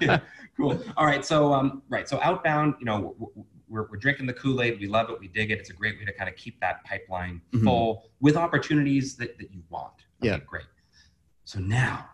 Yeah, 0.03 0.21
cool. 0.57 0.83
All 0.97 1.07
right. 1.07 1.25
So, 1.25 1.53
um, 1.53 1.83
right. 1.89 2.09
So 2.09 2.19
outbound, 2.23 2.75
you 2.81 2.87
know, 2.87 3.15
we're, 3.69 3.87
we're 3.91 3.99
drinking 3.99 4.27
the 4.27 4.33
Kool-Aid. 4.33 4.81
We 4.81 4.87
love 4.87 5.11
it. 5.11 5.21
We 5.21 5.29
dig 5.29 5.51
it. 5.51 5.59
It's 5.61 5.69
a 5.71 5.75
great 5.75 5.99
way 5.99 6.05
to 6.07 6.13
kind 6.13 6.29
of 6.31 6.37
keep 6.37 6.59
that 6.61 6.83
pipeline 6.85 7.41
Mhm. 7.53 7.65
full 7.65 8.09
with 8.21 8.37
opportunities 8.37 9.17
that, 9.17 9.37
that 9.39 9.53
you 9.53 9.63
want. 9.69 9.93
Okay, 10.23 10.31
Yeah. 10.33 10.39
Great. 10.47 10.65
So 11.45 11.61
now, 11.61 12.09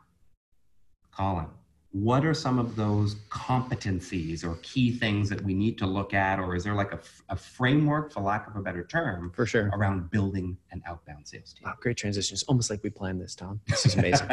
Colin, 1.20 1.46
what 1.92 2.24
are 2.24 2.32
some 2.32 2.58
of 2.58 2.76
those 2.76 3.16
competencies 3.28 4.42
or 4.42 4.54
key 4.62 4.90
things 4.90 5.28
that 5.28 5.42
we 5.42 5.52
need 5.52 5.76
to 5.76 5.86
look 5.86 6.14
at? 6.14 6.38
Or 6.38 6.54
is 6.54 6.64
there 6.64 6.72
like 6.72 6.92
a, 7.28 7.36
framework, 7.36 8.10
for 8.10 8.20
lack 8.22 8.46
of 8.46 8.56
a 8.56 8.62
better 8.62 8.84
term, 8.84 9.30
for 9.34 9.44
sure. 9.44 9.68
around 9.74 10.10
building 10.10 10.56
an 10.70 10.82
outbound 10.86 11.28
sales 11.28 11.52
team? 11.52 11.64
Wow, 11.66 11.74
great 11.78 11.98
transition. 11.98 12.34
It's 12.34 12.44
almost 12.44 12.70
like 12.70 12.82
we 12.82 12.88
planned 12.88 13.20
this, 13.20 13.34
Tom. 13.34 13.60
This 13.68 13.84
is 13.84 13.96
amazing. 13.96 14.28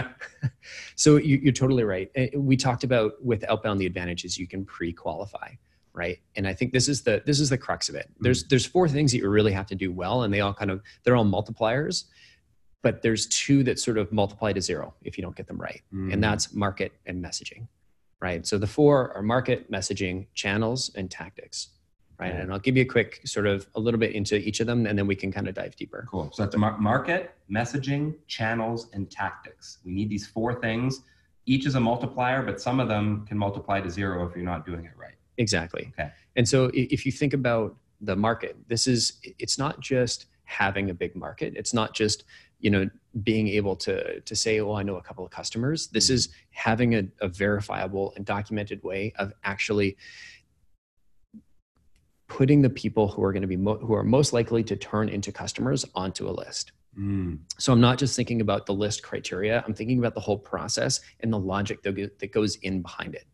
so 0.96 1.17
you, 1.17 1.39
you're 1.44 1.51
totally 1.51 1.84
right. 1.84 2.10
Uh, 2.17 2.39
We 2.39 2.56
talked 2.56 2.86
about 2.86 3.22
with 3.22 3.44
outbound 3.50 3.82
the 3.82 3.86
advantages 3.86 4.38
you 4.38 4.48
can 4.48 4.63
pre-qualify, 4.63 5.50
right? 5.91 6.20
And 6.38 6.48
I 6.48 6.53
think 6.53 6.72
this 6.72 6.88
is 6.88 7.01
the 7.01 7.22
this 7.25 7.41
is 7.41 7.50
the 7.50 7.58
crux 7.58 7.89
of 7.89 7.96
it. 7.96 8.10
There's 8.22 8.46
there's 8.46 8.65
four 8.65 8.88
things 8.88 9.12
that 9.12 9.17
you 9.17 9.27
really 9.27 9.51
have 9.51 9.67
to 9.67 9.75
do 9.75 9.91
well, 9.91 10.24
and 10.24 10.34
they 10.34 10.39
all 10.39 10.53
kind 10.53 10.72
of 10.72 10.82
they're 11.03 11.17
all 11.17 11.25
multipliers, 11.25 12.06
but 12.88 13.01
there's 13.01 13.25
two 13.27 13.63
that 13.63 13.77
sort 13.77 13.98
of 13.98 14.13
multiply 14.13 14.53
to 14.53 14.62
zero 14.62 14.94
if 15.03 15.17
you 15.17 15.22
don't 15.22 15.36
get 15.36 15.46
them 15.46 15.58
right, 15.58 15.82
Mm. 15.94 16.13
and 16.13 16.24
that's 16.24 16.53
market 16.53 16.94
and 17.06 17.22
messaging, 17.22 17.67
right? 18.22 18.48
So 18.48 18.58
the 18.58 18.65
four 18.77 19.12
are 19.13 19.22
market, 19.22 19.70
messaging, 19.70 20.27
channels, 20.36 20.89
and 20.96 21.12
tactics. 21.12 21.58
Right. 22.17 22.32
Right. 22.32 22.39
And 22.41 22.51
I'll 22.51 22.60
give 22.67 22.75
you 22.77 22.84
a 22.84 22.91
quick 22.98 23.20
sort 23.25 23.46
of 23.46 23.67
a 23.75 23.79
little 23.86 24.00
bit 24.00 24.13
into 24.13 24.38
each 24.38 24.60
of 24.62 24.67
them 24.67 24.88
and 24.88 24.98
then 24.98 25.06
we 25.06 25.15
can 25.15 25.32
kind 25.34 25.48
of 25.50 25.53
dive 25.53 25.75
deeper. 25.75 26.08
Cool. 26.10 26.32
So 26.34 26.44
that's 26.44 26.56
mar- 26.56 26.77
market, 26.79 27.36
messaging, 27.60 28.15
channels, 28.25 28.89
and 28.94 29.12
tactics. 29.12 29.77
We 29.86 29.91
need 29.91 30.10
these 30.10 30.25
four 30.25 30.51
things. 30.65 31.01
Each 31.46 31.65
is 31.67 31.75
a 31.75 31.79
multiplier, 31.91 32.41
but 32.41 32.60
some 32.67 32.79
of 32.79 32.88
them 32.88 33.25
can 33.27 33.38
multiply 33.38 33.82
to 33.82 33.89
zero 34.00 34.25
if 34.27 34.34
you're 34.36 34.46
not 34.53 34.65
doing 34.65 34.86
it 34.86 34.96
right. 34.98 35.13
Exactly. 35.38 35.91
Okay. 36.00 36.10
And 36.38 36.48
so 36.48 36.72
if 36.74 37.06
you 37.06 37.12
think 37.12 37.34
about 37.34 37.75
the 38.01 38.15
market, 38.15 38.56
this 38.67 38.88
is 38.88 39.01
it's 39.44 39.58
not 39.60 39.79
just 39.82 40.25
having 40.46 40.89
a 40.89 40.94
big 41.03 41.13
market. 41.15 41.53
It's 41.58 41.74
not 41.74 41.94
just, 41.94 42.24
you 42.59 42.69
know, 42.69 42.89
being 43.23 43.47
able 43.47 43.75
to 43.75 44.19
to 44.21 44.35
say, 44.35 44.59
oh, 44.59 44.73
I 44.73 44.83
know 44.83 44.97
a 44.97 45.01
couple 45.01 45.23
of 45.25 45.31
customers. 45.31 45.87
This 45.87 46.09
Mhm. 46.09 46.13
is 46.13 46.29
having 46.51 46.95
a, 46.95 47.03
a 47.21 47.27
verifiable 47.27 48.13
and 48.15 48.25
documented 48.25 48.83
way 48.83 49.13
of 49.17 49.33
actually 49.43 49.97
putting 52.27 52.61
the 52.61 52.69
people 52.69 53.07
who 53.07 53.23
are 53.23 53.31
going 53.31 53.41
to 53.41 53.47
be 53.47 53.57
mo- 53.57 53.77
who 53.79 53.93
are 53.93 54.03
most 54.03 54.33
likely 54.33 54.63
to 54.63 54.75
turn 54.75 55.09
into 55.09 55.31
customers 55.31 55.85
onto 55.95 56.27
a 56.27 56.31
list. 56.31 56.73
Mm. 56.99 57.39
So 57.57 57.71
I'm 57.71 57.79
not 57.79 57.97
just 57.97 58.15
thinking 58.15 58.41
about 58.41 58.65
the 58.65 58.73
list 58.73 59.03
criteria. 59.03 59.63
I'm 59.65 59.73
thinking 59.73 59.99
about 59.99 60.13
the 60.13 60.19
whole 60.19 60.37
process 60.37 60.99
and 61.21 61.31
the 61.31 61.39
logic 61.39 61.83
that, 61.83 62.19
that 62.19 62.31
goes 62.31 62.55
in 62.57 62.81
behind 62.81 63.15
it, 63.15 63.25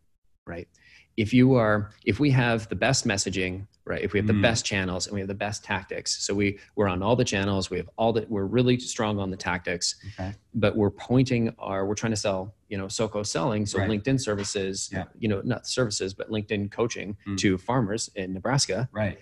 right? 0.46 0.68
If 1.16 1.32
you 1.32 1.54
are, 1.54 1.90
if 2.04 2.18
we 2.18 2.30
have 2.30 2.68
the 2.68 2.74
best 2.74 3.06
messaging, 3.06 3.66
right? 3.84 4.02
If 4.02 4.12
we 4.12 4.18
have 4.18 4.26
the 4.26 4.32
Mm. 4.32 4.42
best 4.42 4.64
channels 4.64 5.06
and 5.06 5.14
we 5.14 5.20
have 5.20 5.28
the 5.28 5.34
best 5.34 5.62
tactics, 5.62 6.24
so 6.26 6.34
we 6.34 6.58
we're 6.74 6.88
on 6.88 7.02
all 7.02 7.14
the 7.14 7.24
channels, 7.24 7.70
we 7.70 7.76
have 7.76 7.88
all 7.96 8.12
that, 8.14 8.28
we're 8.28 8.46
really 8.46 8.78
strong 8.80 9.20
on 9.20 9.30
the 9.30 9.36
tactics, 9.36 9.94
Okay. 10.18 10.32
but 10.54 10.76
we're 10.76 10.90
pointing 10.90 11.54
our, 11.58 11.86
we're 11.86 11.94
trying 11.94 12.12
to 12.12 12.16
sell, 12.16 12.54
you 12.68 12.76
know, 12.78 12.88
SOCO 12.88 13.22
selling, 13.22 13.64
so 13.64 13.78
Right. 13.78 13.88
LinkedIn 13.88 14.20
services, 14.20 14.90
Yeah. 14.92 15.04
you 15.18 15.28
know, 15.28 15.40
not 15.44 15.68
services, 15.68 16.14
but 16.14 16.30
LinkedIn 16.30 16.70
coaching 16.72 17.16
Mm. 17.26 17.36
to 17.38 17.58
farmers 17.58 18.10
in 18.16 18.32
Nebraska. 18.32 18.88
Right. 18.90 19.18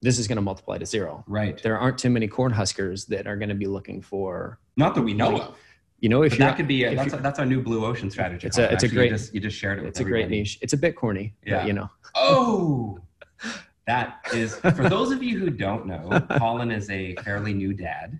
This 0.00 0.18
is 0.18 0.26
going 0.26 0.36
to 0.36 0.42
multiply 0.42 0.78
to 0.78 0.86
zero. 0.86 1.24
Right. 1.28 1.62
There 1.62 1.78
aren't 1.78 1.98
too 1.98 2.10
many 2.10 2.26
corn 2.26 2.52
huskers 2.52 3.04
that 3.06 3.26
are 3.26 3.36
going 3.36 3.50
to 3.50 3.54
be 3.54 3.66
looking 3.66 4.00
for 4.00 4.58
Not 4.76 4.94
that 4.94 5.02
we 5.02 5.12
know 5.12 5.36
of. 5.40 5.56
You 6.02 6.08
know, 6.08 6.22
if 6.22 6.36
that 6.36 6.56
could 6.56 6.66
be 6.66 6.82
a, 6.84 6.94
that's, 6.96 7.14
a, 7.14 7.16
that's 7.18 7.38
our 7.38 7.46
new 7.46 7.62
blue 7.62 7.86
ocean 7.86 8.10
strategy. 8.10 8.46
It's 8.48 8.58
a- 8.58 8.70
it's 8.72 8.82
a 8.82 8.88
great- 8.88 9.12
You 9.12 9.16
just, 9.16 9.32
you 9.34 9.40
just 9.40 9.56
shared 9.56 9.78
it. 9.78 9.82
With 9.82 9.90
it's 9.90 10.00
a 10.00 10.04
great 10.04 10.28
niche. 10.28 10.58
It's 10.60 10.72
a 10.72 10.76
bit 10.76 10.96
corny, 10.96 11.32
Yeah. 11.46 11.58
but 11.58 11.66
you 11.68 11.72
know, 11.72 11.88
Oh, 12.16 12.98
that 13.86 14.18
is 14.34 14.56
for 14.56 14.88
those 14.88 15.12
of 15.12 15.22
you 15.22 15.38
who 15.38 15.48
don't 15.48 15.86
know. 15.86 16.20
Colin 16.38 16.70
is 16.72 16.90
a 16.90 17.14
fairly 17.16 17.54
new 17.54 17.72
dad, 17.72 18.18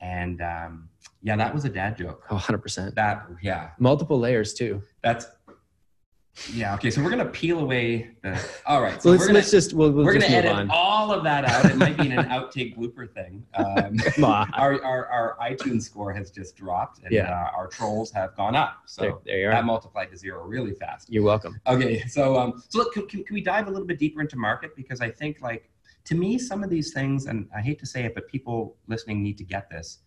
and 0.00 0.40
um, 0.40 0.88
yeah, 1.22 1.34
that 1.36 1.52
was 1.52 1.64
a 1.64 1.68
dad 1.68 1.98
joke. 1.98 2.24
oh, 2.30 2.36
100%. 2.36 2.94
That 2.94 3.26
yeah, 3.42 3.70
Multiple 3.80 4.18
layers 4.18 4.54
too. 4.54 4.80
that's 5.02 5.26
Yeah. 6.54 6.74
Okay. 6.74 6.90
So 6.90 7.02
we're 7.02 7.10
gonna 7.10 7.26
peel 7.26 7.58
away 7.58 8.12
the. 8.22 8.40
All 8.64 8.80
right. 8.80 8.94
So 8.94 9.00
So 9.00 9.10
let's, 9.10 9.26
gonna 9.26 9.38
let's 9.40 9.50
just 9.50 9.74
we'll, 9.74 9.90
we'll 9.90 10.04
we're 10.06 10.14
just 10.14 10.26
gonna 10.26 10.38
edit 10.38 10.52
on. 10.52 10.70
all 10.70 11.12
of 11.12 11.22
that 11.24 11.44
out. 11.44 11.66
It 11.66 11.76
might 11.76 11.96
be 11.98 12.08
an 12.10 12.24
outtake 12.30 12.76
blooper 12.76 13.12
thing. 13.12 13.44
Um, 13.54 13.98
Come 13.98 14.24
on. 14.24 14.50
our, 14.54 14.82
our 14.82 15.06
our 15.08 15.36
iTunes 15.42 15.82
score 15.82 16.12
has 16.12 16.30
just 16.30 16.56
dropped, 16.56 17.00
and 17.02 17.12
Yeah. 17.12 17.30
uh, 17.30 17.50
our 17.56 17.66
trolls 17.66 18.10
have 18.12 18.34
gone 18.36 18.56
up. 18.56 18.78
So 18.86 19.02
there, 19.02 19.14
there 19.26 19.38
you 19.40 19.50
that 19.50 19.56
are. 19.56 19.62
multiplied 19.62 20.10
to 20.12 20.16
zero 20.16 20.44
really 20.46 20.72
fast. 20.72 21.10
You're 21.12 21.24
welcome. 21.24 21.60
Okay, 21.66 22.00
so 22.06 22.38
um, 22.38 22.62
so 22.68 22.78
look, 22.78 22.94
can, 22.94 23.06
can, 23.06 23.22
can 23.24 23.34
we 23.34 23.42
dive 23.42 23.66
a 23.66 23.70
little 23.70 23.86
bit 23.86 23.98
deeper 23.98 24.20
into 24.22 24.36
market 24.36 24.74
because 24.76 25.00
I 25.00 25.10
think 25.10 25.42
like 25.42 25.68
to 26.04 26.14
me 26.14 26.38
some 26.38 26.64
of 26.64 26.70
these 26.70 26.92
things, 26.94 27.26
and 27.26 27.48
I 27.54 27.60
hate 27.60 27.78
to 27.80 27.86
say 27.86 28.04
it, 28.04 28.14
but 28.14 28.26
people 28.28 28.76
listening 28.86 29.22
need 29.22 29.36
to 29.38 29.44
get 29.44 29.68
this. 29.68 29.98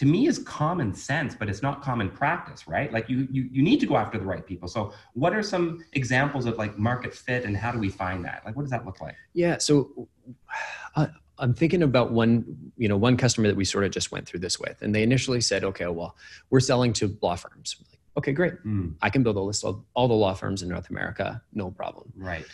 To 0.00 0.06
me, 0.06 0.26
is 0.26 0.38
common 0.38 0.94
sense, 0.94 1.34
but 1.34 1.50
it's 1.50 1.60
not 1.60 1.82
common 1.82 2.08
practice, 2.08 2.66
right? 2.66 2.90
Like 2.90 3.10
you 3.10 3.28
you 3.30 3.50
you 3.52 3.62
need 3.62 3.80
to 3.80 3.86
go 3.86 3.98
after 3.98 4.16
the 4.16 4.24
right 4.24 4.46
people. 4.46 4.66
So, 4.66 4.94
what 5.12 5.34
are 5.34 5.42
some 5.42 5.84
examples 5.92 6.46
of 6.46 6.56
like 6.56 6.78
market 6.78 7.12
fit, 7.12 7.44
and 7.44 7.54
how 7.54 7.70
do 7.70 7.78
we 7.78 7.90
find 7.90 8.24
that? 8.24 8.40
Like, 8.46 8.56
what 8.56 8.62
does 8.62 8.70
that 8.70 8.86
look 8.86 9.02
like? 9.02 9.14
Yeah. 9.34 9.58
So 9.58 10.08
uh, 10.96 11.08
I'm 11.38 11.52
thinking 11.52 11.82
about 11.82 12.12
one, 12.12 12.72
you 12.78 12.88
know, 12.88 12.96
one 12.96 13.18
customer 13.18 13.46
that 13.48 13.56
we 13.58 13.66
sort 13.66 13.84
of 13.84 13.90
just 13.90 14.10
went 14.10 14.26
through 14.26 14.40
this 14.40 14.58
with, 14.58 14.80
and 14.80 14.94
they 14.94 15.02
initially 15.02 15.42
said, 15.42 15.64
okay, 15.64 15.86
well, 15.86 16.16
we're 16.48 16.60
selling 16.60 16.94
to 16.94 17.14
law 17.20 17.36
firms. 17.36 17.76
Like, 17.78 18.00
okay, 18.16 18.32
great. 18.32 18.54
Mm, 18.64 18.94
I 19.02 19.10
can 19.10 19.22
build 19.22 19.36
a 19.36 19.40
list 19.40 19.66
of 19.66 19.84
all 19.92 20.08
the 20.08 20.14
law 20.14 20.32
firms 20.32 20.62
in 20.62 20.70
North 20.70 20.88
America, 20.88 21.42
no 21.52 21.70
problem. 21.70 22.10
right. 22.16 22.46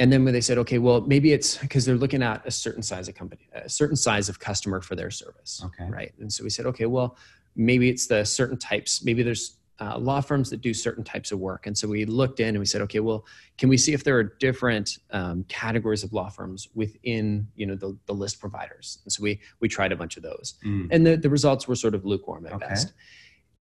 And 0.00 0.10
then 0.10 0.24
when 0.24 0.32
they 0.32 0.40
said, 0.40 0.56
okay, 0.58 0.78
well, 0.78 1.02
maybe 1.02 1.32
it's 1.32 1.58
because 1.58 1.84
they're 1.84 1.94
looking 2.04 2.22
at 2.22 2.44
a 2.46 2.50
certain 2.50 2.82
size 2.82 3.06
of 3.06 3.14
company, 3.14 3.48
a 3.52 3.68
certain 3.68 3.96
size 3.96 4.30
of 4.30 4.40
customer 4.40 4.80
for 4.80 4.96
their 4.96 5.10
service. 5.10 5.62
Okay. 5.66 5.90
Right. 5.90 6.12
And 6.18 6.32
so 6.32 6.42
we 6.42 6.48
said, 6.48 6.64
okay, 6.66 6.86
well, 6.86 7.18
maybe 7.54 7.90
it's 7.90 8.06
the 8.06 8.24
certain 8.24 8.56
types, 8.56 9.04
maybe 9.04 9.22
there's 9.22 9.58
uh, 9.78 9.98
law 9.98 10.20
firms 10.22 10.48
that 10.50 10.62
do 10.62 10.72
certain 10.72 11.04
types 11.04 11.32
of 11.32 11.38
work. 11.38 11.66
And 11.66 11.76
so 11.76 11.86
we 11.86 12.04
looked 12.06 12.40
in 12.40 12.48
and 12.48 12.58
we 12.58 12.66
said, 12.66 12.80
okay, 12.82 13.00
well, 13.00 13.26
can 13.58 13.68
we 13.68 13.76
see 13.76 13.92
if 13.92 14.02
there 14.02 14.16
are 14.16 14.24
different 14.24 14.98
um, 15.10 15.44
categories 15.48 16.02
of 16.02 16.12
law 16.14 16.30
firms 16.30 16.68
within, 16.74 17.46
you 17.54 17.66
know, 17.66 17.74
the, 17.74 17.96
the 18.06 18.14
list 18.14 18.40
providers? 18.40 19.00
And 19.04 19.12
so 19.12 19.22
we, 19.22 19.40
we 19.60 19.68
tried 19.68 19.92
a 19.92 19.96
bunch 19.96 20.16
of 20.16 20.22
those 20.22 20.54
Mm, 20.64 20.88
and 20.90 21.06
the, 21.06 21.16
the 21.16 21.30
results 21.30 21.68
were 21.68 21.76
sort 21.76 21.94
of 21.94 22.04
lukewarm 22.06 22.46
at 22.46 22.52
Okay. 22.54 22.68
best. 22.68 22.92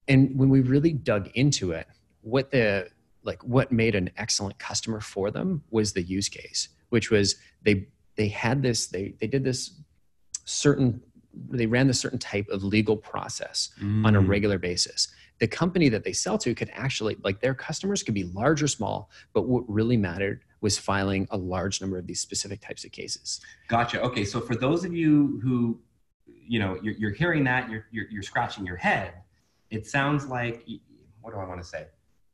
And 0.09 0.39
when 0.39 0.51
we 0.51 0.61
really 0.61 0.93
dug 0.93 1.31
into 1.35 1.73
it, 1.73 1.87
what 2.21 2.51
the 2.51 2.89
like 3.27 3.43
what 3.43 3.73
made 3.73 3.95
an 3.95 4.11
excellent 4.17 4.59
customer 4.59 5.01
for 5.01 5.31
them 5.31 5.63
was 5.71 5.93
the 5.93 6.03
use 6.03 6.29
case, 6.29 6.69
which 6.89 7.11
was 7.11 7.37
they 7.63 7.89
they 8.17 8.29
had 8.29 8.63
this 8.63 8.87
they 8.87 9.15
they 9.21 9.27
did 9.27 9.45
this 9.45 9.81
certain 10.45 11.03
they 11.51 11.67
ran 11.67 11.87
this 11.87 12.01
certain 12.01 12.19
type 12.19 12.49
of 12.49 12.63
legal 12.65 12.97
process 12.97 13.71
on 13.83 14.17
a 14.17 14.23
mm, 14.23 14.27
regular 14.27 14.59
basis. 14.59 15.09
The 15.39 15.47
company 15.47 15.91
that 15.91 16.03
they 16.03 16.15
sell 16.15 16.39
to 16.39 16.55
could 16.55 16.71
actually 16.73 17.17
like 17.23 17.41
their 17.41 17.55
customers 17.55 18.03
could 18.03 18.15
be 18.15 18.25
large 18.25 18.63
or 18.63 18.69
small, 18.69 19.11
but 19.35 19.47
what 19.47 19.65
really 19.69 19.99
mattered 19.99 20.45
was 20.63 20.79
filing 20.79 21.29
a 21.31 21.37
large 21.37 21.83
number 21.83 21.99
of 21.99 22.07
these 22.07 22.21
specific 22.21 22.63
types 22.63 22.85
of 22.85 22.93
cases. 22.93 23.41
Gotcha. 23.69 24.01
Okay, 24.01 24.25
so 24.25 24.41
for 24.41 24.57
those 24.57 24.85
of 24.85 24.95
you 24.95 25.39
who, 25.43 25.79
you 26.27 26.59
know, 26.59 26.79
you're, 26.83 26.95
you're 26.95 27.13
hearing 27.13 27.45
that, 27.45 27.69
you're, 27.69 27.87
you're 27.91 28.07
you're 28.11 28.23
scratching 28.23 28.65
your 28.65 28.77
head. 28.77 29.13
It 29.71 29.87
sounds 29.87 30.27
like 30.27 30.67
what 31.21 31.35
do 31.35 31.41
I 31.41 31.45
want 31.45 31.61
to 31.61 31.67
say? 31.67 31.87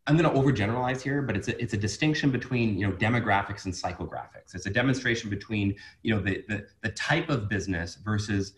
I'm 0.06 0.16
going 0.16 0.28
to 0.28 0.36
overgeneralize 0.40 1.00
here, 1.00 1.22
but 1.22 1.36
it's 1.36 1.48
a, 1.48 1.60
it's 1.62 1.74
a 1.74 1.76
distinction 1.76 2.30
between 2.30 2.76
you 2.78 2.86
know 2.86 2.92
demographics 2.94 3.64
and 3.66 3.74
psychographics. 3.74 4.54
It's 4.54 4.66
a 4.66 4.70
demonstration 4.70 5.30
between 5.30 5.76
you 6.02 6.14
know 6.14 6.20
the 6.20 6.44
the, 6.48 6.66
the 6.82 6.90
type 6.90 7.28
of 7.30 7.48
business 7.48 7.96
versus 7.96 8.54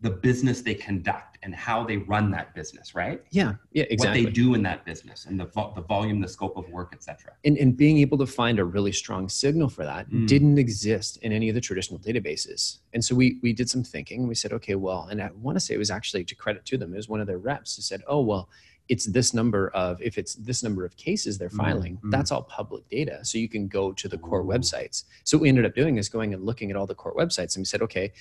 the 0.00 0.10
business 0.10 0.60
they 0.60 0.74
conduct 0.74 1.38
and 1.42 1.54
how 1.54 1.82
they 1.82 1.96
run 1.96 2.30
that 2.30 2.54
business, 2.54 2.94
right? 2.94 3.22
Yeah, 3.30 3.54
yeah, 3.72 3.84
exactly. 3.88 4.24
What 4.24 4.26
they 4.26 4.30
do 4.32 4.52
in 4.54 4.62
that 4.62 4.84
business 4.84 5.24
and 5.24 5.40
the 5.40 5.46
vo- 5.46 5.72
the 5.74 5.80
volume, 5.82 6.20
the 6.20 6.28
scope 6.28 6.56
of 6.56 6.68
work, 6.70 6.90
etc. 6.94 7.32
and, 7.44 7.56
and 7.58 7.76
being 7.76 7.98
able 7.98 8.18
to 8.18 8.26
find 8.26 8.58
a 8.58 8.64
really 8.64 8.92
strong 8.92 9.28
signal 9.28 9.68
for 9.68 9.84
that 9.84 10.08
Mm. 10.10 10.26
didn't 10.26 10.58
exist 10.58 11.18
in 11.18 11.32
any 11.32 11.48
of 11.50 11.54
the 11.54 11.60
traditional 11.60 11.98
databases 11.98 12.78
and 12.94 13.04
so 13.04 13.14
we 13.14 13.38
we 13.42 13.52
did 13.52 13.68
some 13.68 13.82
thinking 13.82 14.28
we 14.28 14.34
said 14.34 14.52
okay 14.52 14.74
well 14.76 15.08
and 15.10 15.20
i 15.22 15.30
want 15.42 15.56
to 15.56 15.60
say 15.60 15.74
it 15.74 15.78
was 15.78 15.90
actually 15.90 16.22
to 16.24 16.34
credit 16.34 16.64
to 16.66 16.76
them 16.78 16.92
it 16.92 16.96
was 16.96 17.08
one 17.08 17.20
of 17.20 17.26
their 17.26 17.38
reps 17.38 17.74
who 17.76 17.82
said 17.82 18.02
oh 18.06 18.20
well 18.20 18.48
it's 18.88 19.06
this 19.06 19.34
number 19.34 19.68
of 19.70 20.00
if 20.00 20.16
it's 20.18 20.34
this 20.36 20.62
number 20.62 20.84
of 20.84 20.96
cases 20.96 21.38
they're 21.38 21.48
Mm, 21.48 21.56
filing 21.56 21.96
mm. 22.04 22.10
that's 22.10 22.30
all 22.30 22.42
public 22.42 22.88
data 22.88 23.18
so 23.24 23.38
you 23.38 23.48
can 23.48 23.66
go 23.68 23.92
to 23.92 24.08
the 24.08 24.18
core 24.18 24.44
websites 24.44 25.04
so 25.24 25.36
what 25.36 25.42
we 25.42 25.48
ended 25.48 25.64
up 25.66 25.74
doing 25.74 25.96
is 25.98 26.08
going 26.08 26.32
and 26.34 26.44
looking 26.44 26.70
at 26.70 26.76
all 26.76 26.86
the 26.86 26.94
core 26.94 27.14
websites 27.14 27.56
and 27.56 27.62
we 27.62 27.64
said 27.64 27.82
okay 27.82 28.12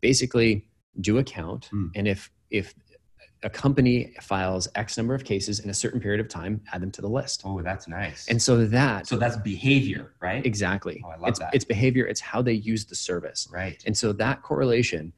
basically 0.00 0.66
do 1.00 1.18
a 1.18 1.24
count 1.24 1.68
Mm. 1.72 1.90
and 1.94 2.08
if 2.08 2.30
if 2.50 2.74
a 3.42 3.50
company 3.50 4.14
files 4.22 4.68
x 4.74 4.96
number 4.96 5.14
of 5.14 5.22
cases 5.24 5.60
in 5.60 5.68
a 5.68 5.74
certain 5.74 6.00
period 6.00 6.20
of 6.20 6.28
time 6.28 6.60
add 6.72 6.80
them 6.80 6.90
to 6.92 7.02
the 7.02 7.08
list 7.08 7.42
Oh, 7.44 7.60
that's 7.62 7.86
nice. 7.88 8.26
and 8.28 8.40
so 8.40 8.64
that 8.66 9.06
so 9.06 9.16
that's 9.16 9.36
behavior, 9.36 10.12
right? 10.20 10.44
exactly 10.46 11.02
Oh, 11.04 11.10
I 11.10 11.16
love 11.16 11.28
it's, 11.30 11.38
that. 11.40 11.50
it's 11.54 11.64
behavior 11.64 12.06
it's 12.06 12.20
how 12.20 12.40
they 12.42 12.54
use 12.54 12.84
the 12.86 12.94
service 12.94 13.48
Right. 13.52 13.82
and 13.86 13.96
so 13.96 14.12
that 14.14 14.42
correlation 14.42 15.12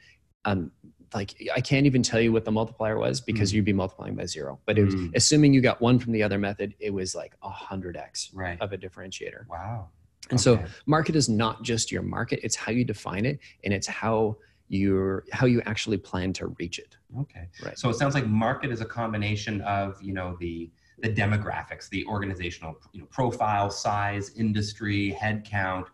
um 0.44 0.70
like 1.14 1.34
i 1.54 1.60
can't 1.60 1.86
even 1.86 2.02
tell 2.02 2.20
you 2.20 2.32
what 2.32 2.44
the 2.44 2.50
multiplier 2.52 2.98
was 2.98 3.20
because 3.20 3.52
you'd 3.52 3.64
be 3.64 3.72
multiplying 3.72 4.14
by 4.14 4.24
zero 4.26 4.58
but 4.66 4.78
it 4.78 4.84
was 4.84 4.94
Mm. 4.94 5.14
assuming 5.14 5.52
you 5.52 5.60
got 5.60 5.80
one 5.80 5.98
from 5.98 6.12
the 6.12 6.22
other 6.22 6.38
method 6.38 6.74
it 6.80 6.92
was 6.92 7.14
like 7.14 7.34
a 7.42 7.50
hundred 7.50 7.96
x 7.96 8.30
Right. 8.34 8.60
of 8.60 8.72
a 8.72 8.78
differentiator 8.78 9.46
Wow. 9.48 9.90
and 10.30 10.40
so 10.40 10.62
market 10.86 11.16
is 11.16 11.28
not 11.28 11.62
just 11.62 11.92
your 11.92 12.02
market 12.02 12.40
it's 12.42 12.56
how 12.56 12.72
you 12.72 12.84
define 12.84 13.24
it 13.26 13.38
and 13.64 13.72
it's 13.72 13.86
how 13.86 14.36
you're 14.68 15.24
how 15.32 15.46
you 15.46 15.62
actually 15.66 15.98
plan 15.98 16.32
to 16.34 16.48
reach 16.58 16.78
it 16.78 16.96
Okay. 17.20 17.48
Right. 17.60 17.78
So 17.78 17.88
it 17.88 17.94
sounds 17.94 18.14
like 18.14 18.26
market 18.26 18.70
is 18.72 18.80
a 18.80 18.84
combination 18.84 19.60
of, 19.62 20.02
you 20.02 20.12
know, 20.12 20.36
the 20.40 20.70
the 20.98 21.08
demographics, 21.08 21.88
the 21.88 22.04
organizational, 22.06 22.74
you 22.92 23.00
know, 23.00 23.06
profile, 23.06 23.70
size, 23.70 24.32
industry, 24.36 25.10
head 25.10 25.44
count, 25.44 25.86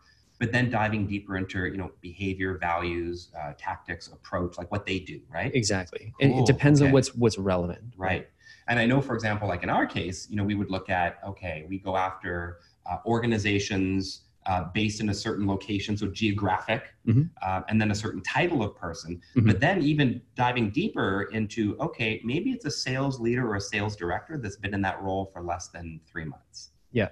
but 0.42 0.50
then 0.50 0.68
diving 0.68 1.06
deeper 1.06 1.36
into, 1.36 1.66
you 1.66 1.76
know, 1.76 1.92
behavior, 2.00 2.58
values, 2.58 3.30
uh, 3.40 3.52
tactics, 3.56 4.08
approach, 4.08 4.58
like 4.58 4.68
what 4.72 4.84
they 4.84 4.98
do, 4.98 5.20
right? 5.30 5.54
exactly 5.54 6.12
and 6.20 6.32
Cool. 6.32 6.40
it 6.40 6.46
depends 6.46 6.82
Okay. 6.82 6.88
on 6.88 6.92
what's 6.92 7.14
what's 7.14 7.38
relevant 7.38 7.94
Right. 7.96 8.26
And 8.66 8.76
I 8.80 8.84
know, 8.86 9.00
for 9.00 9.14
example, 9.14 9.46
like 9.46 9.62
in 9.62 9.70
our 9.70 9.86
case, 9.86 10.28
you 10.28 10.34
know, 10.36 10.42
we 10.42 10.56
would 10.56 10.68
look 10.68 10.90
at, 10.90 11.20
okay, 11.24 11.64
we 11.68 11.78
go 11.78 11.96
after 11.96 12.58
uh, 12.86 12.98
organizations 13.06 14.22
uh, 14.46 14.64
based 14.74 15.00
in 15.00 15.08
a 15.10 15.14
certain 15.14 15.46
location, 15.46 15.96
so 15.96 16.08
geographic, 16.08 16.82
Mhm. 17.06 17.30
uh, 17.40 17.62
and 17.68 17.80
then 17.80 17.92
a 17.92 17.94
certain 17.94 18.20
title 18.22 18.60
of 18.64 18.74
person. 18.74 19.20
Mhm. 19.36 19.46
But 19.46 19.60
then 19.60 19.80
even 19.82 20.20
diving 20.34 20.70
deeper 20.70 21.28
into, 21.38 21.76
okay, 21.78 22.20
maybe 22.24 22.50
it's 22.50 22.64
a 22.64 22.70
sales 22.86 23.20
leader 23.20 23.44
or 23.48 23.54
a 23.54 23.60
sales 23.60 23.94
director 23.94 24.36
that's 24.38 24.56
been 24.56 24.74
in 24.74 24.82
that 24.82 25.00
role 25.00 25.26
for 25.32 25.40
less 25.44 25.68
than 25.68 26.00
three 26.10 26.24
months. 26.24 26.70
Yeah. 26.90 27.10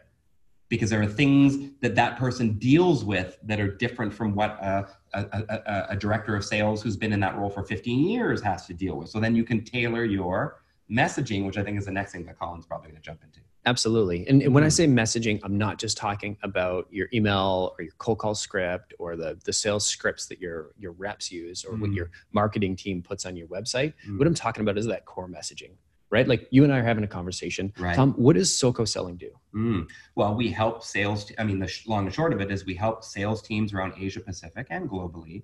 Because 0.70 0.88
there 0.88 1.02
are 1.02 1.06
things 1.06 1.68
that 1.80 1.94
that 1.96 2.16
person 2.16 2.52
deals 2.54 3.04
with 3.04 3.36
that 3.42 3.60
are 3.60 3.68
different 3.76 4.14
from 4.14 4.34
what 4.34 4.50
a, 4.62 4.88
a, 5.12 5.20
a, 5.32 5.86
a- 5.90 5.96
director 5.96 6.34
of 6.36 6.44
sales 6.44 6.80
who's 6.80 6.96
been 6.96 7.12
in 7.12 7.20
that 7.20 7.36
role 7.36 7.50
for 7.50 7.62
15 7.64 8.08
years 8.08 8.40
has 8.40 8.66
to 8.68 8.72
deal 8.72 8.94
with. 8.96 9.08
So 9.10 9.20
then 9.20 9.34
you 9.36 9.44
can 9.44 9.62
tailor 9.64 10.04
your 10.04 10.62
messaging, 10.90 11.44
which 11.44 11.58
I 11.58 11.62
think 11.64 11.76
is 11.76 11.84
the 11.86 11.90
next 11.90 12.12
thing 12.12 12.24
that 12.26 12.38
Colin's 12.38 12.66
probably 12.66 12.90
going 12.90 13.02
to 13.02 13.02
jump 13.02 13.20
into. 13.24 13.40
Absolutely. 13.66 14.26
And 14.26 14.54
when 14.54 14.64
I 14.64 14.68
say 14.68 14.86
messaging, 14.86 15.38
I'm 15.42 15.58
not 15.58 15.78
just 15.78 15.98
talking 15.98 16.36
about 16.42 16.86
your 16.90 17.08
email 17.12 17.74
or 17.76 17.82
your 17.84 17.92
cold 17.98 18.18
call 18.18 18.34
script 18.34 18.94
or 18.98 19.16
the, 19.16 19.38
the 19.44 19.52
sales 19.52 19.84
scripts 19.84 20.26
that 20.26 20.40
your 20.40 20.70
your 20.78 20.92
reps 20.92 21.30
use 21.30 21.62
or 21.64 21.72
what 21.76 21.90
Mm. 21.90 21.96
your 21.96 22.10
marketing 22.32 22.74
team 22.74 23.02
puts 23.02 23.26
on 23.26 23.36
your 23.36 23.48
website. 23.48 23.92
Mm. 24.08 24.18
What 24.18 24.26
I'm 24.26 24.34
talking 24.34 24.62
about 24.62 24.78
is 24.78 24.86
that 24.86 25.04
core 25.04 25.28
messaging, 25.28 25.72
right? 26.10 26.26
Like 26.26 26.46
you 26.50 26.64
and 26.64 26.72
I 26.72 26.78
are 26.78 26.82
having 26.84 27.04
a 27.04 27.08
conversation. 27.08 27.72
Right. 27.78 27.94
Tom, 27.94 28.12
what 28.14 28.36
does 28.36 28.54
SOCO 28.56 28.84
selling 28.84 29.16
do? 29.16 29.30
Mm. 29.54 29.86
Well, 30.16 30.34
we 30.34 30.50
help 30.50 30.82
sales. 30.84 31.30
I 31.38 31.44
mean, 31.44 31.58
the 31.58 31.68
sh- 31.68 31.86
long 31.86 32.06
and 32.06 32.14
short 32.14 32.32
of 32.32 32.40
it 32.40 32.50
is 32.50 32.66
we 32.66 32.74
help 32.74 33.04
sales 33.04 33.42
teams 33.42 33.72
around 33.72 33.94
Asia 33.98 34.20
Pacific 34.20 34.66
and 34.70 34.88
globally 34.90 35.42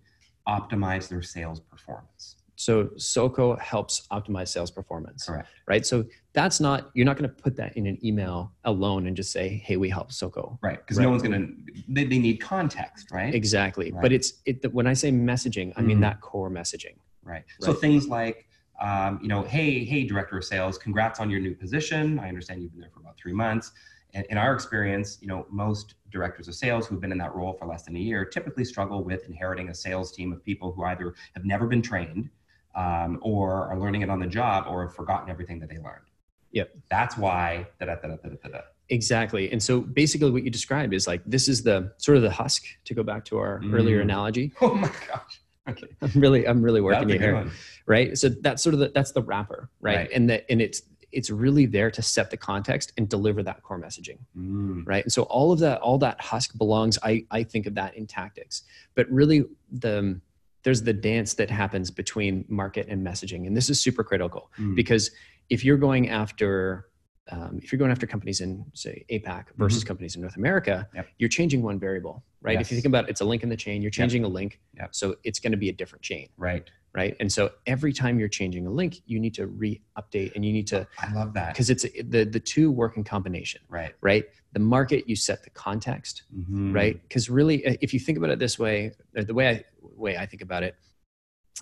optimize 0.48 1.08
their 1.08 1.22
sales 1.22 1.60
performance. 1.60 2.36
So 2.58 2.88
SOCO 2.96 3.56
helps 3.56 4.06
optimize 4.10 4.48
sales 4.48 4.70
performance, 4.70 5.26
Correct. 5.26 5.46
right? 5.68 5.84
So 5.84 6.04
that's 6.32 6.58
not 6.58 6.90
you're 6.94 7.04
not 7.04 7.18
going 7.18 7.28
to 7.28 7.36
put 7.42 7.54
that 7.56 7.76
in 7.76 7.86
an 7.86 7.98
email 8.04 8.50
alone 8.64 9.06
and 9.06 9.14
just 9.14 9.30
say, 9.30 9.60
"Hey, 9.62 9.76
we 9.76 9.90
help 9.90 10.10
SOCO." 10.10 10.58
Right. 10.62 10.78
Because 10.78 10.96
Right. 10.96 11.04
no 11.04 11.10
one's 11.10 11.22
going 11.22 11.38
to, 11.66 11.82
they, 11.88 12.04
they 12.04 12.18
need 12.18 12.38
context, 12.38 13.10
right? 13.10 13.34
Exactly. 13.34 13.92
Right. 13.92 14.00
But 14.00 14.12
it's 14.12 14.40
it 14.46 14.72
when 14.72 14.86
I 14.86 14.94
say 14.94 15.10
messaging, 15.12 15.74
I 15.76 15.82
mean 15.82 15.98
Mhm. 15.98 16.02
that 16.02 16.20
core 16.22 16.50
messaging. 16.50 16.96
Right. 17.22 17.44
So 17.60 17.74
things 17.74 18.08
like, 18.08 18.48
um, 18.80 19.18
you 19.22 19.28
know, 19.28 19.42
hey, 19.42 19.84
hey, 19.84 20.04
director 20.04 20.36
of 20.38 20.44
sales, 20.44 20.78
congrats 20.78 21.20
on 21.20 21.30
your 21.30 21.40
new 21.40 21.54
position. 21.54 22.18
I 22.18 22.28
understand 22.28 22.62
you've 22.62 22.72
been 22.72 22.80
there 22.80 22.90
for 22.92 23.00
about 23.00 23.16
three 23.16 23.32
months. 23.32 23.72
And 24.14 24.24
in 24.30 24.38
our 24.38 24.54
experience, 24.54 25.18
you 25.20 25.28
know, 25.28 25.46
most 25.50 25.94
directors 26.10 26.48
of 26.48 26.54
sales 26.54 26.86
who've 26.86 27.00
been 27.00 27.12
in 27.12 27.18
that 27.18 27.34
role 27.34 27.52
for 27.52 27.66
less 27.66 27.82
than 27.82 27.96
a 27.96 27.98
year 27.98 28.24
typically 28.24 28.64
struggle 28.64 29.02
with 29.04 29.26
inheriting 29.28 29.68
a 29.68 29.74
sales 29.74 30.12
team 30.12 30.32
of 30.32 30.42
people 30.44 30.72
who 30.72 30.84
either 30.84 31.14
have 31.34 31.44
never 31.44 31.66
been 31.66 31.82
trained 31.82 32.30
um, 32.74 33.18
or 33.22 33.68
are 33.70 33.78
learning 33.78 34.02
it 34.02 34.10
on 34.10 34.20
the 34.20 34.26
job 34.26 34.66
or 34.68 34.86
have 34.86 34.94
forgotten 34.94 35.28
everything 35.28 35.58
that 35.60 35.68
they 35.68 35.76
learned. 35.78 36.04
Yep. 36.52 36.70
That's 36.88 37.18
why. 37.18 37.66
Da, 37.80 37.86
da, 37.86 37.96
da, 37.96 38.08
da, 38.08 38.16
da, 38.16 38.28
da, 38.42 38.48
da. 38.50 38.60
Exactly. 38.88 39.50
And 39.50 39.62
so 39.62 39.80
basically 39.80 40.30
what 40.30 40.44
you 40.44 40.50
described 40.50 40.94
is 40.94 41.06
like 41.06 41.20
this 41.26 41.48
is 41.48 41.62
the 41.62 41.92
sort 41.98 42.16
of 42.16 42.22
the 42.22 42.30
husk 42.30 42.62
to 42.84 42.94
go 42.94 43.02
back 43.02 43.24
to 43.26 43.38
our 43.38 43.60
earlier 43.72 43.98
Mm. 43.98 44.02
analogy. 44.02 44.52
Oh 44.62 44.74
my 44.74 44.90
gosh. 45.08 45.40
Okay. 45.68 45.86
I'm 46.02 46.10
really 46.14 46.46
I'm 46.46 46.62
really 46.62 46.80
working 46.80 47.08
here. 47.08 47.50
Right. 47.86 48.16
So 48.18 48.28
that's 48.28 48.62
sort 48.62 48.74
of 48.74 48.80
the 48.80 48.88
that's 48.94 49.12
the 49.12 49.22
wrapper, 49.22 49.68
right? 49.80 49.96
Right. 49.96 50.10
And 50.12 50.30
that 50.30 50.44
and 50.48 50.60
it's 50.60 50.82
it's 51.12 51.30
really 51.30 51.66
there 51.66 51.90
to 51.90 52.02
set 52.02 52.30
the 52.30 52.36
context 52.36 52.92
and 52.98 53.08
deliver 53.08 53.42
that 53.42 53.62
core 53.62 53.80
messaging 53.80 54.18
Mm. 54.36 54.82
right 54.86 55.04
and 55.04 55.12
so 55.12 55.22
all 55.22 55.52
of 55.52 55.60
that 55.60 55.80
all 55.80 55.98
that 55.98 56.20
husk 56.20 56.58
belongs 56.58 56.98
i 57.04 57.24
i 57.30 57.44
think 57.44 57.66
of 57.66 57.74
that 57.76 57.96
in 57.96 58.06
tactics 58.08 58.64
but 58.96 59.08
really 59.08 59.44
the 59.70 60.20
there's 60.64 60.82
the 60.82 60.92
dance 60.92 61.34
that 61.34 61.48
happens 61.48 61.92
between 61.92 62.44
market 62.48 62.88
and 62.88 63.06
messaging 63.06 63.46
and 63.46 63.56
this 63.56 63.70
is 63.70 63.80
super 63.80 64.02
critical 64.02 64.50
Mm. 64.58 64.74
because 64.74 65.12
if 65.48 65.64
you're 65.64 65.76
going 65.78 66.08
after 66.10 66.86
um, 67.30 67.58
if 67.62 67.72
you're 67.72 67.78
going 67.78 67.90
after 67.90 68.06
companies 68.06 68.40
in 68.40 68.64
say 68.72 69.04
APAC 69.10 69.46
versus 69.56 69.82
companies 69.84 70.14
in 70.14 70.20
North 70.22 70.36
America, 70.36 70.86
Mm-hmm. 70.88 70.96
Yep. 70.96 71.06
you're 71.18 71.28
changing 71.28 71.62
one 71.62 71.78
variable, 71.78 72.24
right? 72.40 72.60
If 72.60 72.70
you 72.70 72.76
think 72.76 72.86
about 72.86 73.04
it, 73.04 73.10
it's 73.10 73.20
a 73.20 73.24
link 73.24 73.42
in 73.42 73.48
the 73.48 73.56
chain, 73.56 73.82
you're 73.82 73.90
changing 73.90 74.24
a 74.24 74.28
link, 74.28 74.60
Yep. 74.76 74.94
so 74.94 75.16
it's 75.24 75.38
going 75.40 75.52
to 75.52 75.56
be 75.58 75.68
a 75.68 75.72
different 75.72 76.02
chain, 76.02 76.28
Right. 76.36 76.68
right? 76.94 77.16
And 77.18 77.30
so 77.32 77.50
every 77.66 77.92
time 77.92 78.18
you're 78.20 78.28
changing 78.28 78.66
a 78.66 78.70
link, 78.70 79.00
you 79.06 79.18
need 79.18 79.34
to 79.34 79.46
re-update 79.48 80.32
and 80.34 80.44
you 80.44 80.52
need 80.52 80.66
to 80.68 80.86
I 80.98 81.12
love 81.12 81.34
that. 81.34 81.52
because 81.54 81.68
it's 81.70 81.82
the 82.04 82.24
the 82.24 82.40
two 82.40 82.70
work 82.70 82.96
in 82.96 83.04
combination, 83.04 83.60
Right. 83.68 83.94
right? 84.00 84.24
The 84.52 84.60
market 84.60 85.08
you 85.08 85.16
set 85.16 85.42
the 85.42 85.50
context, 85.50 86.22
Mhm. 86.34 86.74
right? 86.74 87.00
Because 87.02 87.28
really, 87.28 87.66
uh, 87.66 87.74
if 87.80 87.92
you 87.92 88.00
think 88.00 88.18
about 88.18 88.30
it 88.30 88.38
this 88.38 88.58
way, 88.58 88.92
the 89.12 89.34
way 89.34 89.48
I 89.48 89.64
way 89.82 90.16
I 90.16 90.26
think 90.26 90.42
about 90.42 90.62
it, 90.62 90.76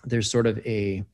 there's 0.05 0.31
sort 0.31 0.47
of 0.47 0.59
a 0.67 1.05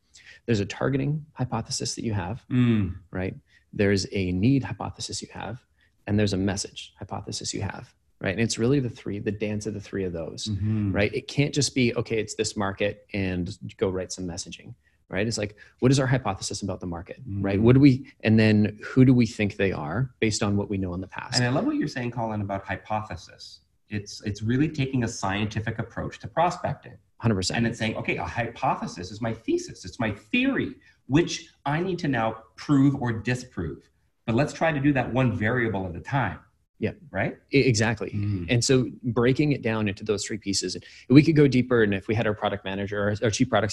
there's 0.47 0.61
a 0.61 0.67
targeting 0.67 1.25
hypothesis 1.35 1.95
that 1.95 2.05
you 2.05 2.13
have, 2.15 2.45
Mm. 2.51 2.97
right? 3.13 3.35
There's 3.73 4.07
a 4.13 4.33
need 4.33 4.65
hypothesis 4.65 5.23
you 5.23 5.29
have, 5.33 5.65
and 6.07 6.19
there's 6.19 6.33
a 6.33 6.37
message 6.37 6.93
hypothesis 6.99 7.55
you 7.55 7.63
have, 7.63 7.93
right? 8.21 8.31
And 8.33 8.41
it's 8.41 8.59
really 8.59 8.81
the 8.81 8.91
three, 8.91 9.19
the 9.19 9.31
dance 9.31 9.67
of 9.67 9.75
the 9.75 9.81
three 9.81 10.05
of 10.05 10.13
those, 10.13 10.47
Mhm. 10.49 10.93
right? 10.93 11.13
It 11.15 11.29
can't 11.29 11.55
just 11.55 11.75
be 11.75 11.95
okay, 11.95 12.19
it's 12.19 12.35
this 12.35 12.57
market 12.57 13.07
and 13.15 13.57
go 13.77 13.89
write 13.89 14.13
some 14.13 14.27
messaging, 14.27 14.75
right? 15.09 15.27
It's 15.27 15.39
like, 15.39 15.57
what 15.79 15.93
is 15.93 16.01
our 16.01 16.07
hypothesis 16.07 16.63
about 16.63 16.81
the 16.81 16.87
market, 16.87 17.21
right? 17.41 17.59
Mhm. 17.59 17.63
What 17.63 17.75
do 17.75 17.81
we, 17.81 18.07
and 18.25 18.39
then 18.39 18.79
who 18.83 19.05
do 19.05 19.15
we 19.15 19.27
think 19.27 19.57
they 19.57 19.73
are 19.73 20.11
based 20.21 20.43
on 20.43 20.57
what 20.57 20.69
we 20.69 20.79
know 20.79 20.95
in 20.95 21.01
the 21.01 21.07
past? 21.09 21.37
And 21.37 21.45
I 21.45 21.51
love 21.51 21.65
what 21.67 21.77
you're 21.77 21.89
saying, 21.89 22.11
Colin, 22.11 22.41
about 22.41 22.65
hypothesis. 22.65 23.61
It's 23.89 24.21
it's 24.23 24.41
really 24.43 24.69
taking 24.69 25.03
a 25.05 25.09
scientific 25.09 25.79
approach 25.81 26.19
to 26.21 26.29
prospecting. 26.29 26.97
100%. 27.23 27.57
And 27.59 27.67
it's 27.67 27.79
saying, 27.79 27.97
okay, 27.97 28.17
a 28.17 28.25
hypothesis 28.25 29.11
is 29.11 29.21
my 29.21 29.35
thesis, 29.35 29.85
it's 29.85 29.99
my 30.01 30.11
theory, 30.11 30.75
which 31.11 31.49
I 31.67 31.81
need 31.81 31.99
to 31.99 32.09
now 32.09 32.45
prove 32.55 32.95
or 33.03 33.13
disprove. 33.13 33.91
But 34.27 34.37
let's 34.37 34.53
try 34.53 34.71
to 34.71 34.79
do 34.79 34.93
that 34.93 35.13
one 35.13 35.37
variable 35.37 35.85
at 35.89 35.97
a 35.97 36.01
time. 36.01 36.39
Yeah. 36.79 36.93
Right? 37.11 37.37
Exactly. 37.51 38.11
Mm. 38.11 38.47
And 38.49 38.65
so 38.65 38.87
breaking 39.03 39.51
it 39.51 39.61
down 39.61 39.89
into 39.89 40.05
those 40.05 40.25
three 40.25 40.39
pieces, 40.39 40.77
we 41.09 41.25
could 41.25 41.35
go 41.35 41.49
deeper. 41.49 41.83
And 41.83 41.93
if 41.93 42.07
we 42.07 42.15
had 42.15 42.29
our 42.29 42.33
product 42.33 42.65
manager 42.65 43.09
or 43.09 43.15
our 43.25 43.31
chief 43.31 43.51
product 43.51 43.73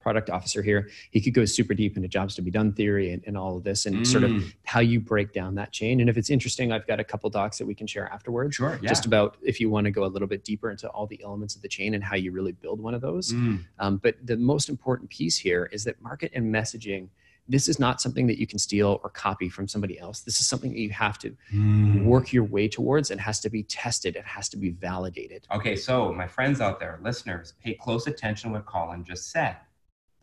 product 0.00 0.30
officer 0.30 0.62
here, 0.62 0.88
he 1.10 1.20
could 1.20 1.34
go 1.34 1.44
super 1.44 1.74
deep 1.74 1.96
into 1.96 2.08
jobs 2.08 2.34
to 2.34 2.42
be 2.42 2.50
done 2.50 2.72
theory 2.72 3.12
and, 3.12 3.22
and 3.26 3.36
all 3.36 3.56
of 3.56 3.62
this 3.64 3.86
and 3.86 4.06
sort 4.06 4.24
of 4.24 4.30
Mm. 4.30 4.52
how 4.64 4.80
you 4.80 4.98
break 5.00 5.32
down 5.32 5.54
that 5.56 5.72
chain. 5.72 6.00
And 6.00 6.08
if 6.08 6.16
it's 6.16 6.30
interesting, 6.30 6.72
I've 6.72 6.86
got 6.86 7.00
a 7.00 7.04
couple 7.04 7.28
docs 7.30 7.58
that 7.58 7.66
we 7.66 7.74
can 7.74 7.86
share 7.86 8.06
afterwards. 8.12 8.54
Sure. 8.56 8.78
Yeah. 8.82 8.88
Just 8.88 9.04
about 9.06 9.36
if 9.42 9.60
you 9.60 9.68
want 9.68 9.84
to 9.86 9.90
go 9.90 10.04
a 10.04 10.06
little 10.06 10.28
bit 10.28 10.44
deeper 10.44 10.70
into 10.70 10.88
all 10.88 11.06
the 11.06 11.20
elements 11.22 11.54
of 11.56 11.62
the 11.62 11.68
chain 11.68 11.94
and 11.94 12.02
how 12.02 12.16
you 12.16 12.32
really 12.32 12.52
build 12.52 12.80
one 12.80 12.94
of 12.94 13.00
those. 13.00 13.32
Mm. 13.32 13.64
Um, 13.78 13.96
but 13.98 14.14
the 14.24 14.36
most 14.36 14.68
important 14.68 15.10
piece 15.10 15.36
here 15.36 15.68
is 15.72 15.84
that 15.84 16.00
market 16.00 16.30
and 16.34 16.52
messaging. 16.54 17.08
This 17.48 17.68
is 17.68 17.80
not 17.80 18.00
something 18.00 18.28
that 18.28 18.38
you 18.38 18.46
can 18.46 18.60
steal 18.60 19.00
or 19.02 19.10
copy 19.10 19.48
from 19.48 19.66
somebody 19.66 19.98
else. 19.98 20.20
This 20.20 20.38
is 20.40 20.46
something 20.46 20.70
that 20.72 20.78
you 20.78 20.90
have 20.90 21.18
to 21.18 21.36
Mm. 21.52 22.04
work 22.04 22.32
your 22.32 22.44
way 22.44 22.68
towards 22.68 23.10
and 23.10 23.20
has 23.20 23.40
to 23.40 23.50
be 23.50 23.64
tested. 23.64 24.14
It 24.14 24.24
has 24.24 24.48
to 24.50 24.56
be 24.56 24.70
validated. 24.70 25.46
Okay, 25.52 25.74
so 25.74 26.12
my 26.12 26.28
friends 26.28 26.60
out 26.60 26.78
there, 26.78 27.00
listeners, 27.02 27.54
pay 27.62 27.74
close 27.74 28.06
attention 28.06 28.50
to 28.50 28.54
what 28.56 28.66
Colin 28.66 29.04
just 29.04 29.30
said. 29.32 29.56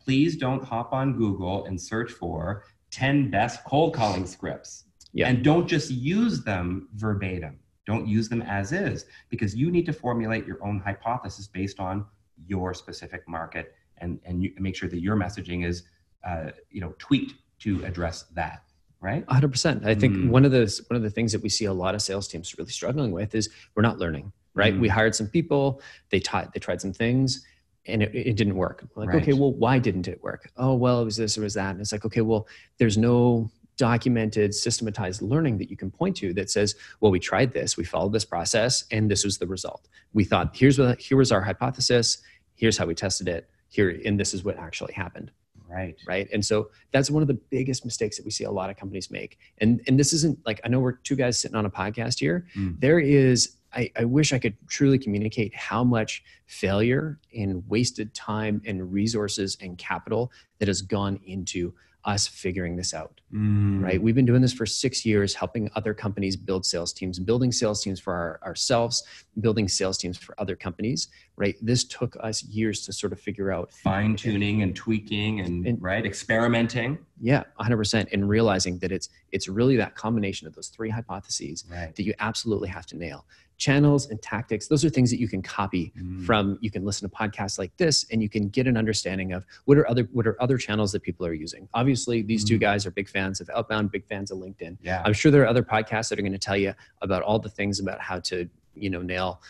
Please 0.08 0.36
don't 0.36 0.64
hop 0.64 0.94
on 0.94 1.18
Google 1.18 1.66
and 1.66 1.78
search 1.78 2.10
for 2.12 2.64
10 2.92 3.30
best 3.30 3.62
cold 3.64 3.92
calling 3.92 4.24
scripts. 4.24 4.84
Yeah. 5.12 5.28
And 5.28 5.44
don't 5.44 5.66
just 5.68 5.90
use 5.90 6.42
them 6.42 6.88
verbatim. 6.94 7.58
Don't 7.84 8.08
use 8.08 8.26
them 8.26 8.40
as 8.40 8.72
is 8.72 9.04
because 9.28 9.54
you 9.54 9.70
need 9.70 9.84
to 9.84 9.92
formulate 9.92 10.46
your 10.46 10.64
own 10.64 10.80
hypothesis 10.80 11.46
based 11.46 11.78
on 11.78 12.06
your 12.46 12.72
specific 12.72 13.28
market 13.28 13.74
and, 13.98 14.18
and 14.24 14.42
you, 14.42 14.54
make 14.58 14.76
sure 14.76 14.88
that 14.88 15.00
your 15.02 15.14
messaging 15.14 15.66
is 15.66 15.82
uh, 16.26 16.52
you 16.70 16.80
know 16.80 16.94
tweaked 16.98 17.34
to 17.58 17.84
address 17.84 18.24
that, 18.34 18.62
right? 19.02 19.26
100%. 19.26 19.84
I 19.84 19.94
think 19.94 20.16
Mm. 20.16 20.30
one 20.30 20.46
of 20.46 20.52
the 20.52 20.82
one 20.88 20.96
of 20.96 21.02
the 21.02 21.10
things 21.10 21.32
that 21.32 21.42
we 21.42 21.50
see 21.50 21.66
a 21.66 21.72
lot 21.74 21.94
of 21.94 22.00
sales 22.00 22.28
teams 22.28 22.56
really 22.56 22.70
struggling 22.70 23.12
with 23.12 23.34
is 23.34 23.50
we're 23.74 23.82
not 23.82 23.98
learning, 23.98 24.32
right? 24.54 24.72
Mm. 24.72 24.80
We 24.80 24.88
hired 24.88 25.14
some 25.14 25.26
people, 25.26 25.82
they 26.08 26.18
taught 26.18 26.54
they 26.54 26.60
tried 26.60 26.80
some 26.80 26.94
things 26.94 27.44
and 27.88 28.02
it, 28.02 28.14
it 28.14 28.36
didn't 28.36 28.54
work. 28.54 28.86
Like, 28.94 29.08
Right. 29.08 29.22
okay, 29.22 29.32
well, 29.32 29.52
why 29.52 29.78
didn't 29.78 30.06
it 30.08 30.22
work? 30.22 30.50
Oh, 30.56 30.74
well, 30.74 31.00
it 31.02 31.04
was 31.04 31.16
this 31.16 31.36
or 31.38 31.42
was 31.42 31.54
that. 31.54 31.70
And 31.72 31.80
it's 31.80 31.92
like, 31.92 32.04
okay, 32.04 32.20
well, 32.20 32.46
there's 32.78 32.98
no 32.98 33.50
documented, 33.78 34.54
systematized 34.54 35.22
learning 35.22 35.56
that 35.58 35.70
you 35.70 35.76
can 35.76 35.90
point 35.90 36.16
to 36.16 36.34
that 36.34 36.50
says, 36.50 36.74
well, 37.00 37.10
we 37.12 37.18
tried 37.20 37.52
this, 37.52 37.76
we 37.76 37.84
followed 37.84 38.12
this 38.12 38.24
process, 38.24 38.84
and 38.90 39.10
this 39.10 39.24
was 39.24 39.38
the 39.38 39.46
result. 39.46 39.88
We 40.12 40.24
thought, 40.24 40.54
here's 40.56 40.78
what 40.78 41.00
here 41.00 41.16
was 41.16 41.30
our 41.32 41.40
hypothesis, 41.40 42.18
here's 42.54 42.76
how 42.76 42.86
we 42.86 42.94
tested 42.94 43.28
it, 43.28 43.48
here, 43.68 44.00
and 44.04 44.18
this 44.18 44.34
is 44.34 44.44
what 44.44 44.56
actually 44.58 44.92
happened 44.94 45.30
Right. 45.70 45.96
right 46.06 46.26
and 46.32 46.42
so 46.42 46.70
that's 46.92 47.10
one 47.10 47.20
of 47.20 47.28
the 47.28 47.34
biggest 47.50 47.84
mistakes 47.84 48.16
that 48.16 48.24
we 48.24 48.30
see 48.30 48.44
a 48.44 48.50
lot 48.50 48.70
of 48.70 48.76
companies 48.78 49.10
make 49.10 49.36
and 49.58 49.82
and 49.86 50.00
this 50.00 50.14
isn't 50.14 50.38
like 50.46 50.62
i 50.64 50.68
know 50.68 50.80
we're 50.80 50.92
two 50.92 51.14
guys 51.14 51.38
sitting 51.38 51.54
on 51.54 51.66
a 51.66 51.70
podcast 51.70 52.18
here 52.18 52.46
Mm. 52.56 52.80
there 52.80 52.98
is 52.98 53.57
I, 53.78 53.90
I 53.96 54.04
wish 54.04 54.32
i 54.32 54.38
could 54.38 54.56
truly 54.68 54.98
communicate 54.98 55.54
how 55.54 55.84
much 55.84 56.22
failure 56.46 57.18
and 57.34 57.62
wasted 57.68 58.12
time 58.12 58.60
and 58.66 58.92
resources 58.92 59.56
and 59.60 59.78
capital 59.78 60.32
that 60.58 60.68
has 60.68 60.82
gone 60.82 61.20
into 61.24 61.72
us 62.04 62.26
figuring 62.26 62.76
this 62.76 62.92
out 62.94 63.14
Mm. 63.34 63.82
right 63.84 64.00
we've 64.00 64.14
been 64.14 64.24
doing 64.24 64.40
this 64.40 64.54
for 64.54 64.64
six 64.64 65.04
years 65.04 65.34
helping 65.34 65.68
other 65.76 65.92
companies 65.92 66.34
build 66.34 66.64
sales 66.64 66.94
teams 66.94 67.18
building 67.18 67.52
sales 67.52 67.82
teams 67.82 68.00
for 68.00 68.14
our, 68.14 68.40
ourselves 68.42 69.04
building 69.42 69.68
sales 69.68 69.98
teams 69.98 70.16
for 70.16 70.34
other 70.40 70.56
companies 70.56 71.08
right 71.36 71.54
this 71.60 71.84
took 71.84 72.16
us 72.20 72.42
years 72.44 72.86
to 72.86 72.92
sort 72.94 73.12
of 73.12 73.20
figure 73.20 73.52
out 73.52 73.70
Fine 73.70 74.16
tuning 74.16 74.62
and 74.62 74.74
tweaking 74.74 75.40
and, 75.40 75.66
And- 75.66 75.82
right 75.82 76.06
experimenting. 76.06 76.96
Yeah, 77.20 77.42
100%. 77.60 78.12
And 78.12 78.28
realizing 78.28 78.78
that 78.78 78.92
it's 78.92 79.08
it's 79.32 79.46
really 79.48 79.76
that 79.76 79.94
combination 79.96 80.46
of 80.46 80.54
those 80.54 80.68
three 80.68 80.88
hypotheses 80.88 81.64
Right. 81.70 81.94
that 81.96 82.04
you 82.04 82.14
absolutely 82.20 82.68
have 82.68 82.86
to 82.86 82.96
nail. 82.96 83.26
Channels 83.58 84.08
and 84.08 84.22
tactics, 84.22 84.68
those 84.68 84.84
are 84.84 84.88
things 84.88 85.10
that 85.10 85.18
you 85.18 85.26
can 85.28 85.42
copy 85.42 85.92
Mm. 85.98 86.24
from 86.24 86.58
you 86.60 86.70
can 86.70 86.84
listen 86.84 87.08
to 87.10 87.14
podcasts 87.14 87.58
like 87.58 87.76
this 87.76 88.06
and 88.12 88.22
you 88.22 88.28
can 88.28 88.48
get 88.48 88.68
an 88.68 88.76
understanding 88.76 89.32
of 89.32 89.44
what 89.64 89.76
are 89.76 89.88
other 89.90 90.08
what 90.12 90.26
are 90.28 90.40
other 90.40 90.56
channels 90.56 90.92
that 90.92 91.02
people 91.02 91.26
are 91.26 91.32
using. 91.34 91.68
Obviously, 91.74 92.22
these 92.22 92.44
two 92.44 92.56
Mhm. 92.56 92.60
guys 92.60 92.86
are 92.86 92.92
big 92.92 93.08
fans 93.08 93.40
of 93.40 93.50
Outbound, 93.52 93.90
big 93.90 94.06
fans 94.06 94.30
of 94.30 94.38
LinkedIn. 94.38 94.78
Yeah. 94.80 95.02
I'm 95.04 95.12
sure 95.12 95.32
there 95.32 95.42
are 95.42 95.46
other 95.48 95.64
podcasts 95.64 96.08
that 96.10 96.18
are 96.20 96.22
going 96.22 96.32
to 96.32 96.38
tell 96.38 96.56
you 96.56 96.72
about 97.02 97.22
all 97.22 97.40
the 97.40 97.48
things 97.48 97.80
about 97.80 98.00
how 98.00 98.20
to, 98.20 98.48
you 98.76 98.90
know, 98.90 99.02
nail 99.02 99.42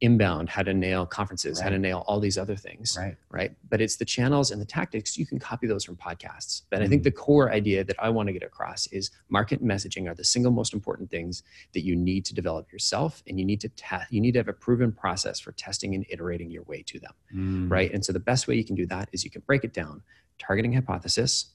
inbound, 0.00 0.48
how 0.48 0.62
to 0.62 0.72
nail 0.72 1.04
conferences, 1.04 1.58
how 1.58 1.68
to 1.68 1.78
nail 1.78 2.04
all 2.06 2.20
these 2.20 2.38
other 2.38 2.54
things 2.54 2.96
right. 2.96 3.16
right? 3.30 3.52
But 3.68 3.80
it's 3.80 3.96
the 3.96 4.04
channels 4.04 4.52
and 4.52 4.60
the 4.60 4.64
tactics. 4.66 5.18
You 5.18 5.26
can 5.26 5.40
copy 5.40 5.66
those 5.66 5.84
from 5.84 5.96
podcasts. 5.96 6.62
But 6.70 6.82
I 6.82 6.86
think 6.86 7.00
Mhm. 7.02 7.04
the 7.04 7.10
core 7.10 7.50
idea 7.52 7.82
that 7.82 7.96
I 7.98 8.08
want 8.08 8.28
to 8.28 8.32
get 8.32 8.44
across 8.44 8.86
is 8.88 9.10
market 9.28 9.60
messaging 9.62 10.08
are 10.08 10.14
the 10.14 10.22
single 10.22 10.52
most 10.52 10.72
important 10.72 11.10
things 11.10 11.42
that 11.72 11.84
you 11.84 11.96
need 11.96 12.24
to 12.26 12.34
develop 12.34 12.70
yourself, 12.72 13.24
and 13.26 13.40
you 13.40 13.44
need 13.44 13.60
to 13.62 13.68
test. 13.70 14.12
You 14.12 14.20
need 14.20 14.32
to 14.32 14.38
have 14.38 14.48
a 14.48 14.52
proven 14.52 14.92
process 14.92 15.40
for 15.40 15.50
testing 15.52 15.96
and 15.96 16.06
iterating 16.08 16.50
your 16.50 16.62
way 16.62 16.82
to 16.84 17.00
them, 17.00 17.14
Mm. 17.34 17.70
right? 17.70 17.92
And 17.92 18.04
so 18.04 18.12
the 18.12 18.20
best 18.20 18.46
way 18.46 18.54
you 18.54 18.64
can 18.64 18.76
do 18.76 18.86
that 18.86 19.08
is 19.12 19.24
you 19.24 19.30
can 19.30 19.42
break 19.46 19.64
it 19.64 19.72
down: 19.72 20.02
targeting 20.38 20.74
hypothesis, 20.74 21.54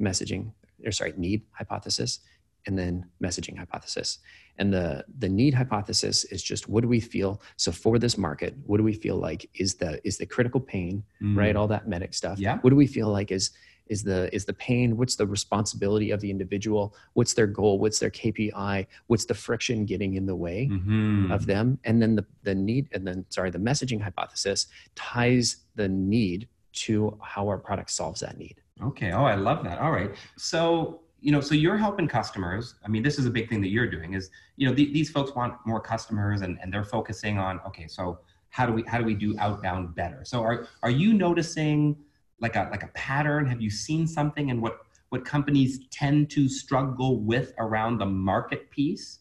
messaging, 0.00 0.52
or 0.84 0.90
sorry, 0.90 1.12
need 1.16 1.42
hypothesis, 1.52 2.20
and 2.68 2.78
then 2.78 3.04
messaging 3.20 3.56
hypothesis. 3.58 4.18
And 4.58 4.72
the 4.72 5.04
the 5.18 5.28
need 5.28 5.54
hypothesis 5.54 6.24
is 6.24 6.42
just 6.42 6.68
what 6.68 6.82
do 6.82 6.88
we 6.88 7.00
feel? 7.00 7.40
So 7.56 7.72
for 7.72 7.98
this 7.98 8.16
market, 8.18 8.54
what 8.66 8.76
do 8.76 8.84
we 8.84 8.92
feel 8.92 9.16
like 9.16 9.48
is 9.54 9.74
the 9.74 10.00
is 10.06 10.18
the 10.18 10.26
critical 10.26 10.60
pain, 10.60 11.02
Mm. 11.22 11.36
right? 11.36 11.56
All 11.56 11.66
that 11.68 11.88
MEDDIC 11.88 12.14
stuff. 12.14 12.38
Yeah. 12.38 12.58
What 12.60 12.70
do 12.70 12.76
we 12.76 12.86
feel 12.86 13.08
like 13.08 13.32
is 13.32 13.50
is 13.88 14.02
the 14.02 14.28
is 14.34 14.44
the 14.44 14.52
pain? 14.52 14.98
What's 14.98 15.16
the 15.16 15.26
responsibility 15.26 16.10
of 16.10 16.20
the 16.20 16.30
individual? 16.30 16.94
What's 17.14 17.32
their 17.32 17.46
goal? 17.46 17.78
What's 17.78 17.98
their 18.00 18.10
KPI? 18.10 18.86
What's 19.06 19.24
the 19.24 19.34
friction 19.34 19.86
getting 19.86 20.12
in 20.14 20.26
the 20.26 20.36
way 20.36 20.68
Mhm. 20.70 21.32
of 21.32 21.46
them? 21.46 21.78
And 21.84 22.02
then 22.02 22.14
the 22.16 22.26
the 22.42 22.54
need 22.54 22.88
and 22.92 23.06
then 23.06 23.24
sorry, 23.30 23.50
the 23.50 23.58
messaging 23.70 24.00
hypothesis 24.02 24.66
ties 24.94 25.46
the 25.76 25.88
need 25.88 26.48
to 26.84 27.18
how 27.22 27.48
our 27.48 27.58
product 27.58 27.90
solves 27.90 28.20
that 28.20 28.36
need. 28.36 28.56
Okay. 28.82 29.10
Oh, 29.12 29.24
I 29.24 29.36
love 29.36 29.64
that. 29.64 29.78
All 29.78 29.90
right. 29.90 30.10
So, 30.36 31.00
you 31.20 31.32
know, 31.32 31.40
so 31.40 31.54
you're 31.54 31.76
helping 31.76 32.06
customers. 32.06 32.74
I 32.84 32.88
mean, 32.88 33.02
this 33.02 33.18
is 33.18 33.26
a 33.26 33.30
big 33.30 33.48
thing 33.48 33.60
that 33.62 33.68
you're 33.68 33.90
doing 33.90 34.14
is, 34.14 34.30
you 34.56 34.68
know, 34.68 34.74
th- 34.74 34.92
these 34.92 35.10
folks 35.10 35.34
want 35.34 35.54
more 35.66 35.80
customers 35.80 36.42
and, 36.42 36.58
and 36.62 36.72
they're 36.72 36.84
focusing 36.84 37.38
on, 37.38 37.60
okay, 37.66 37.88
so 37.88 38.20
how 38.50 38.66
do 38.66 38.72
we, 38.72 38.82
how 38.84 38.98
do 38.98 39.04
we 39.04 39.14
do 39.14 39.36
outbound 39.38 39.94
better? 39.94 40.24
So 40.24 40.42
are, 40.42 40.68
are 40.82 40.90
you 40.90 41.12
noticing 41.12 41.96
like 42.40 42.56
a, 42.56 42.68
like 42.70 42.84
a 42.84 42.88
pattern? 42.88 43.46
Have 43.46 43.60
you 43.60 43.70
seen 43.70 44.06
something 44.06 44.48
in 44.48 44.60
what, 44.60 44.78
what 45.08 45.24
companies 45.24 45.86
tend 45.90 46.30
to 46.30 46.48
struggle 46.48 47.20
with 47.20 47.52
around 47.58 47.98
the 47.98 48.06
market 48.06 48.70
piece? 48.70 49.20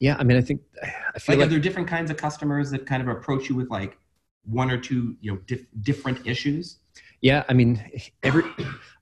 Yeah, 0.00 0.16
I 0.18 0.24
mean, 0.24 0.38
I 0.38 0.40
think 0.40 0.62
I 0.82 1.18
feel 1.18 1.34
Like, 1.34 1.38
like, 1.38 1.46
are 1.46 1.50
there 1.50 1.60
different 1.60 1.86
kinds 1.86 2.10
of 2.10 2.16
customers 2.16 2.70
that 2.70 2.86
kind 2.86 3.02
of 3.02 3.08
approach 3.08 3.48
you 3.48 3.54
with 3.54 3.70
like 3.70 3.98
one 4.44 4.70
or 4.70 4.78
two, 4.78 5.16
you 5.20 5.32
know, 5.32 5.38
dif- 5.46 5.66
different 5.82 6.26
issues? 6.26 6.78
Yeah, 7.20 7.44
I 7.48 7.52
mean, 7.52 7.82
every 8.22 8.44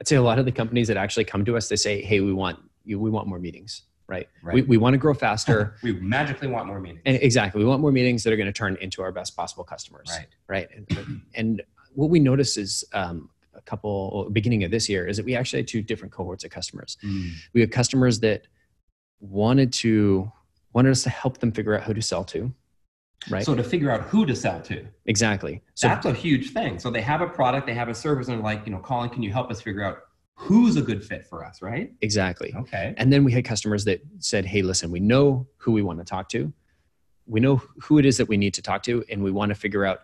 I'd 0.01 0.09
say 0.09 0.17
a 0.17 0.23
lot 0.23 0.39
of 0.39 0.45
the 0.45 0.53
companies 0.53 0.89
that 0.89 0.97
actually 0.97 1.25
come 1.25 1.45
to 1.45 1.57
us, 1.57 1.69
they 1.69 1.77
say, 1.77 2.03
"Hey, 2.03 2.21
we 2.21 2.33
want 2.33 2.59
you, 2.85 2.99
we 2.99 3.11
want 3.11 3.29
more 3.29 3.39
meetings." 3.39 3.83
Right. 4.09 4.27
Right. 4.43 4.55
We, 4.55 4.63
we 4.63 4.77
want 4.79 4.95
to 4.95 4.99
grow 4.99 5.13
faster. 5.13 5.77
we 5.83 5.93
magically 5.93 6.49
want 6.49 6.67
more 6.67 6.81
meetings. 6.81 7.03
and 7.05 7.19
exactly. 7.21 7.59
We 7.59 7.67
want 7.69 7.83
more 7.83 7.93
meetings 7.93 8.25
that 8.25 8.33
are 8.33 8.37
going 8.37 8.47
to 8.47 8.53
turn 8.53 8.79
into 8.81 9.03
our 9.03 9.13
best 9.13 9.37
possible 9.37 9.65
customers. 9.65 10.09
right. 10.11 10.27
Right. 10.49 10.69
And, 10.75 11.23
and 11.35 11.63
what 11.93 12.09
we 12.09 12.19
notice 12.19 12.57
is 12.57 12.85
um, 12.95 13.29
a 13.55 13.61
couple, 13.61 14.31
beginning 14.33 14.65
of 14.65 14.71
this 14.71 14.89
year, 14.89 15.07
is 15.07 15.19
that 15.19 15.27
we 15.27 15.37
actually 15.37 15.59
had 15.59 15.69
two 15.69 15.83
different 15.83 16.11
cohorts 16.11 16.43
of 16.43 16.51
customers. 16.51 16.97
Mm. 17.05 17.33
We 17.53 17.61
had 17.61 17.71
customers 17.71 18.19
that 18.21 18.47
wanted 19.21 19.75
to, 19.75 20.33
wanted 20.73 20.91
us 20.91 21.03
to 21.03 21.11
help 21.11 21.39
them 21.39 21.53
figure 21.53 21.77
out 21.77 21.83
who 21.83 21.93
to 21.93 22.01
sell 22.01 22.25
to. 22.25 22.51
Right. 23.31 23.45
So 23.45 23.55
to 23.55 23.65
figure 23.65 23.91
out 23.91 24.03
who 24.03 24.25
to 24.27 24.35
sell 24.35 24.61
to, 24.63 24.87
exactly. 25.07 25.61
So 25.75 25.89
that's 25.89 26.07
a 26.07 26.13
huge 26.13 26.53
thing. 26.53 26.79
So 26.79 26.91
they 26.91 27.01
have 27.03 27.21
a 27.21 27.27
product, 27.27 27.67
they 27.67 27.75
have 27.75 27.89
a 27.89 27.95
service, 27.95 28.29
and 28.29 28.37
they're 28.37 28.45
like, 28.45 28.65
you 28.65 28.73
know, 28.73 28.79
Colin, 28.79 29.11
can 29.11 29.23
you 29.23 29.33
help 29.33 29.51
us 29.51 29.61
figure 29.61 29.83
out 29.83 29.99
who's 30.35 30.77
a 30.77 30.83
good 30.83 31.05
fit 31.05 31.27
for 31.27 31.45
us, 31.45 31.61
right? 31.61 31.93
exactly. 32.01 32.55
Okay. 32.57 32.95
And 32.97 33.13
then 33.13 33.25
we 33.25 33.33
had 33.33 33.45
customers 33.45 33.85
that 33.87 34.01
said, 34.21 34.45
hey, 34.45 34.63
listen, 34.63 34.91
we 34.91 35.01
know 35.01 35.49
who 35.57 35.73
we 35.73 35.83
want 35.83 35.99
to 35.99 36.05
talk 36.05 36.29
to. 36.31 36.53
We 37.27 37.41
know 37.41 37.57
who 37.83 37.99
it 37.99 38.07
is 38.07 38.17
that 38.19 38.29
we 38.29 38.37
need 38.37 38.55
to 38.55 38.63
talk 38.63 38.85
to, 38.85 39.05
and 39.11 39.23
we 39.23 39.33
want 39.33 39.51
to 39.51 39.57
figure 39.57 39.85
out 39.85 40.03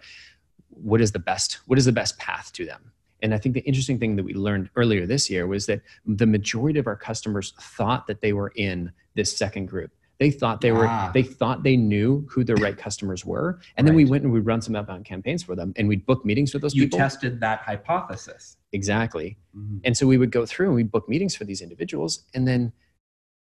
what 0.69 1.01
is 1.01 1.13
the 1.13 1.21
best, 1.21 1.61
what 1.67 1.79
is 1.79 1.85
the 1.85 1.93
best 1.93 2.19
path 2.19 2.53
to 2.55 2.67
them. 2.67 2.91
And 3.23 3.33
I 3.33 3.39
think 3.39 3.55
the 3.55 3.63
interesting 3.63 3.99
thing 3.99 4.17
that 4.17 4.25
we 4.25 4.35
learned 4.35 4.69
earlier 4.77 5.07
this 5.07 5.31
year 5.31 5.47
was 5.47 5.65
that 5.67 5.81
the 6.05 6.27
majority 6.27 6.79
of 6.79 6.87
our 6.87 6.97
customers 6.97 7.55
thought 7.59 8.07
that 8.09 8.21
they 8.21 8.33
were 8.33 8.53
in 8.57 8.93
this 9.15 9.35
second 9.35 9.67
group. 9.67 9.93
They 10.19 10.31
thought 10.31 10.61
they 10.61 10.71
were, 10.73 10.87
Ah. 10.87 11.11
they 11.13 11.23
thought 11.25 11.63
they 11.65 11.77
knew 11.77 12.27
who 12.31 12.45
the 12.45 12.55
right 12.57 12.77
customers 12.79 13.25
were. 13.25 13.59
And 13.77 13.87
then 13.87 13.95
we 13.97 14.05
went 14.05 14.23
and 14.25 14.33
we'd 14.33 14.47
run 14.47 14.61
some 14.63 14.77
outbound 14.77 15.05
campaigns 15.05 15.43
for 15.43 15.57
them 15.57 15.73
and 15.77 15.89
we'd 15.89 16.07
book 16.07 16.25
meetings 16.25 16.53
with 16.53 16.63
those 16.63 16.75
You 16.75 16.83
people. 16.85 16.99
You 16.99 17.05
tested 17.05 17.41
that 17.41 17.61
hypothesis. 17.61 18.57
exactly. 18.73 19.39
Mm. 19.57 19.81
And 19.85 19.97
so 19.97 20.07
we 20.07 20.17
would 20.19 20.31
go 20.31 20.47
through 20.47 20.67
and 20.69 20.77
we'd 20.77 20.91
book 20.93 21.09
meetings 21.09 21.35
for 21.35 21.45
these 21.45 21.61
individuals 21.61 22.25
and 22.35 22.47
then 22.47 22.73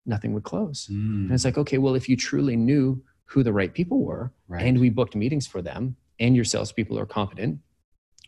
nothing 0.05 0.33
would 0.33 0.43
close. 0.43 0.87
Mm. 0.91 1.25
And 1.25 1.31
it's 1.31 1.45
like, 1.45 1.57
okay, 1.57 1.77
well, 1.77 1.95
if 1.95 2.07
you 2.09 2.15
truly 2.15 2.55
knew 2.55 3.01
who 3.25 3.43
the 3.43 3.53
right 3.53 3.73
people 3.73 4.03
were 4.03 4.31
Right. 4.47 4.65
and 4.65 4.79
we 4.79 4.89
booked 4.89 5.15
meetings 5.15 5.47
for 5.47 5.61
them 5.61 5.95
and 6.19 6.35
your 6.35 6.45
salespeople 6.45 6.97
are 6.99 7.05
competent, 7.07 7.59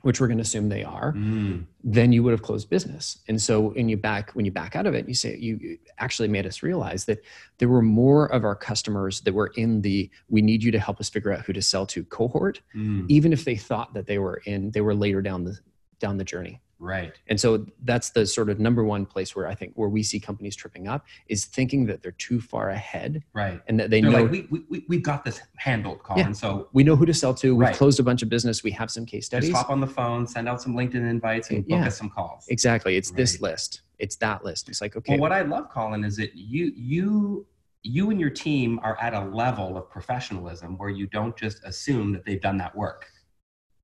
which 0.04 0.22
we're 0.22 0.28
going 0.28 0.38
to 0.38 0.44
assume 0.44 0.70
they 0.70 0.84
are, 0.84 1.14
Mm. 1.14 1.66
then 1.84 2.12
you 2.12 2.22
would 2.24 2.32
have 2.32 2.42
closed 2.44 2.70
business. 2.70 3.18
And 3.28 3.42
so 3.42 3.70
when 3.72 3.90
you 3.90 3.98
back 3.98 4.32
when 4.32 4.46
you 4.46 4.52
back 4.52 4.76
out 4.76 4.86
of 4.86 4.94
it, 4.94 5.08
you 5.08 5.14
say 5.16 5.36
you 5.38 5.78
actually 5.98 6.28
made 6.28 6.46
us 6.46 6.62
realize 6.64 7.06
that 7.06 7.20
there 7.58 7.68
were 7.70 7.82
more 7.82 8.28
of 8.28 8.44
our 8.44 8.56
customers 8.56 9.22
that 9.22 9.34
were 9.34 9.52
in 9.56 9.82
the 9.82 10.10
we 10.30 10.42
need 10.42 10.64
you 10.64 10.72
to 10.72 10.80
help 10.80 11.00
us 11.00 11.10
figure 11.10 11.32
out 11.34 11.42
who 11.42 11.54
to 11.54 11.62
sell 11.62 11.86
to 11.88 12.04
cohort, 12.06 12.62
Mm. 12.76 13.06
even 13.10 13.34
if 13.34 13.44
they 13.46 13.56
thought 13.56 13.94
that 13.96 14.06
they 14.08 14.20
were 14.20 14.42
in 14.46 14.72
they 14.72 14.82
were 14.82 14.96
later 14.96 15.22
down 15.22 15.44
the 15.44 15.58
down 16.00 16.18
the 16.18 16.24
journey. 16.24 16.62
Right. 16.80 17.14
And 17.28 17.40
so 17.40 17.66
that's 17.84 18.12
the 18.12 18.26
sort 18.26 18.50
of 18.50 18.60
number 18.60 18.84
one 18.84 19.06
place 19.06 19.36
where 19.36 19.48
I 19.48 19.56
think 19.56 19.74
where 19.76 19.90
we 19.90 20.04
see 20.04 20.20
companies 20.20 20.56
tripping 20.56 20.88
up 20.88 21.06
is 21.28 21.46
thinking 21.46 21.86
that 21.88 22.04
they're 22.04 22.12
too 22.12 22.40
far 22.40 22.70
ahead 22.70 23.24
Right. 23.34 23.62
and 23.68 23.80
that 23.80 23.90
they 23.90 24.02
They're 24.02 24.12
know 24.12 24.22
like, 24.24 24.32
we, 24.32 24.48
we, 24.52 24.64
we, 24.70 24.86
we've 24.88 25.04
got 25.04 25.24
this 25.26 25.42
handled, 25.58 26.04
Colin. 26.04 26.28
Yeah. 26.28 26.32
So 26.34 26.70
we 26.74 26.84
know 26.84 26.96
who 26.96 27.06
to 27.06 27.14
sell 27.14 27.34
to. 27.36 27.56
We've 27.56 27.68
Right. 27.68 27.76
closed 27.76 28.00
a 28.00 28.04
bunch 28.04 28.22
of 28.22 28.30
business. 28.30 28.64
We 28.64 28.72
have 28.72 28.92
some 28.92 29.06
case 29.06 29.26
studies. 29.26 29.50
just 29.50 29.62
hop 29.62 29.70
on 29.72 29.80
the 29.82 29.88
phone, 29.88 30.28
send 30.28 30.48
out 30.48 30.62
some 30.62 30.74
LinkedIn 30.76 30.96
invites, 30.96 31.50
and 31.50 31.68
book 31.68 31.82
us 31.82 31.98
some 31.98 32.10
calls. 32.10 32.46
Exactly. 32.50 32.96
It's 32.96 33.12
this 33.12 33.42
list. 33.42 33.82
It's 34.00 34.16
that 34.18 34.44
list. 34.44 34.70
It's 34.70 34.82
like, 34.82 34.96
okay, 34.96 35.14
Well, 35.14 35.22
what 35.22 35.32
I 35.32 35.42
love, 35.42 35.70
Colin, 35.70 36.04
is 36.04 36.16
that 36.18 36.36
you 36.36 36.72
you 36.76 37.48
you 37.84 38.12
and 38.12 38.20
your 38.20 38.30
team 38.30 38.80
are 38.84 38.98
at 39.02 39.14
a 39.14 39.22
level 39.26 39.78
of 39.78 39.90
professionalism 39.90 40.78
where 40.78 40.90
you 40.90 41.08
don't 41.08 41.38
just 41.38 41.64
assume 41.64 42.12
that 42.12 42.26
they've 42.26 42.42
done 42.42 42.58
that 42.58 42.76
work. 42.76 43.06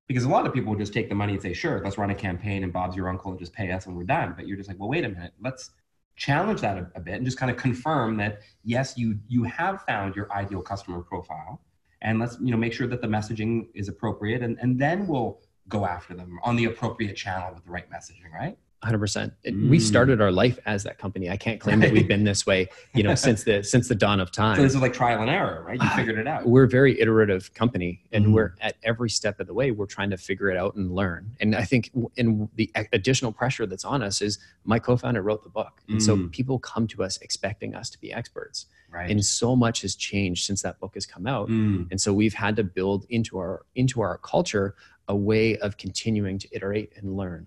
Because 0.06 0.24
a 0.24 0.28
lot 0.28 0.46
of 0.46 0.52
people 0.52 0.70
would 0.70 0.78
just 0.78 0.92
take 0.92 1.08
the 1.08 1.14
money 1.14 1.32
and 1.32 1.42
say, 1.42 1.52
"Sure, 1.52 1.80
let's 1.82 1.96
run 1.96 2.10
a 2.10 2.14
campaign, 2.14 2.62
and 2.62 2.72
Bob's 2.72 2.96
your 2.96 3.08
uncle, 3.08 3.30
and 3.30 3.40
just 3.40 3.52
pay 3.52 3.70
us, 3.70 3.86
and 3.86 3.96
we're 3.96 4.04
done." 4.04 4.34
But 4.36 4.46
you're 4.46 4.56
just 4.56 4.68
like, 4.68 4.78
"Well, 4.78 4.88
wait 4.88 5.04
a 5.04 5.08
minute. 5.08 5.32
Let's 5.40 5.70
challenge 6.16 6.60
that 6.60 6.76
a, 6.78 6.90
a 6.94 7.00
bit 7.00 7.14
and 7.14 7.24
just 7.24 7.38
kind 7.38 7.50
of 7.50 7.56
confirm 7.56 8.16
that 8.18 8.40
yes, 8.62 8.96
you 8.96 9.18
you 9.28 9.44
have 9.44 9.82
found 9.82 10.14
your 10.14 10.30
ideal 10.32 10.62
customer 10.62 11.00
profile, 11.02 11.60
and 12.02 12.18
let's 12.18 12.38
you 12.40 12.50
know 12.50 12.56
make 12.56 12.72
sure 12.72 12.86
that 12.86 13.00
the 13.00 13.08
messaging 13.08 13.68
is 13.74 13.88
appropriate, 13.88 14.42
and 14.42 14.58
and 14.60 14.78
then 14.78 15.06
we'll 15.06 15.40
go 15.68 15.86
after 15.86 16.14
them 16.14 16.38
on 16.42 16.56
the 16.56 16.66
appropriate 16.66 17.14
channel 17.14 17.54
with 17.54 17.64
the 17.64 17.70
right 17.70 17.90
messaging, 17.90 18.30
right?" 18.32 18.58
100%. 18.84 19.32
It- 19.42 19.54
We 19.54 19.78
Mm. 19.78 19.80
started 19.80 20.20
our 20.20 20.30
life 20.30 20.58
as 20.66 20.82
that 20.84 20.98
company. 20.98 21.30
I 21.30 21.36
can't 21.36 21.60
claim 21.60 21.80
that 21.80 21.92
we've 21.92 22.06
been 22.08 22.24
this 22.24 22.46
way, 22.46 22.68
you 22.94 23.02
know, 23.02 23.14
since 23.14 23.44
the 23.44 23.62
since 23.74 23.88
the 23.88 23.94
dawn 23.94 24.20
of 24.20 24.30
time. 24.30 24.56
So 24.56 24.62
this 24.62 24.74
is 24.74 24.80
like 24.80 24.92
trial 24.92 25.20
and 25.20 25.30
error, 25.30 25.64
right? 25.66 25.80
You 25.82 25.88
figured 25.90 26.18
it 26.18 26.26
out. 26.26 26.46
we're 26.46 26.64
a 26.64 26.68
very 26.68 27.00
iterative 27.00 27.52
company 27.54 28.00
and 28.12 28.26
Mhm. 28.26 28.32
we're 28.32 28.54
at 28.60 28.76
every 28.82 29.08
step 29.10 29.40
of 29.40 29.46
the 29.46 29.54
way 29.54 29.70
we're 29.70 29.86
trying 29.86 30.10
to 30.10 30.16
figure 30.16 30.50
it 30.50 30.56
out 30.56 30.74
and 30.74 30.94
learn 30.94 31.30
and 31.40 31.54
i 31.54 31.64
think 31.64 31.90
and 32.18 32.48
the 32.56 32.70
additional 32.92 33.32
pressure 33.32 33.66
that's 33.66 33.84
on 33.84 34.02
us 34.02 34.20
is 34.20 34.38
my 34.64 34.78
co-founder 34.78 35.22
wrote 35.22 35.42
the 35.42 35.48
book 35.50 35.80
and 35.88 36.02
so 36.02 36.16
Mm. 36.16 36.30
people 36.32 36.58
come 36.58 36.86
to 36.88 37.02
us 37.02 37.16
expecting 37.18 37.74
us 37.74 37.88
to 37.90 37.98
be 38.00 38.12
experts 38.12 38.66
Right. 38.90 39.10
and 39.10 39.24
so 39.24 39.56
much 39.56 39.82
has 39.82 39.94
changed 39.96 40.44
since 40.44 40.62
that 40.62 40.78
book 40.78 40.94
has 40.94 41.06
come 41.06 41.26
out 41.26 41.48
Mm. 41.48 41.88
and 41.90 42.00
so 42.00 42.12
we've 42.12 42.34
had 42.34 42.56
to 42.56 42.64
build 42.64 43.06
into 43.08 43.38
our 43.38 43.62
into 43.74 44.00
our 44.00 44.18
culture 44.18 44.74
a 45.08 45.16
way 45.16 45.56
of 45.58 45.76
continuing 45.76 46.38
to 46.38 46.48
iterate 46.52 46.92
and 46.96 47.16
learn 47.16 47.46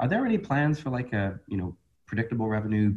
Are 0.00 0.08
there 0.08 0.24
any 0.24 0.38
plans 0.38 0.78
for 0.80 0.90
like 0.90 1.12
a 1.12 1.38
you 1.46 1.56
know 1.56 1.76
predictable 2.06 2.48
revenue 2.48 2.94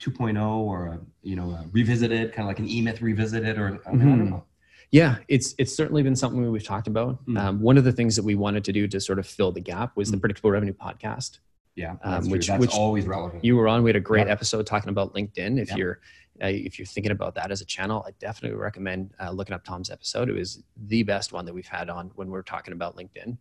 2.0 0.00 0.56
or 0.58 0.86
a 0.86 1.00
you 1.22 1.36
know 1.36 1.50
a 1.50 1.66
revisited 1.72 2.32
kind 2.32 2.44
of 2.46 2.48
like 2.48 2.58
an 2.58 2.68
E-Myth 2.68 3.00
revisited 3.02 3.58
or 3.58 3.80
I, 3.86 3.92
mean, 3.92 4.02
I 4.02 4.04
don't 4.16 4.26
Mhm. 4.26 4.30
know. 4.30 4.44
Yeah, 4.90 5.18
it's 5.28 5.54
it's 5.58 5.74
certainly 5.74 6.02
been 6.02 6.16
something 6.16 6.50
we've 6.50 6.62
talked 6.64 6.86
about. 6.86 7.24
Mm. 7.26 7.38
Um, 7.38 7.60
one 7.62 7.78
of 7.78 7.84
the 7.84 7.92
things 7.92 8.14
that 8.16 8.24
we 8.24 8.34
wanted 8.34 8.64
to 8.64 8.72
do 8.72 8.86
to 8.88 9.00
sort 9.00 9.18
of 9.18 9.26
fill 9.26 9.50
the 9.52 9.60
gap 9.60 9.96
was 9.96 10.10
the 10.10 10.16
Mm. 10.16 10.20
predictable 10.20 10.50
revenue 10.50 10.74
podcast. 10.74 11.38
Yeah, 11.76 11.92
Um, 11.92 11.98
that's, 12.02 12.26
true. 12.26 12.32
which- 12.32 12.46
that's 12.48 12.60
which 12.60 12.74
always 12.74 13.06
relevant. 13.06 13.42
You 13.42 13.56
were 13.56 13.66
on. 13.68 13.82
We 13.82 13.88
had 13.88 13.96
a 13.96 14.00
great 14.00 14.26
Yep. 14.26 14.32
episode 14.36 14.66
talking 14.66 14.90
about 14.90 15.14
LinkedIn. 15.14 15.58
If 15.58 15.70
Yep. 15.70 15.78
you're 15.78 16.00
uh, 16.42 16.46
if 16.46 16.78
you're 16.78 16.86
thinking 16.86 17.12
about 17.12 17.34
that 17.36 17.50
as 17.52 17.60
a 17.60 17.64
channel, 17.64 18.02
I 18.06 18.10
definitely 18.18 18.58
recommend 18.58 19.10
uh, 19.20 19.30
looking 19.30 19.54
up 19.54 19.64
Tom's 19.64 19.90
episode. 19.90 20.28
It 20.28 20.32
was 20.32 20.62
the 20.76 21.02
best 21.04 21.32
one 21.32 21.44
that 21.44 21.54
we've 21.54 21.66
had 21.68 21.88
on 21.88 22.10
when 22.16 22.28
we're 22.30 22.42
talking 22.42 22.72
about 22.72 22.96
LinkedIn. 22.96 23.36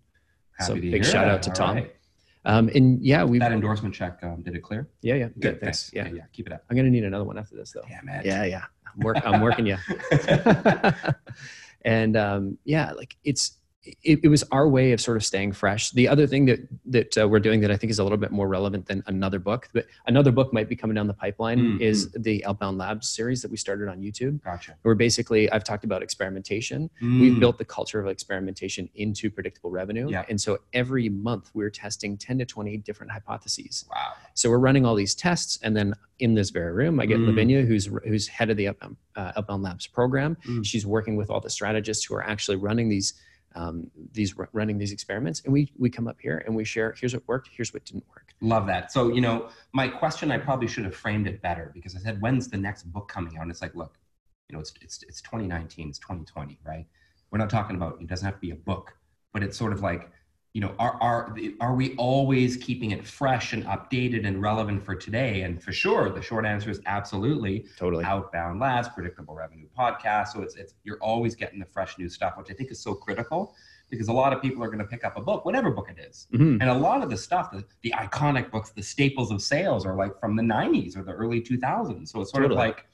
so 0.60 0.76
Happy 0.76 0.82
to 0.82 0.92
big 0.92 1.04
shout 1.06 1.26
that. 1.26 1.32
out 1.32 1.42
to 1.44 1.50
All 1.50 1.56
Tom. 1.56 1.76
right. 1.78 1.96
Um, 2.46 2.70
and 2.74 3.04
yeah, 3.04 3.24
we 3.24 3.40
That 3.40 3.52
endorsement 3.52 3.94
check 3.94 4.20
um, 4.24 4.42
did 4.42 4.56
it 4.56 4.62
clear? 4.64 4.88
yeah 5.02 5.16
yeah 5.16 5.28
Good. 5.40 5.62
thanks. 5.62 5.92
Yeah. 5.94 6.06
Okay, 6.06 6.16
yeah. 6.18 6.24
Keep 6.34 6.48
it 6.48 6.54
up. 6.54 6.64
I'm 6.70 6.76
gonna 6.76 6.90
need 6.90 7.04
another 7.04 7.24
one 7.24 7.38
after 7.38 7.56
this 7.56 7.72
though. 7.72 7.84
Damn 7.88 8.10
it. 8.10 8.26
Yeah, 8.26 8.44
yeah. 8.46 8.66
I'm, 8.94 9.00
work, 9.00 9.18
I'm 9.26 9.42
working 9.42 9.66
you. 9.68 9.78
and 11.86 12.18
um, 12.18 12.58
yeah, 12.64 12.92
like 12.94 13.16
it's 13.24 13.58
it, 13.84 14.20
it 14.24 14.28
was 14.28 14.44
our 14.52 14.68
way 14.68 14.92
of 14.92 15.02
sort 15.02 15.18
of 15.18 15.26
staying 15.26 15.52
fresh. 15.54 15.90
The 15.92 16.08
other 16.08 16.28
thing 16.28 16.46
that 16.46 16.60
that 16.86 17.18
uh, 17.18 17.28
we're 17.28 17.40
doing 17.40 17.62
that 17.62 17.72
I 17.72 17.78
think 17.78 17.90
is 17.90 17.98
a 18.00 18.04
little 18.04 18.18
bit 18.18 18.32
more 18.32 18.48
relevant 18.48 18.86
than 18.86 19.04
another 19.08 19.40
book, 19.40 19.70
but 19.74 19.88
another 20.06 20.32
book 20.32 20.54
might 20.54 20.70
be 20.70 20.76
coming 20.76 20.96
down 20.96 21.08
the 21.08 21.14
pipeline 21.14 21.60
Mm, 21.60 21.82
is 21.82 22.12
the 22.12 22.46
Outbound 22.46 22.78
Labs 22.78 23.10
series 23.10 23.42
that 23.42 23.50
we 23.52 23.58
started 23.58 23.88
on 23.90 24.00
YouTube. 24.00 24.42
Gotcha. 24.44 24.76
Where 24.84 24.96
basically 24.96 25.52
I've 25.52 25.64
talked 25.64 25.84
about 25.84 26.02
experimentation. 26.04 26.90
Mm. 27.02 27.22
We've 27.22 27.40
built 27.40 27.58
the 27.58 27.66
culture 27.66 28.00
of 28.00 28.08
experimentation 28.08 28.88
into 28.96 29.30
predictable 29.32 29.72
revenue, 29.72 30.10
Yeah. 30.10 30.26
and 30.30 30.40
so 30.40 30.60
every 30.74 31.10
month 31.10 31.50
we're 31.54 31.70
testing 31.72 32.18
10 32.18 32.40
to 32.40 32.46
20 32.46 32.78
different 32.78 33.12
hypotheses. 33.12 33.86
Wow. 33.90 34.14
So 34.36 34.50
we're 34.50 34.60
running 34.60 34.86
all 34.86 34.96
these 34.96 35.16
tests, 35.16 35.58
and 35.64 35.76
then 35.76 35.94
in 36.20 36.36
this 36.36 36.52
very 36.52 36.72
room, 36.72 37.00
I 37.00 37.06
get 37.08 37.18
Mm. 37.18 37.28
Lavinia, 37.28 37.62
who's 37.64 37.88
who's 38.06 38.28
head 38.28 38.50
of 38.52 38.58
the 38.58 38.68
Outbound, 38.70 38.96
uh, 39.16 39.32
Outbound 39.38 39.64
Labs 39.64 39.88
program. 39.88 40.38
Mm. 40.48 40.64
She's 40.66 40.86
working 40.86 41.16
with 41.16 41.30
all 41.32 41.40
the 41.42 41.50
strategists 41.50 42.06
who 42.06 42.14
are 42.16 42.24
actually 42.24 42.58
running 42.58 42.88
these 42.90 43.14
um, 43.56 43.90
these 44.14 44.36
running 44.54 44.78
these 44.78 44.92
experiments, 44.92 45.42
and 45.44 45.54
we 45.54 45.72
we 45.78 45.90
come 45.90 46.08
up 46.08 46.20
here 46.20 46.44
and 46.46 46.56
we 46.56 46.64
share. 46.66 46.94
Here's 46.98 47.14
what 47.14 47.28
worked. 47.28 47.50
Here's 47.52 47.74
what 47.74 47.86
didn't 47.86 48.06
work. 48.10 48.32
Love 48.42 48.66
that. 48.66 48.92
So, 48.92 49.10
you 49.10 49.22
know, 49.22 49.50
my 49.72 49.88
question, 49.88 50.32
I 50.32 50.40
probably 50.40 50.68
should 50.68 50.84
have 50.84 50.96
framed 50.96 51.28
it 51.28 51.44
better 51.44 51.70
because 51.76 51.96
I 51.96 52.00
said, 52.00 52.20
when's 52.22 52.48
the 52.48 52.58
next 52.58 52.84
book 52.92 53.08
coming 53.08 53.38
out? 53.38 53.44
And 53.44 53.52
it's 53.52 53.62
like, 53.62 53.76
look, 53.76 54.00
you 54.50 54.56
know, 54.56 54.60
it's, 54.60 54.74
it's, 54.82 55.04
it's 55.04 55.22
2019, 55.22 55.90
it's 55.90 56.00
2020, 56.00 56.60
right? 56.66 56.88
We're 57.30 57.38
not 57.38 57.52
talking 57.52 57.76
about, 57.76 58.02
it 58.02 58.08
doesn't 58.08 58.26
have 58.26 58.34
to 58.36 58.42
be 58.42 58.50
a 58.50 58.56
book, 58.56 58.94
but 59.32 59.44
it's 59.44 59.56
sort 59.56 59.74
of 59.74 59.82
like, 59.82 60.10
you 60.54 60.60
know, 60.60 60.76
are, 60.80 61.02
are, 61.02 61.36
are 61.62 61.76
we 61.76 61.96
always 61.96 62.58
keeping 62.58 62.92
it 62.92 63.08
fresh 63.08 63.54
and 63.54 63.64
updated 63.66 64.28
and 64.28 64.42
relevant 64.42 64.84
for 64.84 64.96
today? 64.96 65.44
And 65.44 65.64
for 65.64 65.72
sure, 65.72 66.10
the 66.10 66.22
short 66.22 66.46
answer 66.46 66.70
is 66.70 66.82
absolutely 66.86 67.66
Totally. 67.78 68.04
outbound 68.04 68.60
labs, 68.60 68.90
predictable 68.90 69.34
revenue 69.34 69.68
podcast. 69.78 70.30
So 70.30 70.42
it's, 70.42 70.56
it's, 70.56 70.74
you're 70.84 70.98
always 70.98 71.36
getting 71.36 71.60
the 71.60 71.66
fresh 71.66 71.98
new 71.98 72.10
stuff, 72.10 72.34
which 72.38 72.52
I 72.52 72.54
think 72.54 72.70
is 72.70 72.82
so 72.82 72.94
critical 72.94 73.56
because 73.90 74.10
a 74.10 74.14
lot 74.14 74.34
of 74.34 74.42
people 74.42 74.62
are 74.62 74.68
going 74.68 74.80
to 74.80 74.86
pick 74.86 75.06
up 75.06 75.18
a 75.18 75.22
book, 75.22 75.46
whatever 75.46 75.72
book 75.72 75.90
it 75.90 76.00
is. 76.00 76.28
Mhm. 76.34 76.58
And 76.60 76.70
a 76.70 76.74
lot 76.74 77.02
of 77.02 77.10
the 77.10 77.18
stuff, 77.18 77.52
the, 77.52 77.64
the 77.82 77.94
iconic 77.98 78.52
books, 78.52 78.72
the 78.72 78.84
staples 78.84 79.32
of 79.32 79.42
sales 79.42 79.86
are 79.86 79.96
like 79.96 80.20
from 80.20 80.36
the 80.36 80.44
90s 80.44 80.98
or 80.98 81.04
the 81.04 81.14
early 81.14 81.42
2000s. 81.42 82.10
So 82.10 82.20
it's 82.20 82.32
sort 82.32 82.44
of 82.44 82.52
like, 82.52 82.86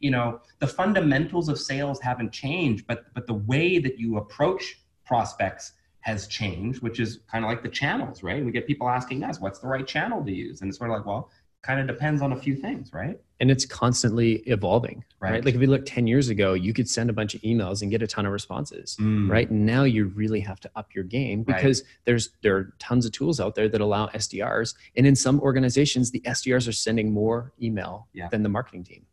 you 0.00 0.10
know, 0.10 0.40
the 0.58 0.66
fundamentals 0.66 1.48
of 1.48 1.58
sales 1.58 1.98
haven't 2.00 2.30
changed, 2.30 2.86
but 2.86 3.06
but 3.14 3.26
the 3.26 3.34
way 3.34 3.78
that 3.78 3.98
you 3.98 4.18
approach 4.18 4.80
prospects 5.06 5.72
has 6.06 6.28
changed, 6.28 6.82
which 6.82 7.00
is 7.00 7.18
kind 7.30 7.44
of 7.44 7.48
like 7.50 7.64
the 7.64 7.68
channels, 7.68 8.22
right? 8.22 8.44
We 8.44 8.52
get 8.52 8.64
people 8.64 8.88
asking 8.88 9.24
us, 9.24 9.40
what's 9.40 9.58
the 9.58 9.66
right 9.66 9.84
channel 9.84 10.24
to 10.24 10.30
use? 10.32 10.60
And 10.60 10.68
it's 10.68 10.78
sort 10.78 10.88
of 10.90 10.96
like, 10.96 11.04
well, 11.04 11.30
kind 11.62 11.80
of 11.80 11.88
depends 11.88 12.22
on 12.22 12.30
a 12.32 12.36
few 12.36 12.54
things, 12.54 12.92
right? 12.92 13.18
and 13.38 13.50
it's 13.50 13.66
constantly 13.66 14.36
evolving 14.46 15.04
right. 15.20 15.30
Right. 15.32 15.44
like 15.44 15.54
if 15.54 15.60
you 15.60 15.66
look 15.66 15.84
10 15.84 16.06
years 16.06 16.30
ago 16.30 16.54
you 16.54 16.72
could 16.72 16.88
send 16.88 17.10
a 17.10 17.12
bunch 17.12 17.34
of 17.34 17.42
emails 17.42 17.82
and 17.82 17.90
get 17.90 18.00
a 18.00 18.06
ton 18.06 18.24
of 18.24 18.32
responses 18.32 18.96
Mm, 18.98 19.28
right 19.30 19.50
now 19.50 19.82
you 19.82 20.06
really 20.06 20.40
have 20.40 20.58
to 20.60 20.70
up 20.74 20.94
your 20.94 21.04
game 21.04 21.44
Right. 21.46 21.56
because 21.56 21.84
there's 22.06 22.30
there 22.42 22.56
are 22.56 22.72
tons 22.78 23.04
of 23.04 23.12
tools 23.12 23.38
out 23.38 23.54
there 23.54 23.68
that 23.68 23.82
allow 23.82 24.06
sdrs 24.06 24.74
and 24.96 25.06
in 25.06 25.14
some 25.14 25.38
organizations 25.40 26.12
the 26.12 26.20
sdrs 26.20 26.66
are 26.66 26.72
sending 26.72 27.12
more 27.12 27.52
email 27.60 28.08
Yeah. 28.14 28.28
than 28.30 28.42
the 28.42 28.48
marketing 28.48 28.84
team 28.84 29.04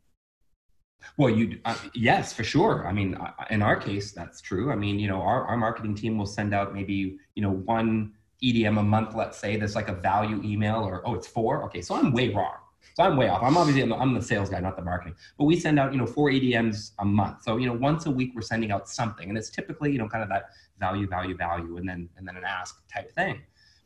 Well, 1.18 1.30
you 1.30 1.60
uh, 1.66 1.76
yes, 1.94 2.34
for 2.34 2.44
sure. 2.44 2.88
I 2.88 2.94
mean, 2.94 3.16
uh, 3.16 3.32
in 3.50 3.62
our 3.62 3.76
case, 3.76 4.12
that's 4.12 4.42
true. 4.42 4.72
I 4.72 4.76
mean, 4.76 5.00
you 5.00 5.08
know, 5.08 5.22
our, 5.22 5.46
our 5.46 5.58
marketing 5.58 5.96
team 5.96 6.18
will 6.18 6.26
send 6.26 6.54
out 6.54 6.74
maybe 6.74 7.18
you 7.36 7.42
know 7.42 7.52
one 7.52 8.14
EDM 8.44 8.80
a 8.80 8.84
month. 8.84 9.16
Let's 9.16 9.38
say 9.38 9.56
there's 9.58 9.76
like 9.76 9.90
a 9.90 9.94
value 9.94 10.42
email, 10.44 10.78
or 10.78 11.08
oh, 11.08 11.16
it's 11.16 11.28
four. 11.28 11.64
Okay, 11.66 11.82
so 11.82 11.96
I'm 11.96 12.12
way 12.12 12.30
wrong. 12.30 12.56
So 12.96 13.04
I'm 13.04 13.18
way 13.18 13.30
off. 13.30 13.42
I'm 13.42 13.58
obviously 13.58 13.92
I'm 13.92 14.14
the 14.14 14.22
sales 14.22 14.50
guy, 14.50 14.60
not 14.60 14.76
the 14.76 14.84
marketing. 14.84 15.16
But 15.38 15.46
we 15.46 15.60
send 15.60 15.80
out 15.80 15.94
you 15.94 16.00
know 16.00 16.06
four 16.06 16.30
EDMs 16.30 16.92
a 17.00 17.06
month. 17.06 17.44
So 17.44 17.58
you 17.58 17.68
know 17.68 17.74
once 17.74 18.06
a 18.06 18.12
week 18.12 18.32
we're 18.36 18.42
sending 18.42 18.72
out 18.72 18.90
something, 18.90 19.30
and 19.30 19.38
it's 19.38 19.50
typically 19.50 19.92
you 19.92 19.98
know 19.98 20.08
kind 20.08 20.24
of 20.24 20.30
that 20.30 20.50
value, 20.80 21.08
value, 21.08 21.36
value, 21.36 21.78
and 21.78 21.88
then 21.88 22.10
and 22.18 22.28
then 22.28 22.38
an 22.38 22.44
ask 22.44 22.82
type 22.94 23.12
thing. 23.14 23.42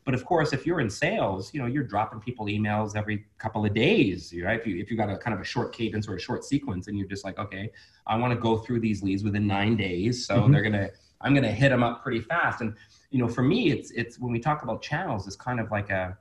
But 0.08 0.14
of 0.14 0.24
course, 0.24 0.54
if 0.54 0.64
you're 0.64 0.80
in 0.80 0.88
sales, 0.88 1.52
you 1.52 1.60
know 1.60 1.66
you're 1.66 1.84
dropping 1.84 2.18
people 2.20 2.46
emails 2.46 2.96
every 2.96 3.26
couple 3.36 3.66
of 3.66 3.74
days, 3.74 4.32
right? 4.42 4.58
If 4.58 4.66
you 4.66 4.78
if 4.78 4.90
you 4.90 4.96
got 4.96 5.10
a 5.10 5.18
kind 5.18 5.34
of 5.34 5.40
a 5.42 5.44
short 5.44 5.70
cadence 5.70 6.08
or 6.08 6.14
a 6.14 6.18
short 6.18 6.44
sequence, 6.46 6.88
and 6.88 6.96
you're 6.96 7.06
just 7.06 7.26
like, 7.26 7.38
okay, 7.38 7.70
I 8.06 8.16
want 8.16 8.32
to 8.32 8.40
go 8.40 8.56
through 8.56 8.80
these 8.80 9.02
leads 9.02 9.22
within 9.22 9.46
nine 9.46 9.76
days, 9.76 10.24
so 10.26 10.34
Mhm. 10.44 10.52
they're 10.52 10.62
gonna 10.62 10.88
I'm 11.20 11.34
gonna 11.34 11.52
hit 11.52 11.68
them 11.68 11.82
up 11.82 12.02
pretty 12.02 12.20
fast. 12.20 12.62
And 12.62 12.74
you 13.10 13.18
know, 13.18 13.28
for 13.28 13.42
me, 13.42 13.70
it's 13.70 13.90
it's 13.90 14.18
when 14.18 14.32
we 14.32 14.38
talk 14.40 14.62
about 14.62 14.80
channels, 14.80 15.26
it's 15.26 15.36
kind 15.36 15.60
of 15.60 15.70
like 15.70 15.90
a 15.90 16.16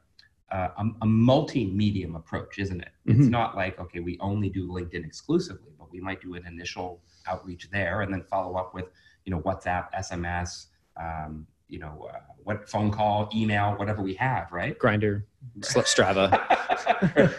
a, 0.52 0.70
a 1.02 1.06
multi-medium 1.06 2.18
approach, 2.18 2.60
isn't 2.60 2.82
it? 2.82 2.90
It's 3.06 3.28
Mhm. 3.28 3.30
not 3.30 3.56
like 3.56 3.80
okay, 3.80 4.02
we 4.02 4.18
only 4.20 4.50
do 4.50 4.68
LinkedIn 4.68 5.06
exclusively, 5.06 5.72
but 5.80 5.90
we 5.90 6.02
might 6.02 6.20
do 6.20 6.34
an 6.34 6.46
initial 6.46 7.02
outreach 7.26 7.70
there, 7.70 8.02
and 8.02 8.14
then 8.14 8.24
follow 8.24 8.58
up 8.58 8.74
with 8.74 8.92
you 9.24 9.32
know 9.32 9.40
WhatsApp, 9.40 9.94
SMS, 9.94 10.66
um, 10.98 11.48
you 11.70 11.80
know, 11.80 12.10
uh, 12.14 12.20
what 12.44 12.70
phone 12.70 12.92
call, 12.92 13.30
email, 13.36 13.72
whatever 13.74 14.02
we 14.02 14.14
have, 14.16 14.52
right? 14.52 14.78
Grindr 14.80 15.24
strava 15.60 16.28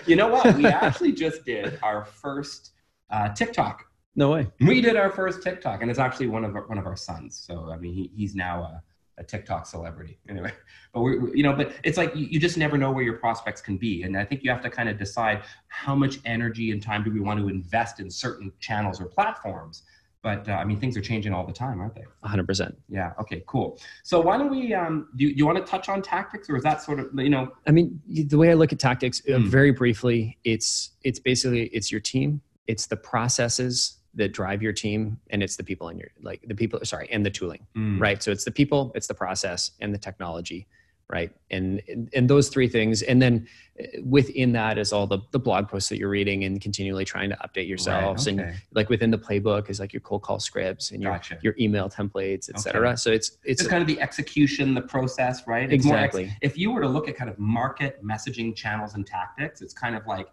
you 0.07 0.17
know 0.17 0.29
what? 0.29 0.55
We 0.57 0.67
actually 0.67 1.13
just 1.13 1.45
did 1.45 1.79
our 1.83 2.05
first 2.05 2.73
uh, 3.11 3.31
TikTok. 3.31 3.85
no 4.17 4.31
way 4.33 4.47
We 4.61 4.81
did 4.81 4.97
our 4.97 5.11
first 5.11 5.43
TikTok, 5.43 5.83
and 5.83 5.91
it's 5.91 6.01
actually 6.01 6.29
one 6.29 6.45
of 6.45 6.55
our, 6.57 6.67
one 6.67 6.79
of 6.79 6.87
our 6.87 6.97
sons. 6.97 7.43
So 7.47 7.71
I 7.73 7.77
mean, 7.79 7.95
he, 7.95 8.11
he's 8.15 8.35
now 8.35 8.63
a, 8.63 8.83
a 9.19 9.25
TikTok 9.25 9.67
celebrity. 9.67 10.19
Anyway, 10.29 10.53
but 10.93 11.01
we, 11.01 11.19
we- 11.19 11.37
you 11.39 11.43
know, 11.43 11.55
but 11.55 11.73
it's 11.85 11.97
like 11.97 12.15
you, 12.15 12.27
you 12.27 12.39
just 12.39 12.57
never 12.59 12.77
know 12.77 12.91
where 12.93 13.05
your 13.05 13.17
prospects 13.17 13.61
can 13.61 13.77
be, 13.79 14.03
and 14.03 14.17
I 14.17 14.25
think 14.25 14.43
you 14.45 14.51
have 14.51 14.63
to 14.63 14.71
kind 14.71 14.89
of 14.89 14.99
decide 14.99 15.43
how 15.69 15.95
much 15.95 16.19
energy 16.25 16.71
and 16.73 16.83
time 16.83 17.03
do 17.03 17.11
we 17.11 17.21
want 17.21 17.41
to 17.41 17.49
invest 17.49 17.99
in 18.01 18.11
certain 18.11 18.53
channels 18.61 19.01
or 19.01 19.07
platforms. 19.07 19.83
But 20.23 20.49
uh, 20.49 20.53
I 20.53 20.65
mean, 20.65 20.81
things 20.81 20.97
are 20.97 21.01
changing 21.01 21.33
all 21.33 21.47
the 21.47 21.53
time, 21.53 21.81
aren't 21.81 21.95
they? 21.95 22.05
100% 22.25 22.75
Yeah. 22.89 23.13
Okay. 23.21 23.43
Cool. 23.47 23.79
So 24.03 24.21
why 24.21 24.37
don't 24.37 24.51
we? 24.51 24.75
Um, 24.75 25.09
do 25.17 25.25
you, 25.25 25.31
you 25.31 25.47
want 25.47 25.59
to 25.59 25.65
touch 25.65 25.89
on 25.89 26.03
tactics, 26.03 26.51
or 26.51 26.57
is 26.57 26.63
that 26.65 26.83
sort 26.83 26.99
of 26.99 27.07
you 27.17 27.31
know? 27.31 27.53
I 27.67 27.71
mean, 27.71 28.01
the 28.09 28.37
way 28.37 28.51
I 28.51 28.55
look 28.55 28.73
at 28.73 28.79
tactics, 28.79 29.23
uh, 29.29 29.33
Mm. 29.39 29.47
very 29.47 29.71
briefly, 29.71 30.37
it's 30.45 30.91
it's 31.05 31.21
basically 31.21 31.65
it's 31.67 31.93
your 31.93 32.01
team, 32.01 32.41
it's 32.67 32.87
the 32.87 32.97
processes 32.97 33.99
that 34.15 34.33
drive 34.33 34.61
your 34.63 34.73
team, 34.73 35.21
and 35.31 35.43
it's 35.43 35.57
the 35.57 35.63
people 35.63 35.89
in 35.91 35.99
your 35.99 36.09
like 36.21 36.43
the 36.49 36.55
people. 36.55 36.81
Sorry, 36.85 37.09
and 37.13 37.25
the 37.25 37.31
tooling, 37.31 37.65
Mm, 37.77 38.01
right? 38.01 38.21
So 38.21 38.33
it's 38.33 38.45
the 38.45 38.51
people, 38.51 38.91
it's 38.97 39.07
the 39.07 39.15
process, 39.15 39.71
and 39.81 39.95
the 39.95 39.99
technology, 39.99 40.67
right? 41.11 41.31
And 41.51 41.81
and, 42.15 42.29
those 42.29 42.49
three 42.51 42.69
things, 42.69 43.01
and 43.03 43.21
then 43.21 43.49
uh, 43.81 43.85
within 44.05 44.53
that 44.53 44.77
is 44.77 44.93
all 44.93 45.07
the 45.07 45.21
the 45.31 45.39
blog 45.39 45.69
posts 45.69 45.89
that 45.89 45.99
you're 45.99 46.11
reading 46.11 46.45
and 46.45 46.61
continually 46.61 47.05
trying 47.05 47.31
to 47.31 47.37
update 47.37 47.67
yourselves, 47.67 48.27
Right, 48.27 48.39
and 48.39 48.55
like 48.73 48.91
within 48.91 49.11
the 49.11 49.19
playbook 49.19 49.71
is 49.71 49.81
like 49.81 49.93
your 49.93 50.01
cold 50.01 50.23
call 50.23 50.39
scripts 50.39 50.91
and 50.91 51.03
your 51.03 51.13
Gotcha. 51.13 51.39
your 51.43 51.55
email 51.59 51.89
templates, 51.89 52.49
et 52.51 52.57
Okay. 52.57 52.61
cetera. 52.61 52.97
So 52.97 53.11
it's 53.11 53.39
it's 53.45 53.63
it's 53.63 53.71
kind 53.71 53.81
of 53.81 53.87
the 53.89 54.01
execution, 54.01 54.75
the 54.75 54.83
process, 54.83 55.47
right? 55.47 55.73
It's 55.73 55.85
more 55.85 55.97
ex- 55.97 56.15
exactly 56.17 56.37
if 56.43 56.59
you 56.59 56.71
were 56.73 56.83
to 56.83 56.89
look 56.89 57.09
at 57.09 57.17
kind 57.17 57.31
of 57.31 57.39
market 57.39 58.05
messaging 58.05 58.55
channels 58.55 58.95
and 58.95 59.07
tactics, 59.07 59.63
it's 59.63 59.73
kind 59.75 59.97
of 59.97 60.07
like, 60.07 60.29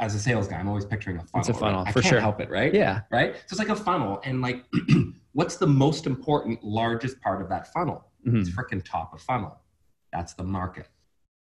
as 0.00 0.14
a 0.14 0.18
sales 0.18 0.48
guy, 0.48 0.56
I'm 0.58 0.66
always 0.68 0.86
picturing 0.86 1.18
a 1.18 1.20
funnel. 1.20 1.40
It's 1.40 1.48
a 1.48 1.54
funnel, 1.54 1.80
right? 1.84 1.88
I 1.90 1.92
for 1.92 2.02
sure. 2.02 2.20
help 2.20 2.40
it, 2.40 2.50
right? 2.50 2.74
yeah. 2.74 3.02
Right. 3.10 3.36
So 3.36 3.42
it's 3.50 3.58
like 3.58 3.68
a 3.68 3.76
funnel, 3.76 4.20
and 4.24 4.40
like, 4.40 4.64
what's 5.32 5.56
the 5.56 5.66
most 5.68 6.06
important, 6.06 6.64
largest 6.64 7.20
part 7.20 7.40
of 7.42 7.48
that 7.50 7.72
funnel? 7.72 8.06
Mhm. 8.26 8.40
It's 8.40 8.50
freaking 8.50 8.84
top 8.84 9.14
of 9.14 9.20
funnel. 9.22 9.59
That's 10.12 10.34
the 10.34 10.44
market. 10.44 10.88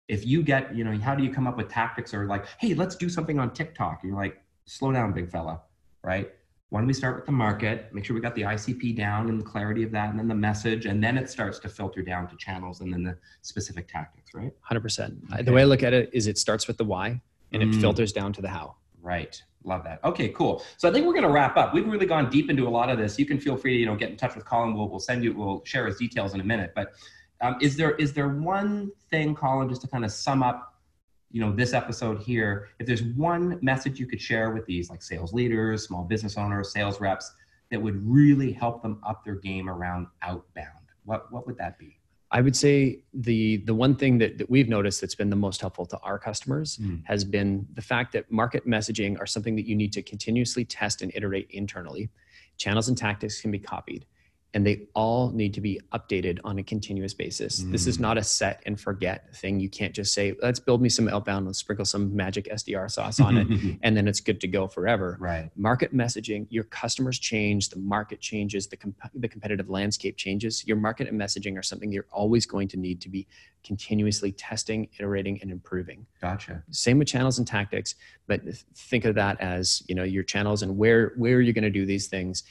If 0.08 0.26
you 0.26 0.42
get, 0.42 0.74
you 0.74 0.84
know, 0.84 0.96
how 0.98 1.14
do 1.14 1.22
you 1.22 1.32
come 1.32 1.46
up 1.46 1.56
with 1.56 1.68
tactics 1.68 2.14
or 2.14 2.26
like, 2.26 2.46
hey, 2.58 2.74
let's 2.74 2.96
do 2.96 3.08
something 3.08 3.38
on 3.38 3.52
TikTok? 3.52 4.00
And 4.02 4.10
you're 4.10 4.18
like, 4.20 4.42
slow 4.64 4.92
down, 4.92 5.12
big 5.12 5.30
fella, 5.30 5.60
right? 6.02 6.30
Why 6.70 6.80
don't 6.80 6.86
we 6.86 6.92
start 6.92 7.16
with 7.16 7.26
the 7.26 7.32
market? 7.32 7.92
Make 7.94 8.04
sure 8.04 8.14
we 8.14 8.20
got 8.20 8.34
the 8.34 8.42
ICP 8.42 8.94
down 8.96 9.28
and 9.30 9.40
the 9.40 9.44
clarity 9.44 9.82
of 9.84 9.90
that, 9.92 10.10
and 10.10 10.18
then 10.18 10.28
the 10.28 10.34
message, 10.34 10.84
and 10.84 11.02
then 11.02 11.16
it 11.16 11.30
starts 11.30 11.58
to 11.60 11.68
filter 11.68 12.02
down 12.02 12.28
to 12.28 12.36
channels 12.36 12.80
and 12.82 12.92
then 12.92 13.02
the 13.02 13.16
specific 13.40 13.88
tactics, 13.88 14.34
right? 14.34 14.52
Hundred 14.60 14.82
percent. 14.82 15.14
Okay. 15.32 15.42
The 15.42 15.52
way 15.52 15.62
I 15.62 15.64
look 15.64 15.82
at 15.82 15.94
it 15.94 16.10
is, 16.12 16.26
it 16.26 16.36
starts 16.36 16.68
with 16.68 16.76
the 16.76 16.84
why, 16.84 17.20
and 17.52 17.62
it 17.62 17.70
Mm. 17.70 17.80
filters 17.80 18.12
down 18.12 18.34
to 18.34 18.42
the 18.42 18.48
how. 18.48 18.76
Right. 19.00 19.42
Love 19.64 19.82
that. 19.84 20.00
Okay, 20.04 20.28
cool. 20.30 20.62
So 20.76 20.88
I 20.88 20.92
think 20.92 21.06
we're 21.06 21.12
going 21.14 21.24
to 21.24 21.30
wrap 21.30 21.56
up. 21.56 21.72
We've 21.72 21.86
really 21.86 22.06
gone 22.06 22.28
deep 22.28 22.50
into 22.50 22.68
a 22.68 22.70
lot 22.70 22.90
of 22.90 22.98
this. 22.98 23.18
You 23.18 23.24
can 23.24 23.40
feel 23.40 23.56
free 23.56 23.72
to, 23.74 23.78
you 23.80 23.86
know, 23.86 23.96
get 23.96 24.10
in 24.10 24.16
touch 24.16 24.34
with 24.34 24.44
Collin. 24.44 24.74
We'll, 24.74 24.88
we'll 24.88 25.00
send 25.00 25.24
you, 25.24 25.32
we'll 25.32 25.62
share 25.64 25.86
his 25.86 25.96
details 25.96 26.34
in 26.34 26.40
a 26.40 26.44
minute. 26.44 26.72
But 26.74 26.92
um, 27.40 27.56
is 27.60 27.76
there, 27.76 27.92
is 27.96 28.12
there 28.12 28.28
one 28.28 28.90
thing, 29.10 29.34
Collin, 29.34 29.68
just 29.68 29.82
to 29.82 29.88
kind 29.88 30.04
of 30.04 30.10
sum 30.10 30.42
up, 30.42 30.74
you 31.30 31.40
know, 31.40 31.52
this 31.54 31.72
episode 31.74 32.18
here, 32.20 32.68
if 32.78 32.86
there's 32.86 33.02
one 33.02 33.58
message 33.62 34.00
you 34.00 34.06
could 34.06 34.20
share 34.20 34.50
with 34.50 34.64
these 34.66 34.90
like 34.90 35.02
sales 35.02 35.32
leaders, 35.32 35.86
small 35.86 36.04
business 36.04 36.36
owners, 36.36 36.72
sales 36.72 37.00
reps 37.00 37.32
that 37.70 37.80
would 37.80 38.02
really 38.06 38.50
help 38.50 38.82
them 38.82 38.98
up 39.06 39.24
their 39.24 39.34
game 39.36 39.68
around 39.68 40.06
outbound, 40.22 40.86
what, 41.04 41.30
what 41.30 41.46
would 41.46 41.58
that 41.58 41.78
be? 41.78 41.94
I 42.30 42.42
would 42.42 42.54
say 42.54 43.00
the 43.14 43.56
the 43.64 43.74
one 43.74 43.96
thing 43.96 44.18
that, 44.18 44.36
that 44.36 44.50
we've 44.50 44.68
noticed 44.68 45.00
that's 45.00 45.14
been 45.14 45.30
the 45.30 45.36
most 45.36 45.62
helpful 45.62 45.86
to 45.86 45.98
our 46.00 46.18
customers 46.18 46.76
Mm. 46.76 47.02
has 47.06 47.24
been 47.24 47.66
the 47.72 47.80
fact 47.80 48.12
that 48.12 48.30
market 48.30 48.66
messaging 48.66 49.18
are 49.18 49.24
something 49.24 49.56
that 49.56 49.66
you 49.66 49.74
need 49.74 49.94
to 49.94 50.02
continuously 50.02 50.62
test 50.66 51.00
and 51.00 51.10
iterate 51.14 51.46
internally. 51.50 52.10
Channels 52.58 52.88
and 52.88 52.98
tactics 52.98 53.40
can 53.40 53.50
be 53.50 53.58
copied, 53.58 54.04
and 54.54 54.66
they 54.66 54.86
all 54.94 55.30
need 55.32 55.52
to 55.52 55.60
be 55.60 55.78
updated 55.92 56.38
on 56.42 56.58
a 56.58 56.62
continuous 56.62 57.12
basis. 57.12 57.58
This 57.66 57.86
is 57.86 57.98
Mm. 57.98 58.00
not 58.00 58.18
a 58.18 58.22
set 58.22 58.62
and 58.64 58.80
forget 58.80 59.34
thing. 59.36 59.60
You 59.60 59.68
can't 59.68 59.94
just 59.94 60.14
say, 60.14 60.34
"Let's 60.40 60.58
build 60.58 60.80
me 60.80 60.88
some 60.88 61.06
outbound, 61.06 61.44
let's 61.46 61.58
sprinkle 61.58 61.84
some 61.84 62.16
magic 62.16 62.48
SDR 62.50 62.88
sauce 62.90 63.20
on 63.20 63.36
it, 63.36 63.46
and 63.82 63.94
then 63.94 64.08
it's 64.08 64.20
good 64.20 64.40
to 64.40 64.48
go 64.48 64.66
forever." 64.66 65.18
right. 65.20 65.50
market 65.54 65.94
messaging 65.94 66.46
your 66.48 66.64
customers 66.64 67.18
change 67.18 67.68
the 67.68 67.78
market 67.78 68.20
changes 68.20 68.66
the, 68.68 68.76
comp- 68.76 68.96
the 69.14 69.28
competitive 69.28 69.68
landscape 69.68 70.16
changes 70.16 70.66
your 70.66 70.76
market 70.76 71.08
and 71.08 71.20
messaging 71.20 71.58
are 71.58 71.62
something 71.62 71.92
you're 71.92 72.06
always 72.10 72.46
going 72.46 72.68
to 72.68 72.76
need 72.78 73.00
to 73.02 73.08
be 73.08 73.26
continuously 73.64 74.32
testing 74.32 74.88
iterating 74.98 75.38
and 75.42 75.50
improving 75.50 76.06
Gotcha. 76.22 76.62
same 76.70 76.98
with 76.98 77.08
channels 77.08 77.38
and 77.38 77.46
tactics 77.46 77.94
but 78.26 78.42
th- 78.44 78.64
think 78.74 79.04
of 79.04 79.14
that 79.16 79.40
as 79.40 79.82
you 79.88 79.94
know 79.94 80.04
your 80.04 80.22
channels 80.22 80.62
and 80.62 80.76
where 80.78 81.12
where 81.16 81.40
you're 81.40 81.52
going 81.52 81.64
to 81.64 81.70
do 81.70 81.84
these 81.84 82.06
things 82.06 82.44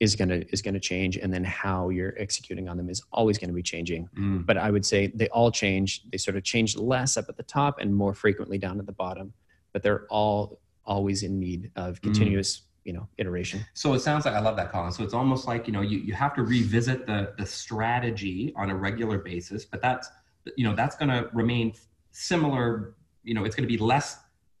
is 0.00 0.16
going 0.16 0.28
to 0.28 0.44
is 0.50 0.62
going 0.62 0.74
to 0.74 0.80
change 0.80 1.16
and 1.18 1.32
then 1.32 1.44
how 1.44 1.90
you're 1.90 2.14
executing 2.18 2.68
on 2.68 2.76
them 2.76 2.88
is 2.88 3.02
always 3.12 3.38
going 3.38 3.48
to 3.48 3.54
be 3.54 3.62
changing 3.62 4.08
Mm. 4.18 4.44
but 4.46 4.56
i 4.56 4.70
would 4.70 4.84
say 4.86 5.08
they 5.14 5.28
all 5.28 5.50
change 5.50 6.02
they 6.10 6.18
sort 6.18 6.36
of 6.36 6.42
change 6.42 6.76
less 6.76 7.16
up 7.16 7.26
at 7.28 7.36
the 7.36 7.42
top 7.44 7.78
and 7.80 7.94
more 7.94 8.14
frequently 8.14 8.58
down 8.58 8.78
at 8.80 8.86
the 8.86 8.92
bottom 8.92 9.32
but 9.72 9.82
they're 9.82 10.06
all 10.08 10.58
always 10.84 11.22
in 11.22 11.38
need 11.38 11.70
of 11.76 12.00
continuous 12.00 12.62
you 12.84 12.92
know 12.94 13.06
iteration 13.18 13.60
So 13.74 13.92
it 13.92 14.00
sounds 14.00 14.24
like 14.24 14.34
I 14.34 14.40
love 14.40 14.56
that, 14.56 14.72
Collin. 14.72 14.90
So 14.90 15.04
it's 15.04 15.12
almost 15.12 15.46
like 15.46 15.66
you 15.66 15.72
know 15.74 15.82
you, 15.82 15.98
you 15.98 16.14
have 16.14 16.34
to 16.36 16.42
revisit 16.42 17.06
the 17.06 17.34
the 17.36 17.44
strategy 17.44 18.52
on 18.56 18.70
a 18.70 18.74
regular 18.74 19.18
basis, 19.18 19.64
but 19.66 19.82
that's 19.82 20.08
you 20.56 20.64
know 20.66 20.74
that's 20.74 20.96
going 20.96 21.10
to 21.10 21.28
remain 21.34 21.74
similar. 22.12 22.94
You 23.22 23.34
know, 23.34 23.44
it's 23.44 23.54
going 23.54 23.68
to 23.68 23.72
be 23.76 23.76
less. 23.78 24.16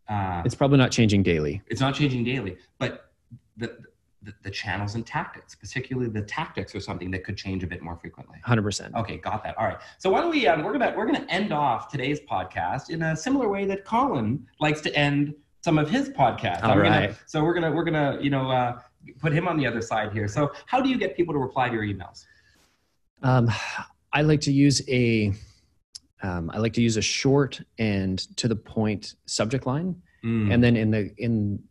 Uh, 0.08 0.42
it's 0.44 0.54
probably 0.54 0.76
not 0.76 0.90
changing 0.90 1.22
daily 1.22 1.62
it's 1.68 1.80
not 1.80 1.94
changing 1.94 2.24
daily, 2.24 2.56
but 2.78 3.10
the, 3.56 3.78
the 4.22 4.32
the 4.42 4.50
channels 4.50 4.94
and 4.96 5.06
tactics, 5.06 5.54
particularly 5.54 6.10
the 6.10 6.22
tactics, 6.22 6.74
are 6.74 6.80
something 6.80 7.10
that 7.12 7.24
could 7.24 7.36
change 7.36 7.62
a 7.64 7.66
bit 7.66 7.80
more 7.82 7.96
frequently. 7.96 8.36
100% 8.46 8.94
Okay, 8.94 9.16
got 9.16 9.42
that. 9.44 9.56
All 9.58 9.66
right. 9.66 9.78
So 9.98 10.10
why 10.10 10.20
don't 10.20 10.30
we? 10.30 10.46
Um, 10.46 10.62
we're 10.62 10.72
gonna 10.72 10.92
we're 10.96 11.06
gonna 11.06 11.26
end 11.30 11.52
off 11.52 11.88
today's 11.90 12.20
podcast 12.20 12.90
in 12.90 13.02
a 13.02 13.16
similar 13.16 13.48
way 13.48 13.64
that 13.66 13.84
Collin 13.84 14.46
likes 14.60 14.80
to 14.82 14.94
end 14.94 15.34
some 15.62 15.78
of 15.78 15.88
his 15.90 16.10
podcasts. 16.10 16.62
All 16.62 16.72
I'm 16.72 16.82
gonna- 16.82 17.16
so 17.26 17.42
we're 17.42 17.54
gonna 17.54 17.70
we're 17.72 17.84
gonna 17.84 18.18
you 18.20 18.30
know 18.30 18.50
uh, 18.50 18.80
put 19.18 19.32
him 19.32 19.48
on 19.48 19.56
the 19.56 19.66
other 19.66 19.80
side 19.80 20.12
here. 20.12 20.28
So 20.28 20.52
how 20.66 20.80
do 20.82 20.88
you 20.90 20.98
get 20.98 21.16
people 21.16 21.32
to 21.34 21.38
reply 21.40 21.68
to 21.68 21.74
your 21.74 21.84
emails? 21.84 22.24
um, 23.22 23.50
i 24.14 24.22
like 24.22 24.40
to 24.40 24.50
use 24.52 24.80
a 24.88 25.30
um, 26.22 26.50
i 26.54 26.58
like 26.58 26.72
to 26.72 26.80
use 26.80 26.96
a 26.96 27.02
short 27.02 27.60
and 27.78 28.18
to 28.38 28.48
the 28.48 28.56
point 28.56 29.14
subject 29.26 29.66
line 29.66 29.94
Mm. 30.24 30.52
and 30.52 30.62
then 30.64 30.76
in 30.76 30.90
the 30.90 31.10
in 31.16 31.62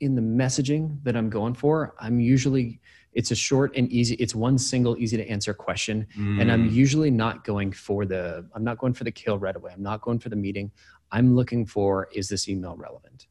in 0.00 0.14
the 0.14 0.22
messaging 0.22 1.02
that 1.02 1.16
i'm 1.16 1.28
going 1.30 1.54
for 1.54 1.94
i'm 2.00 2.20
usually 2.20 2.80
it's 3.12 3.30
a 3.30 3.34
short 3.34 3.74
and 3.76 3.90
easy 3.90 4.14
it's 4.16 4.34
one 4.34 4.56
single 4.58 4.96
easy 4.98 5.16
to 5.16 5.28
answer 5.28 5.52
question 5.54 6.06
and 6.16 6.50
i'm 6.52 6.68
Mm. 6.68 6.72
usually 6.72 7.10
not 7.10 7.44
going 7.44 7.72
for 7.72 8.04
the 8.06 8.46
i'm 8.54 8.64
not 8.64 8.78
going 8.78 8.94
for 8.94 9.04
the 9.04 9.10
kill 9.10 9.38
right 9.38 9.56
away 9.56 9.72
i'm 9.74 9.82
not 9.82 10.00
going 10.02 10.18
for 10.18 10.28
the 10.28 10.36
meeting 10.36 10.70
I'm 11.10 11.34
looking 11.34 11.64
for 11.64 12.06
is 12.12 12.28
this 12.28 12.50
email 12.50 12.76
relevant? 12.76 13.28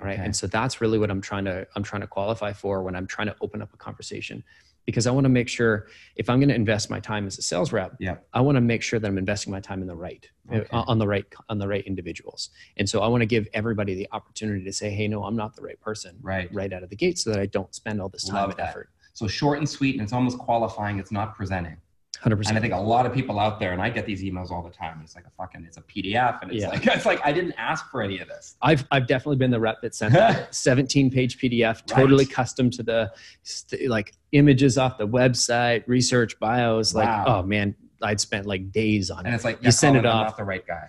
Right. 0.00 0.12
Okay. 0.12 0.22
And 0.24 0.36
so 0.36 0.46
that's 0.46 0.80
really 0.80 1.00
what 1.00 1.10
I'm 1.10 1.20
trying 1.20 1.44
to 1.46 1.66
I'm 1.74 1.82
trying 1.82 2.02
to 2.02 2.06
qualify 2.06 2.52
for 2.52 2.84
when 2.84 2.94
I'm 2.94 3.08
trying 3.08 3.26
to 3.26 3.34
open 3.40 3.60
up 3.60 3.72
a 3.74 3.76
conversation. 3.76 4.44
Because 4.86 5.06
I 5.06 5.10
want 5.12 5.24
to 5.24 5.28
make 5.28 5.48
sure 5.48 5.86
if 6.16 6.28
I'm 6.28 6.38
going 6.40 6.48
to 6.48 6.54
invest 6.54 6.90
my 6.90 6.98
time 6.98 7.26
as 7.26 7.38
a 7.38 7.42
sales 7.42 7.72
rep, 7.72 7.94
Yeah. 8.00 8.16
I 8.32 8.40
want 8.40 8.56
to 8.56 8.60
make 8.60 8.82
sure 8.82 8.98
that 8.98 9.06
I'm 9.06 9.18
investing 9.18 9.52
my 9.52 9.60
time 9.60 9.80
in 9.80 9.86
the 9.86 9.94
right 9.94 10.28
uh, 10.50 10.56
Okay. 10.56 10.68
on 10.72 10.98
the 10.98 11.06
right 11.06 11.24
on 11.48 11.58
the 11.58 11.68
right 11.68 11.84
individuals. 11.86 12.50
And 12.76 12.88
so 12.88 13.00
I 13.00 13.06
want 13.06 13.20
to 13.22 13.26
give 13.26 13.46
everybody 13.54 13.94
the 13.94 14.08
opportunity 14.12 14.64
to 14.64 14.72
say, 14.72 14.90
"Hey, 14.90 15.06
no, 15.06 15.24
I'm 15.24 15.36
not 15.36 15.54
the 15.54 15.62
right 15.62 15.80
person." 15.80 16.16
Right. 16.20 16.52
Right 16.52 16.72
out 16.72 16.82
of 16.82 16.90
the 16.90 16.96
gate 16.96 17.18
so 17.18 17.30
that 17.30 17.38
I 17.38 17.46
don't 17.46 17.72
spend 17.74 18.00
all 18.00 18.08
this 18.08 18.24
time 18.24 18.34
Love 18.36 18.50
and 18.50 18.58
that. 18.58 18.70
effort. 18.70 18.90
So 19.14 19.28
short 19.28 19.58
and 19.58 19.68
sweet, 19.68 19.94
and 19.94 20.02
it's 20.02 20.12
almost 20.12 20.38
qualifying. 20.38 20.98
It's 20.98 21.12
not 21.12 21.36
presenting. 21.36 21.76
100%. 22.24 22.48
And 22.48 22.56
I 22.56 22.60
think 22.60 22.72
a 22.72 22.76
lot 22.78 23.04
of 23.04 23.12
people 23.12 23.40
out 23.40 23.58
there, 23.58 23.72
and 23.72 23.82
I 23.82 23.90
get 23.90 24.06
these 24.06 24.22
emails 24.22 24.50
all 24.50 24.62
the 24.62 24.70
time. 24.70 25.00
It's 25.02 25.16
like 25.16 25.24
a 25.26 25.30
fucking, 25.30 25.64
it's 25.64 25.76
a 25.76 25.82
PDF, 25.82 26.40
and 26.42 26.52
it's 26.52 26.62
Yeah. 26.62 26.68
like, 26.68 26.86
it's 26.96 27.04
like 27.06 27.20
I 27.24 27.32
didn't 27.32 27.54
ask 27.58 27.90
for 27.90 28.00
any 28.02 28.18
of 28.20 28.28
this. 28.28 28.56
I've 28.62 28.86
I've 28.92 29.06
definitely 29.08 29.36
been 29.36 29.50
the 29.50 29.58
rep 29.60 29.80
that 29.82 29.94
sent 29.94 30.12
that 30.14 30.54
17 30.54 31.10
page 31.10 31.38
PDF, 31.38 31.84
totally 31.86 32.24
Right. 32.24 32.32
custom 32.34 32.70
to 32.70 32.82
the 32.82 33.12
st- 33.42 33.90
like 33.90 34.14
images 34.32 34.78
off 34.78 34.98
the 34.98 35.08
website, 35.08 35.82
research, 35.88 36.38
bios. 36.38 36.94
Like, 36.94 37.08
Wow. 37.08 37.24
oh 37.26 37.42
man, 37.42 37.74
I'd 38.02 38.20
spent 38.20 38.46
like 38.46 38.70
days 38.70 39.10
on 39.10 39.18
And 39.18 39.26
it. 39.26 39.28
And 39.30 39.34
it's 39.34 39.44
like, 39.44 39.62
You 39.64 39.72
send 39.72 39.96
it 39.96 40.06
off. 40.06 40.36
the 40.36 40.44
right 40.44 40.66
guy. 40.66 40.86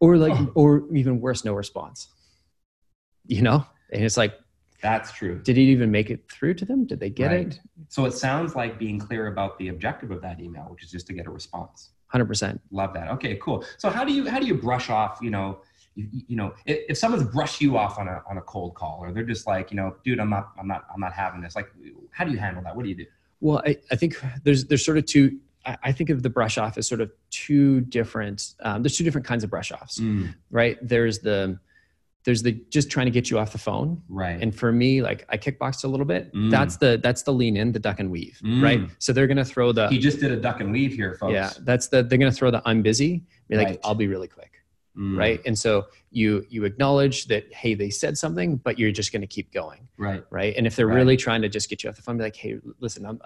Or 0.00 0.16
like, 0.16 0.32
Oh. 0.38 0.52
or 0.54 0.84
even 0.94 1.20
worse, 1.20 1.44
no 1.44 1.54
response. 1.54 2.08
You 3.26 3.42
know, 3.42 3.66
and 3.92 4.04
it's 4.04 4.16
like, 4.16 4.34
That's 4.82 5.10
true. 5.12 5.40
did 5.42 5.58
it 5.58 5.62
even 5.62 5.90
make 5.90 6.10
it 6.10 6.30
through 6.30 6.54
to 6.54 6.64
them? 6.64 6.86
Did 6.86 7.00
they 7.00 7.10
get 7.10 7.28
Right. 7.28 7.46
it? 7.48 7.60
So 7.88 8.04
it 8.04 8.12
sounds 8.12 8.54
like 8.54 8.78
being 8.78 8.98
clear 8.98 9.26
about 9.26 9.58
the 9.58 9.68
objective 9.68 10.10
of 10.10 10.22
that 10.22 10.40
email, 10.40 10.64
which 10.70 10.84
is 10.84 10.90
just 10.90 11.06
to 11.08 11.12
get 11.12 11.26
a 11.26 11.30
response. 11.30 11.90
100%. 12.14 12.58
Love 12.70 12.94
that. 12.94 13.08
Okay, 13.10 13.36
cool. 13.42 13.64
So 13.76 13.90
how 13.90 14.04
do 14.04 14.12
you 14.12 14.28
how 14.28 14.38
do 14.38 14.46
you 14.46 14.54
brush 14.54 14.88
off? 14.88 15.18
You 15.20 15.30
know, 15.30 15.60
you, 15.94 16.06
you 16.28 16.36
know, 16.36 16.54
if, 16.64 16.78
if 16.90 16.96
someone's 16.98 17.24
brushed 17.24 17.60
you 17.60 17.76
off 17.76 17.98
on 17.98 18.08
a 18.08 18.22
on 18.30 18.38
a 18.38 18.40
cold 18.42 18.74
call, 18.74 18.98
or 19.02 19.12
they're 19.12 19.24
just 19.24 19.46
like, 19.46 19.70
you 19.70 19.76
know, 19.76 19.96
dude, 20.04 20.20
I'm 20.20 20.30
not, 20.30 20.52
I'm 20.58 20.66
not, 20.68 20.84
I'm 20.94 21.00
not 21.00 21.12
having 21.12 21.40
this. 21.42 21.54
Like, 21.56 21.68
how 22.12 22.24
do 22.24 22.30
you 22.30 22.38
handle 22.38 22.62
that? 22.62 22.74
What 22.76 22.84
do 22.84 22.88
you 22.88 22.94
do? 22.94 23.04
Well, 23.40 23.62
I, 23.66 23.76
I 23.90 23.96
think 23.96 24.18
there's 24.44 24.64
there's 24.66 24.84
sort 24.84 24.96
of 24.96 25.04
two. 25.06 25.38
I 25.66 25.76
I 25.84 25.92
think 25.92 26.08
of 26.08 26.22
the 26.22 26.30
brush 26.30 26.56
off 26.56 26.78
as 26.78 26.86
sort 26.86 27.00
of 27.00 27.10
two 27.30 27.82
different. 27.82 28.54
Um, 28.60 28.82
there's 28.82 28.96
two 28.96 29.04
different 29.04 29.26
kinds 29.26 29.44
of 29.44 29.50
brush 29.50 29.70
offs, 29.70 30.00
right? 30.50 30.78
There's 30.80 31.18
the 31.18 31.58
there's 32.28 32.42
the 32.42 32.52
just 32.68 32.90
trying 32.90 33.06
to 33.06 33.10
get 33.10 33.30
you 33.30 33.38
off 33.38 33.52
the 33.52 33.58
phone, 33.68 34.02
Right. 34.10 34.38
and 34.42 34.54
for 34.54 34.70
me, 34.70 35.00
like 35.00 35.24
I 35.30 35.38
kickboxed 35.38 35.84
a 35.84 35.88
little 35.88 36.04
bit. 36.04 36.30
Mm. 36.34 36.50
That's 36.50 36.76
the 36.76 37.00
that's 37.02 37.22
the 37.22 37.32
lean 37.32 37.56
in, 37.56 37.72
the 37.72 37.78
duck 37.78 38.00
and 38.00 38.10
weave, 38.10 38.38
Mm. 38.44 38.62
right? 38.62 38.80
So 38.98 39.14
they're 39.14 39.26
gonna 39.26 39.46
throw 39.46 39.72
the 39.72 39.88
he 39.88 39.98
just 39.98 40.20
did 40.20 40.30
a 40.30 40.36
duck 40.36 40.60
and 40.60 40.70
weave 40.70 40.92
here, 40.92 41.14
folks. 41.14 41.32
yeah. 41.32 41.50
That's 41.60 41.88
the 41.88 42.02
they're 42.02 42.18
gonna 42.18 42.30
throw 42.30 42.50
the 42.50 42.60
I'm 42.66 42.82
busy. 42.82 43.24
Be 43.48 43.56
like 43.56 43.66
Right. 43.68 43.80
I'll 43.82 43.94
be 43.94 44.08
really 44.08 44.28
quick, 44.28 44.52
Mm. 44.94 45.16
right? 45.16 45.40
And 45.46 45.58
so 45.58 45.86
you 46.10 46.44
you 46.50 46.66
acknowledge 46.66 47.28
that 47.28 47.50
hey 47.60 47.72
they 47.72 47.88
said 47.88 48.18
something, 48.18 48.56
but 48.56 48.78
you're 48.78 48.92
just 48.92 49.10
gonna 49.10 49.26
keep 49.26 49.50
going 49.50 49.88
Right. 49.96 50.22
right? 50.28 50.52
And 50.54 50.66
if 50.66 50.76
they're 50.76 50.86
Right. 50.86 50.96
really 50.96 51.16
trying 51.16 51.40
to 51.40 51.48
just 51.48 51.70
get 51.70 51.82
you 51.82 51.88
off 51.88 51.96
the 51.96 52.02
phone, 52.02 52.18
be 52.18 52.24
like, 52.24 52.36
"Hey, 52.36 52.58
listen, 52.78 53.06
I'm, 53.06 53.18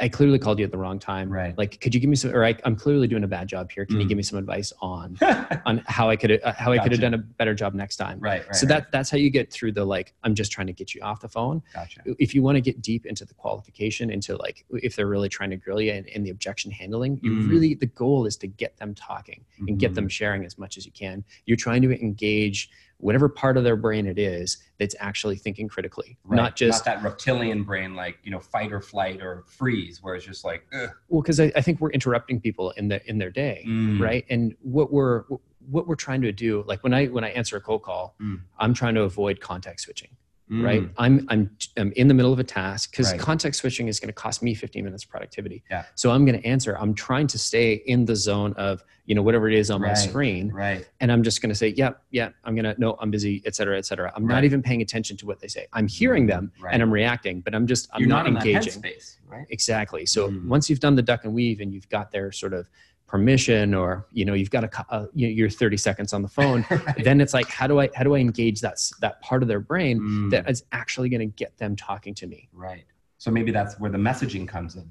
I 0.00 0.08
clearly 0.08 0.38
called 0.38 0.58
you 0.58 0.64
at 0.64 0.70
the 0.70 0.78
wrong 0.78 0.98
time. 0.98 1.30
Right. 1.30 1.56
Like, 1.58 1.80
could 1.80 1.94
you 1.94 2.00
give 2.00 2.08
me 2.08 2.16
some? 2.16 2.34
Or 2.34 2.44
I, 2.44 2.56
I'm 2.64 2.74
clearly 2.76 3.06
doing 3.06 3.24
a 3.24 3.28
bad 3.28 3.48
job 3.48 3.70
here. 3.70 3.84
Can 3.84 4.00
you 4.00 4.06
Mm. 4.06 4.08
give 4.08 4.16
me 4.16 4.22
some 4.22 4.38
advice 4.38 4.72
on 4.80 5.18
on 5.66 5.82
how 5.86 6.08
I 6.08 6.16
could 6.16 6.40
uh, 6.42 6.52
how 6.52 6.72
I 6.72 6.78
could 6.78 6.92
have 6.92 7.00
done 7.00 7.14
a 7.14 7.18
better 7.18 7.54
job 7.54 7.74
next 7.74 7.96
time? 7.96 8.18
right. 8.20 8.44
Right. 8.46 8.56
so 8.56 8.66
that 8.66 8.90
that's 8.92 9.10
how 9.10 9.18
you 9.18 9.30
get 9.30 9.52
through 9.52 9.72
the 9.72 9.84
like. 9.84 10.14
I'm 10.24 10.34
just 10.34 10.50
trying 10.52 10.66
to 10.68 10.72
get 10.72 10.94
you 10.94 11.02
off 11.02 11.20
the 11.20 11.28
phone. 11.28 11.62
gotcha. 11.74 12.00
If 12.18 12.34
you 12.34 12.42
want 12.42 12.56
to 12.56 12.60
get 12.60 12.80
deep 12.80 13.04
into 13.06 13.24
the 13.24 13.34
qualification, 13.34 14.10
into 14.10 14.36
like 14.36 14.64
if 14.70 14.96
they're 14.96 15.06
really 15.08 15.28
trying 15.28 15.50
to 15.50 15.56
grill 15.56 15.80
you 15.80 15.92
and, 15.92 16.08
and 16.14 16.24
the 16.24 16.30
objection 16.30 16.70
handling, 16.70 17.20
you 17.22 17.30
Mm. 17.32 17.48
really 17.50 17.74
the 17.74 17.86
goal 17.86 18.26
is 18.26 18.36
to 18.38 18.46
get 18.46 18.76
them 18.78 18.94
talking 18.94 19.44
and 19.68 19.78
get 19.78 19.92
Mhm. 19.92 19.94
them 19.96 20.08
sharing 20.08 20.44
as 20.44 20.56
much 20.58 20.76
as 20.76 20.86
you 20.86 20.92
can. 20.92 21.24
You're 21.46 21.56
trying 21.56 21.82
to 21.82 21.90
engage 22.00 22.70
whatever 23.00 23.28
part 23.28 23.56
of 23.56 23.64
their 23.64 23.76
brain 23.76 24.06
it 24.06 24.18
is 24.18 24.58
that's 24.78 24.94
actually 25.00 25.36
thinking 25.36 25.68
critically, 25.68 26.16
Right. 26.24 26.36
not 26.36 26.56
just 26.56 26.84
not 26.86 26.94
that 26.96 27.02
reptilian 27.02 27.64
brain, 27.64 27.94
like 27.94 28.18
you 28.22 28.30
know, 28.30 28.40
fight 28.40 28.72
or 28.72 28.80
flight 28.80 29.20
or 29.22 29.44
freeze, 29.46 30.02
where 30.02 30.14
it's 30.14 30.24
just 30.24 30.44
like, 30.44 30.66
Ugh. 30.72 30.90
well 31.08 31.22
because 31.22 31.40
I, 31.40 31.50
I 31.56 31.60
think 31.62 31.80
we're 31.80 31.90
interrupting 31.90 32.40
people 32.40 32.70
in 32.72 32.88
the 32.88 33.04
in 33.08 33.18
their 33.18 33.30
day 33.30 33.64
Mm. 33.66 34.00
right 34.00 34.24
and 34.30 34.54
what 34.62 34.92
we're 34.92 35.24
what 35.70 35.86
we're 35.86 35.94
trying 35.94 36.22
to 36.22 36.32
do 36.32 36.64
like 36.66 36.82
when 36.82 36.94
i 36.94 37.06
when 37.06 37.22
i 37.24 37.28
answer 37.30 37.56
a 37.56 37.60
cold 37.60 37.82
call 37.82 38.14
Mm. 38.20 38.40
i'm 38.58 38.72
trying 38.74 38.94
to 38.94 39.02
avoid 39.02 39.40
context 39.40 39.84
switching 39.84 40.08
Mm. 40.50 40.64
right 40.64 40.88
i'm 40.98 41.24
i'm 41.28 41.48
i'm 41.76 41.92
in 41.92 42.08
the 42.08 42.14
middle 42.14 42.32
of 42.32 42.40
a 42.40 42.44
task 42.44 42.90
because 42.90 43.12
Right. 43.12 43.20
context 43.20 43.60
switching 43.60 43.86
is 43.86 44.00
going 44.00 44.08
to 44.08 44.12
cost 44.12 44.42
me 44.42 44.52
15 44.52 44.82
minutes 44.84 45.04
of 45.04 45.10
productivity 45.10 45.62
Yeah. 45.70 45.84
so 45.94 46.10
i'm 46.10 46.24
going 46.24 46.40
to 46.40 46.44
answer 46.44 46.76
i'm 46.76 46.92
trying 46.92 47.28
to 47.28 47.38
stay 47.38 47.74
in 47.86 48.04
the 48.04 48.16
zone 48.16 48.52
of 48.54 48.82
you 49.06 49.14
know 49.14 49.22
whatever 49.22 49.48
it 49.48 49.54
is 49.54 49.70
on 49.70 49.80
my 49.80 49.94
screen 49.94 50.50
Right. 50.50 50.88
and 50.98 51.12
i'm 51.12 51.22
just 51.22 51.40
going 51.40 51.50
to 51.50 51.54
say 51.54 51.68
yep 51.68 52.02
yeah 52.10 52.30
i'm 52.44 52.56
going 52.56 52.64
to 52.64 52.74
no 52.80 52.96
i'm 53.00 53.12
busy 53.12 53.42
et 53.46 53.54
cetera 53.54 53.78
et 53.78 53.86
cetera 53.86 54.12
i'm 54.16 54.26
Right. 54.26 54.34
not 54.36 54.44
even 54.44 54.60
paying 54.60 54.82
attention 54.82 55.16
to 55.18 55.26
what 55.26 55.38
they 55.38 55.46
say 55.46 55.66
i'm 55.72 55.86
hearing 55.86 56.26
them 56.26 56.50
Right. 56.60 56.74
and 56.74 56.82
i'm 56.82 56.92
reacting 56.92 57.42
but 57.42 57.54
i'm 57.54 57.68
just 57.68 57.88
i'm 57.92 58.00
You're 58.00 58.08
not, 58.08 58.28
not, 58.28 58.44
engaging 58.44 58.82
headspace, 58.82 59.18
right? 59.28 59.46
Exactly. 59.50 60.04
So 60.06 60.30
Mm. 60.30 60.46
once 60.48 60.68
you've 60.68 60.80
done 60.80 60.96
the 60.96 61.02
duck 61.02 61.24
and 61.24 61.32
weave 61.32 61.60
and 61.60 61.72
you've 61.72 61.88
got 61.88 62.10
their 62.10 62.32
sort 62.32 62.52
of 62.54 62.68
permission 63.10 63.74
or 63.74 64.06
you 64.12 64.24
know 64.24 64.34
you've 64.34 64.50
got 64.50 64.62
a, 64.62 64.68
cou- 64.68 64.84
uh, 64.90 65.06
you 65.14 65.26
know, 65.26 65.32
you're 65.32 65.50
30 65.50 65.76
seconds 65.76 66.12
on 66.12 66.22
the 66.22 66.28
phone 66.28 66.64
then 67.02 67.20
it's 67.20 67.34
like 67.34 67.48
how 67.48 67.66
do 67.66 67.80
i 67.80 67.88
how 67.96 68.04
do 68.04 68.14
i 68.14 68.18
engage 68.18 68.60
that 68.60 68.78
that 69.00 69.20
part 69.20 69.42
of 69.42 69.48
their 69.48 69.58
brain 69.60 69.98
Mm. 70.00 70.30
that 70.30 70.48
is 70.48 70.62
actually 70.70 71.08
going 71.08 71.20
to 71.20 71.26
get 71.26 71.56
them 71.58 71.74
talking 71.74 72.14
to 72.14 72.26
me 72.28 72.48
Right. 72.52 72.84
So 73.18 73.30
maybe 73.30 73.50
that's 73.50 73.78
where 73.80 73.90
the 73.90 73.98
messaging 73.98 74.46
comes 74.48 74.76
in. 74.76 74.82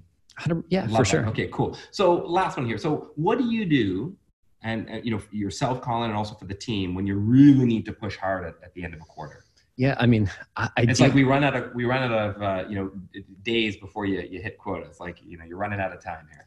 100 0.43 0.63
yeah 0.69 0.81
Love 0.81 0.89
for 0.91 0.97
that. 0.97 1.05
sure 1.07 1.25
Okay, 1.27 1.47
cool. 1.51 1.77
So 1.91 2.13
last 2.39 2.57
one 2.57 2.65
here. 2.67 2.77
So 2.77 3.11
what 3.15 3.37
do 3.39 3.45
you 3.55 3.65
do, 3.65 4.15
and, 4.61 4.87
and 4.89 5.03
you 5.05 5.11
know, 5.11 5.21
yourself, 5.31 5.81
Collin, 5.81 6.09
and 6.11 6.17
also 6.17 6.35
for 6.35 6.45
the 6.45 6.53
team, 6.53 6.93
when 6.93 7.07
you 7.07 7.15
really 7.15 7.65
need 7.65 7.85
to 7.85 7.93
push 7.93 8.15
hard 8.17 8.45
at, 8.49 8.55
at 8.63 8.73
the 8.75 8.83
end 8.83 8.93
of 8.93 8.99
a 9.01 9.05
quarter? 9.15 9.45
yeah 9.77 9.95
i 9.97 10.05
mean 10.05 10.29
i, 10.57 10.65
I 10.77 10.81
It's 10.89 10.99
do, 10.99 11.05
like 11.05 11.13
we 11.13 11.23
run 11.23 11.43
out 11.47 11.55
of 11.55 11.73
we 11.73 11.85
run 11.85 12.01
out 12.07 12.15
of 12.23 12.41
uh, 12.49 12.67
you 12.69 12.75
know 12.77 12.91
days 13.43 13.73
before 13.77 14.05
you 14.05 14.19
you 14.33 14.39
hit 14.47 14.57
quota. 14.63 14.83
It's 14.89 14.99
like 14.99 15.17
you 15.31 15.37
know 15.37 15.45
you're 15.49 15.61
running 15.65 15.79
out 15.79 15.91
of 15.95 15.99
time 16.03 16.25
here. 16.33 16.45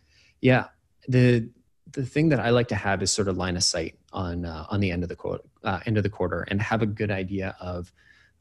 yeah 0.51 0.65
the 1.09 1.49
the 1.91 2.05
thing 2.07 2.29
that 2.29 2.39
i 2.41 2.51
like 2.51 2.69
to 2.69 2.75
have 2.75 3.03
is 3.03 3.11
sort 3.11 3.29
of 3.29 3.37
line 3.37 3.57
of 3.57 3.65
sight 3.65 3.97
on 4.13 4.45
uh, 4.45 4.67
on 4.71 4.81
the 4.81 4.91
end 4.91 5.03
of 5.03 5.09
the 5.09 5.17
quarter 5.17 5.43
uh, 5.65 5.81
end 5.87 5.97
of 5.97 6.03
the 6.03 6.09
quarter 6.09 6.43
and 6.49 6.61
have 6.63 6.83
a 6.83 6.87
good 6.87 7.11
idea 7.11 7.57
of 7.61 7.93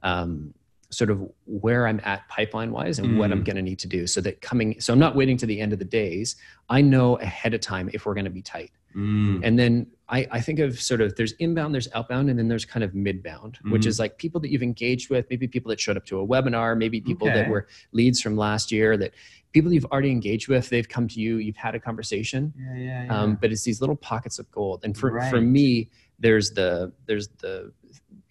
um, 0.04 0.54
sort 0.90 1.10
of 1.10 1.22
where 1.46 1.88
i'm 1.88 2.00
at 2.04 2.28
pipeline 2.28 2.72
wise 2.72 3.00
and 3.00 3.18
what 3.18 3.32
i'm 3.32 3.42
Mm. 3.42 3.46
going 3.46 3.56
to 3.56 3.62
need 3.62 3.80
to 3.80 3.88
do 3.88 4.06
so 4.08 4.22
that 4.22 4.42
coming 4.42 4.80
so 4.80 4.94
i'm 4.94 5.00
not 5.00 5.16
waiting 5.16 5.38
to 5.38 5.46
the 5.46 5.60
end 5.60 5.74
of 5.74 5.80
the 5.80 5.86
days 5.86 6.36
i 6.70 6.82
know 6.82 7.16
ahead 7.18 7.54
of 7.54 7.62
time 7.62 7.90
if 7.94 8.06
we're 8.06 8.14
going 8.14 8.26
to 8.26 8.32
be 8.32 8.42
tight 8.42 8.72
Mm. 8.94 9.40
and 9.42 9.58
then 9.58 9.88
I, 10.10 10.28
I 10.32 10.42
think 10.42 10.60
of 10.60 10.78
sort 10.82 11.00
of 11.00 11.16
there's 11.16 11.32
inbound 11.40 11.74
there's 11.74 11.88
outbound 11.94 12.30
and 12.30 12.38
then 12.38 12.50
there's 12.50 12.66
kind 12.66 12.84
of 12.84 12.92
midbound 12.92 13.56
which 13.72 13.84
Mhm. 13.84 13.88
is 13.88 14.00
like 14.00 14.18
people 14.18 14.42
that 14.42 14.52
you've 14.52 14.62
engaged 14.64 15.10
with 15.10 15.28
maybe 15.30 15.48
people 15.48 15.70
that 15.70 15.80
showed 15.80 15.96
up 15.96 16.06
to 16.08 16.20
a 16.20 16.28
webinar 16.28 16.78
maybe 16.78 17.00
people 17.00 17.28
that 17.28 17.48
were 17.48 17.68
leads 17.94 18.20
from 18.20 18.36
last 18.36 18.70
year 18.70 18.98
that 18.98 19.14
people 19.54 19.72
you've 19.74 19.86
already 19.86 20.12
engaged 20.12 20.48
with 20.48 20.70
they've 20.70 20.88
come 20.88 21.08
to 21.08 21.20
you 21.20 21.38
you've 21.38 21.58
had 21.58 21.76
a 21.76 21.80
conversation 21.80 22.54
Yeah, 22.58 22.76
yeah, 22.76 23.04
yeah. 23.06 23.22
um, 23.22 23.38
but 23.42 23.52
it's 23.52 23.64
these 23.64 23.82
little 23.82 23.96
pockets 23.96 24.40
of 24.40 24.50
gold 24.52 24.82
and 24.84 24.98
for, 24.98 25.20
for 25.30 25.42
me 25.42 25.90
there's 26.20 26.52
the 26.52 26.92
there's 27.08 27.28
the 27.40 27.72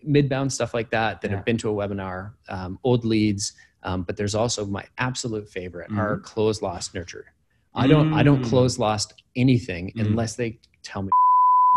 midbound 0.07 0.51
stuff 0.53 0.73
like 0.75 0.91
that 0.91 1.21
that 1.21 1.31
Yeah. 1.31 1.37
have 1.37 1.45
been 1.45 1.59
to 1.59 1.71
a 1.71 1.75
webinar 1.75 2.33
um, 2.49 2.79
old 2.85 3.05
leads 3.05 3.53
um, 3.83 4.03
but 4.03 4.17
there's 4.17 4.35
also 4.35 4.67
my 4.67 4.85
absolute 4.99 5.49
favorite 5.49 5.91
are 5.97 6.19
close 6.21 6.63
lost 6.63 6.95
nurture 6.95 7.27
i 7.75 7.87
don't 7.87 8.13
i 8.15 8.23
don't 8.23 8.41
Mm. 8.43 8.49
close 8.49 8.79
lost 8.79 9.23
anything 9.37 9.93
Mm. 9.97 10.01
unless 10.07 10.37
they 10.37 10.59
tell 10.83 11.03
me 11.03 11.11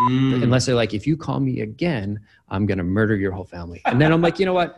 Mm. 0.10 0.41
unless 0.44 0.66
they're 0.66 0.76
like 0.84 0.94
if 0.94 1.06
you 1.06 1.16
call 1.16 1.39
me 1.39 1.62
again 1.62 2.20
i'm 2.50 2.66
going 2.66 2.80
to 2.80 2.84
murder 2.84 3.16
your 3.16 3.32
whole 3.32 3.46
family 3.46 3.80
and 3.86 4.02
then 4.02 4.12
i'm 4.12 4.22
like 4.22 4.39
you 4.39 4.46
know 4.46 4.54
what 4.54 4.78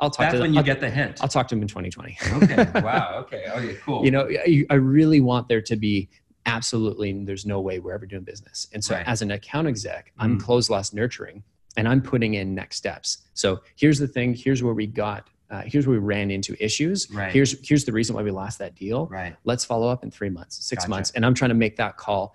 i'll 0.00 0.10
talk 0.10 0.24
that's 0.26 0.34
to 0.34 0.40
when 0.40 0.52
you 0.52 0.58
I'll, 0.58 0.64
get 0.64 0.80
the 0.80 0.90
hint. 0.90 1.18
I'll 1.22 1.28
talk 1.28 1.48
to 1.48 1.54
them 1.54 1.62
in 1.62 1.68
2020 1.68 2.18
okay. 2.42 2.80
Wow. 2.82 3.18
Okay. 3.26 3.44
Okay. 3.48 3.76
Cool. 3.82 4.04
you 4.04 4.10
know 4.10 4.28
I, 4.70 4.74
really 4.74 5.20
want 5.20 5.48
there 5.48 5.62
to 5.62 5.76
be 5.76 6.08
absolutely 6.46 7.12
there's 7.24 7.46
no 7.46 7.60
way 7.60 7.78
we're 7.78 7.94
ever 7.94 8.06
doing 8.06 8.22
business 8.24 8.68
and 8.72 8.84
so 8.84 8.94
Right. 8.94 9.06
as 9.08 9.22
an 9.22 9.30
account 9.30 9.66
exec 9.68 10.12
i'm 10.18 10.38
Mm. 10.38 10.42
close 10.42 10.68
lost 10.70 10.94
nurturing 10.94 11.42
and 11.76 11.88
i'm 11.88 12.02
putting 12.02 12.34
in 12.34 12.54
next 12.54 12.76
steps 12.76 13.18
so 13.34 13.60
here's 13.76 13.98
the 13.98 14.08
thing 14.08 14.34
here's 14.34 14.62
where 14.62 14.74
we 14.74 14.86
got 14.86 15.28
uh, 15.50 15.62
here's 15.66 15.86
where 15.86 15.98
we 15.98 16.04
ran 16.04 16.30
into 16.30 16.54
issues 16.62 17.08
Right. 17.10 17.32
here's 17.32 17.66
here's 17.66 17.84
the 17.84 17.92
reason 17.92 18.14
why 18.16 18.22
we 18.22 18.30
lost 18.30 18.58
that 18.58 18.74
deal 18.74 19.06
right. 19.06 19.36
let's 19.44 19.64
follow 19.64 19.88
up 19.88 20.02
in 20.04 20.10
three 20.10 20.30
months 20.30 20.64
six 20.66 20.82
Gotcha. 20.84 20.90
months 20.90 21.10
and 21.12 21.24
i'm 21.24 21.34
trying 21.34 21.50
to 21.50 21.54
make 21.54 21.76
that 21.76 21.96
call 21.96 22.34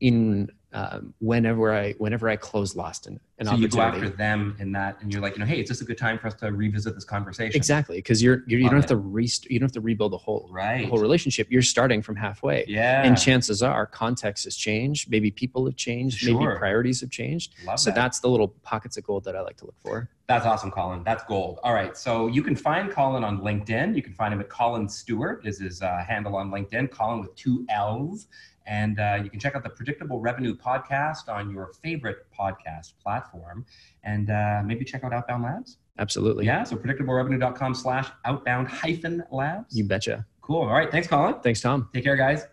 in 0.00 0.50
um, 0.76 1.14
whenever 1.20 1.72
i 1.72 1.92
whenever 1.92 2.28
i 2.28 2.36
close 2.36 2.76
lost 2.76 3.06
an, 3.06 3.18
an 3.38 3.46
so 3.46 3.54
you 3.54 3.66
go 3.68 3.80
after 3.80 4.08
them 4.08 4.56
in 4.58 4.72
that, 4.72 4.96
and 5.02 5.12
you're 5.12 5.20
like, 5.20 5.34
you 5.34 5.40
know, 5.40 5.46
hey, 5.46 5.60
is 5.60 5.68
this 5.68 5.80
a 5.82 5.84
good 5.84 5.98
time 5.98 6.18
for 6.18 6.26
us 6.28 6.34
to 6.34 6.50
revisit 6.52 6.94
this 6.94 7.04
conversation? 7.04 7.56
exactly 7.56 7.96
because 7.98 8.22
you're, 8.22 8.42
you're 8.46 8.58
you 8.60 8.64
Love 8.64 8.72
don't 8.72 8.80
have 8.80 8.88
to 8.88 8.96
rest 8.96 9.50
you 9.50 9.58
don't 9.58 9.66
have 9.66 9.72
to 9.72 9.80
rebuild 9.80 10.12
the 10.12 10.18
whole 10.18 10.48
Right. 10.50 10.82
the 10.82 10.86
whole 10.88 10.98
relationship 11.00 11.46
you're 11.50 11.62
starting 11.62 12.00
from 12.02 12.16
halfway 12.16 12.64
Yeah. 12.68 13.02
and 13.04 13.16
chances 13.18 13.62
are 13.62 13.86
context 13.86 14.44
has 14.44 14.56
changed 14.56 15.10
maybe 15.10 15.30
people 15.30 15.64
have 15.66 15.76
changed 15.76 16.18
Sure. 16.18 16.38
maybe 16.40 16.58
priorities 16.58 17.00
have 17.00 17.10
changed 17.10 17.54
Love 17.66 17.78
so 17.80 17.90
that. 17.90 17.94
that's 17.96 18.20
the 18.20 18.28
little 18.28 18.48
pockets 18.48 18.96
of 18.98 19.04
gold 19.04 19.24
that 19.24 19.34
i 19.36 19.40
like 19.40 19.56
to 19.58 19.64
look 19.66 19.78
for 19.80 20.08
That's 20.28 20.44
awesome, 20.44 20.72
Collin. 20.72 21.04
That's 21.04 21.22
gold. 21.22 21.60
All 21.62 21.72
right. 21.72 21.96
So 21.96 22.26
you 22.26 22.42
can 22.42 22.56
find 22.56 22.90
Collin 22.90 23.22
on 23.22 23.34
LinkedIn. 23.48 23.94
You 23.94 24.02
can 24.02 24.12
find 24.12 24.34
him 24.34 24.40
at 24.40 24.48
Collin 24.48 24.88
Stewart 24.88 25.46
is 25.46 25.60
his 25.60 25.82
uh, 25.82 26.02
handle 26.04 26.34
on 26.34 26.50
LinkedIn. 26.50 26.90
Collin 26.90 27.20
with 27.20 27.32
two 27.36 27.64
L's. 27.68 28.26
And 28.66 28.98
uh, 28.98 29.20
you 29.22 29.30
can 29.30 29.38
check 29.38 29.54
out 29.54 29.62
the 29.62 29.70
Predictable 29.70 30.20
Revenue 30.20 30.56
podcast 30.56 31.28
on 31.28 31.50
your 31.50 31.72
favorite 31.82 32.26
podcast 32.36 32.94
platform. 33.02 33.64
And 34.04 34.30
uh, 34.30 34.62
maybe 34.64 34.84
check 34.84 35.04
out 35.04 35.12
Outbound 35.12 35.44
Labs. 35.44 35.78
Absolutely. 35.98 36.46
Yeah. 36.46 36.64
So 36.64 36.76
predictablerevenue.com 36.76 37.74
slash 37.74 38.08
outbound 38.24 38.68
hyphen 38.68 39.22
labs. 39.30 39.76
You 39.76 39.84
betcha. 39.84 40.26
Cool. 40.42 40.62
All 40.62 40.72
right. 40.74 40.90
Thanks, 40.90 41.08
Collin. 41.08 41.36
Thanks, 41.42 41.60
Tom. 41.60 41.88
Take 41.92 42.04
care, 42.04 42.16
guys. 42.16 42.46